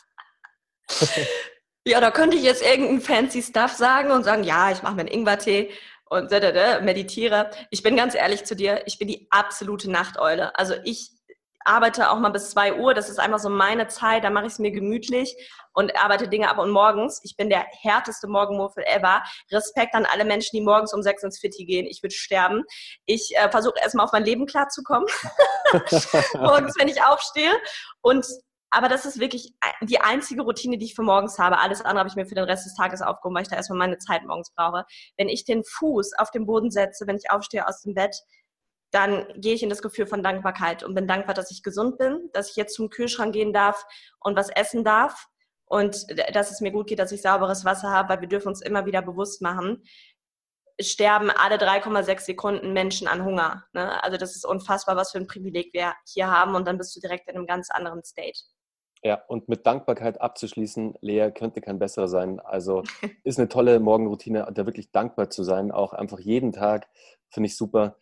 ja, 1.84 2.01
da 2.01 2.11
könnte 2.11 2.36
ich 2.36 2.43
jetzt 2.43 2.62
irgendeinen 2.62 3.01
fancy 3.01 3.43
Stuff 3.43 3.72
sagen 3.72 4.11
und 4.11 4.24
sagen, 4.24 4.45
ja, 4.45 4.70
ich 4.70 4.82
mache 4.82 4.95
mir 4.95 5.01
einen 5.03 5.11
Ingwertee 5.11 5.70
und 6.07 6.30
meditiere. 6.30 7.51
Ich 7.70 7.82
bin 7.82 7.97
ganz 7.97 8.14
ehrlich 8.14 8.45
zu 8.45 8.57
dir, 8.57 8.82
ich 8.86 8.99
bin 8.99 9.09
die 9.09 9.26
absolute 9.30 9.91
Nachteule. 9.91 10.57
Also 10.59 10.74
ich 10.84 11.11
arbeite 11.64 12.11
auch 12.11 12.18
mal 12.18 12.30
bis 12.30 12.51
zwei 12.51 12.74
Uhr, 12.74 12.95
das 12.95 13.11
ist 13.11 13.18
einfach 13.18 13.39
so 13.39 13.51
meine 13.51 13.89
Zeit, 13.89 14.24
da 14.24 14.30
mache 14.30 14.47
ich 14.47 14.53
es 14.53 14.59
mir 14.59 14.70
gemütlich 14.70 15.36
und 15.74 15.95
arbeite 15.97 16.28
Dinge 16.28 16.49
ab 16.51 16.59
und 16.59 16.70
morgens. 16.70 17.20
Ich 17.24 17.36
bin 17.36 17.51
der 17.51 17.66
härteste 17.82 18.26
Morgenmuffel 18.26 18.84
ever. 18.84 19.22
Respekt 19.53 19.95
an 19.95 20.07
alle 20.07 20.24
Menschen, 20.24 20.57
die 20.57 20.62
morgens 20.62 20.95
um 20.95 21.03
sechs 21.03 21.22
ins 21.22 21.39
Fitti 21.39 21.66
gehen. 21.66 21.86
Ich 21.86 22.03
würde 22.03 22.14
sterben. 22.14 22.64
Ich 23.07 23.36
äh, 23.36 23.51
versuche 23.51 23.78
erstmal 23.80 24.07
auf 24.07 24.12
mein 24.12 24.24
Leben 24.24 24.47
klarzukommen. 24.47 25.07
morgens, 26.34 26.74
wenn 26.78 26.89
ich 26.89 27.03
aufstehe. 27.03 27.53
Und 28.01 28.26
aber 28.71 28.89
das 28.89 29.07
ist 29.07 29.19
wirklich 29.19 29.55
die 29.83 30.01
einzige 30.01 30.43
Routine, 30.43 30.79
die 30.79 30.87
ich 30.87 30.95
für 30.95 31.03
morgens 31.03 31.39
habe. 31.39 31.59
Alles 31.59 31.81
andere 31.81 32.01
habe 32.01 32.09
ich 32.09 32.16
mir 32.16 32.27
für 32.27 32.35
den 32.35 32.45
Rest 32.45 32.66
des 32.66 32.75
Tages 32.75 33.01
aufgehoben, 33.01 33.35
weil 33.35 33.43
ich 33.43 33.49
da 33.49 33.57
erstmal 33.57 33.79
meine 33.79 33.99
Zeit 33.99 34.25
morgens 34.25 34.53
brauche. 34.55 34.85
Wenn 35.16 35.29
ich 35.29 35.45
den 35.45 35.64
Fuß 35.64 36.12
auf 36.19 36.31
den 36.31 36.47
Boden 36.47 36.71
setze, 36.71 37.07
wenn 37.07 37.16
ich 37.16 37.31
aufstehe 37.31 37.66
aus 37.66 37.83
dem 37.83 37.95
Bett, 37.95 38.16
dann 38.91 39.27
gehe 39.37 39.55
ich 39.55 39.62
in 39.62 39.71
das 39.71 39.83
Gefühl 39.83 40.07
von 40.07 40.23
Dankbarkeit 40.23 40.83
und 40.83 40.95
bin 40.95 41.07
dankbar, 41.07 41.35
dass 41.35 41.51
ich 41.51 41.62
gesund 41.62 41.99
bin, 41.99 42.31
dass 42.33 42.51
ich 42.51 42.57
jetzt 42.57 42.75
zum 42.75 42.91
Kühlschrank 42.91 43.33
gehen 43.33 43.53
darf 43.53 43.85
und 44.21 44.37
was 44.37 44.49
essen 44.51 44.85
darf 44.85 45.29
und 45.66 46.07
dass 46.35 46.51
es 46.51 46.61
mir 46.61 46.73
gut 46.73 46.87
geht, 46.87 46.99
dass 46.99 47.12
ich 47.12 47.23
sauberes 47.23 47.64
Wasser 47.64 47.91
habe, 47.91 48.09
weil 48.09 48.21
wir 48.23 48.29
dürfen 48.29 48.49
uns 48.49 48.62
immer 48.62 48.87
wieder 48.87 49.03
bewusst 49.03 49.43
machen, 49.43 49.83
sterben 50.81 51.31
alle 51.31 51.57
3,6 51.57 52.21
Sekunden 52.21 52.73
Menschen 52.73 53.09
an 53.09 53.25
Hunger. 53.25 53.64
Ne? 53.73 54.03
Also 54.03 54.16
das 54.16 54.37
ist 54.37 54.47
unfassbar, 54.47 54.97
was 54.97 55.11
für 55.11 55.19
ein 55.19 55.27
Privileg 55.27 55.73
wir 55.73 55.95
hier 56.07 56.31
haben 56.31 56.55
und 56.55 56.66
dann 56.66 56.79
bist 56.79 56.95
du 56.97 57.01
direkt 57.01 57.29
in 57.29 57.37
einem 57.37 57.47
ganz 57.47 57.71
anderen 57.71 58.05
State. 58.05 58.39
Ja, 59.03 59.22
und 59.28 59.49
mit 59.49 59.66
Dankbarkeit 59.66 60.20
abzuschließen, 60.20 60.94
Lea, 61.01 61.30
könnte 61.30 61.61
kein 61.61 61.78
besserer 61.78 62.09
sein. 62.09 62.40
Also 62.40 62.82
ist 63.24 63.38
eine 63.38 63.49
tolle 63.49 63.80
Morgenroutine, 63.80 64.51
da 64.53 64.66
wirklich 64.66 64.90
dankbar 64.90 65.30
zu 65.30 65.44
sein, 65.44 65.70
auch 65.70 65.92
einfach 65.92 66.18
jeden 66.18 66.53
Tag, 66.53 66.88
finde 67.30 67.46
ich 67.46 67.57
super. 67.57 67.96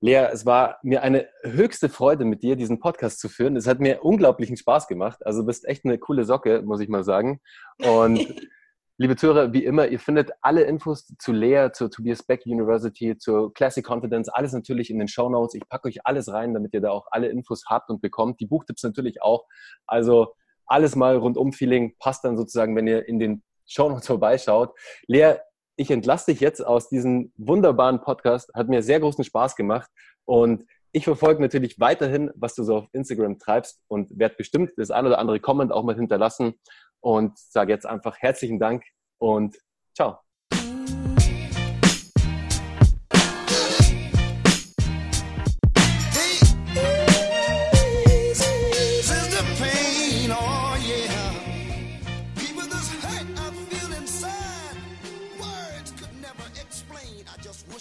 Lea, 0.00 0.28
es 0.32 0.46
war 0.46 0.78
mir 0.82 1.02
eine 1.02 1.28
höchste 1.42 1.88
Freude, 1.88 2.24
mit 2.24 2.44
dir 2.44 2.54
diesen 2.54 2.78
Podcast 2.78 3.18
zu 3.18 3.28
führen. 3.28 3.56
Es 3.56 3.66
hat 3.66 3.80
mir 3.80 4.04
unglaublichen 4.04 4.56
Spaß 4.56 4.86
gemacht. 4.86 5.26
Also 5.26 5.40
du 5.40 5.46
bist 5.46 5.66
echt 5.66 5.84
eine 5.84 5.98
coole 5.98 6.24
Socke, 6.24 6.62
muss 6.62 6.80
ich 6.80 6.88
mal 6.88 7.02
sagen. 7.02 7.40
Und 7.78 8.20
Liebe 9.00 9.14
Zuhörer, 9.14 9.52
wie 9.52 9.64
immer, 9.64 9.86
ihr 9.86 10.00
findet 10.00 10.32
alle 10.40 10.62
Infos 10.62 11.14
zu 11.20 11.30
Lea, 11.30 11.68
zur 11.72 11.88
Tobias 11.88 12.24
Beck 12.24 12.44
University, 12.46 13.16
zur 13.16 13.54
Classic 13.54 13.88
Confidence, 13.88 14.28
alles 14.28 14.52
natürlich 14.52 14.90
in 14.90 14.98
den 14.98 15.06
Show 15.06 15.28
Notes. 15.28 15.54
Ich 15.54 15.68
packe 15.68 15.86
euch 15.86 16.04
alles 16.04 16.32
rein, 16.32 16.52
damit 16.52 16.74
ihr 16.74 16.80
da 16.80 16.90
auch 16.90 17.06
alle 17.12 17.28
Infos 17.28 17.62
habt 17.68 17.90
und 17.90 18.02
bekommt. 18.02 18.40
Die 18.40 18.46
Buchtipps 18.46 18.82
natürlich 18.82 19.22
auch. 19.22 19.46
Also 19.86 20.34
alles 20.66 20.96
mal 20.96 21.16
rundum 21.16 21.52
Feeling 21.52 21.94
passt 22.00 22.24
dann 22.24 22.36
sozusagen, 22.36 22.74
wenn 22.74 22.88
ihr 22.88 23.06
in 23.06 23.20
den 23.20 23.44
Show 23.68 23.88
Notes 23.88 24.08
vorbeischaut. 24.08 24.76
Lea, 25.06 25.34
ich 25.76 25.92
entlasse 25.92 26.32
dich 26.32 26.40
jetzt 26.40 26.66
aus 26.66 26.88
diesem 26.88 27.32
wunderbaren 27.36 28.00
Podcast. 28.00 28.50
Hat 28.52 28.68
mir 28.68 28.82
sehr 28.82 28.98
großen 28.98 29.22
Spaß 29.22 29.54
gemacht. 29.54 29.88
Und 30.24 30.64
ich 30.90 31.04
verfolge 31.04 31.40
natürlich 31.40 31.78
weiterhin, 31.78 32.32
was 32.34 32.56
du 32.56 32.64
so 32.64 32.78
auf 32.78 32.88
Instagram 32.92 33.38
treibst 33.38 33.80
und 33.86 34.18
werde 34.18 34.34
bestimmt 34.36 34.72
das 34.76 34.90
ein 34.90 35.06
oder 35.06 35.20
andere 35.20 35.38
Comment 35.38 35.70
auch 35.70 35.84
mal 35.84 35.94
hinterlassen 35.94 36.54
und 37.00 37.38
sage 37.38 37.72
jetzt 37.72 37.86
einfach 37.86 38.18
herzlichen 38.18 38.58
Dank 38.58 38.84
und 39.18 39.56
ciao. 39.94 40.18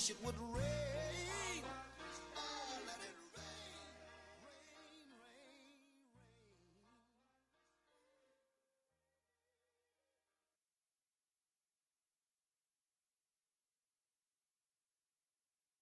it 0.10 0.16
would 0.24 0.36
rain. 0.56 1.07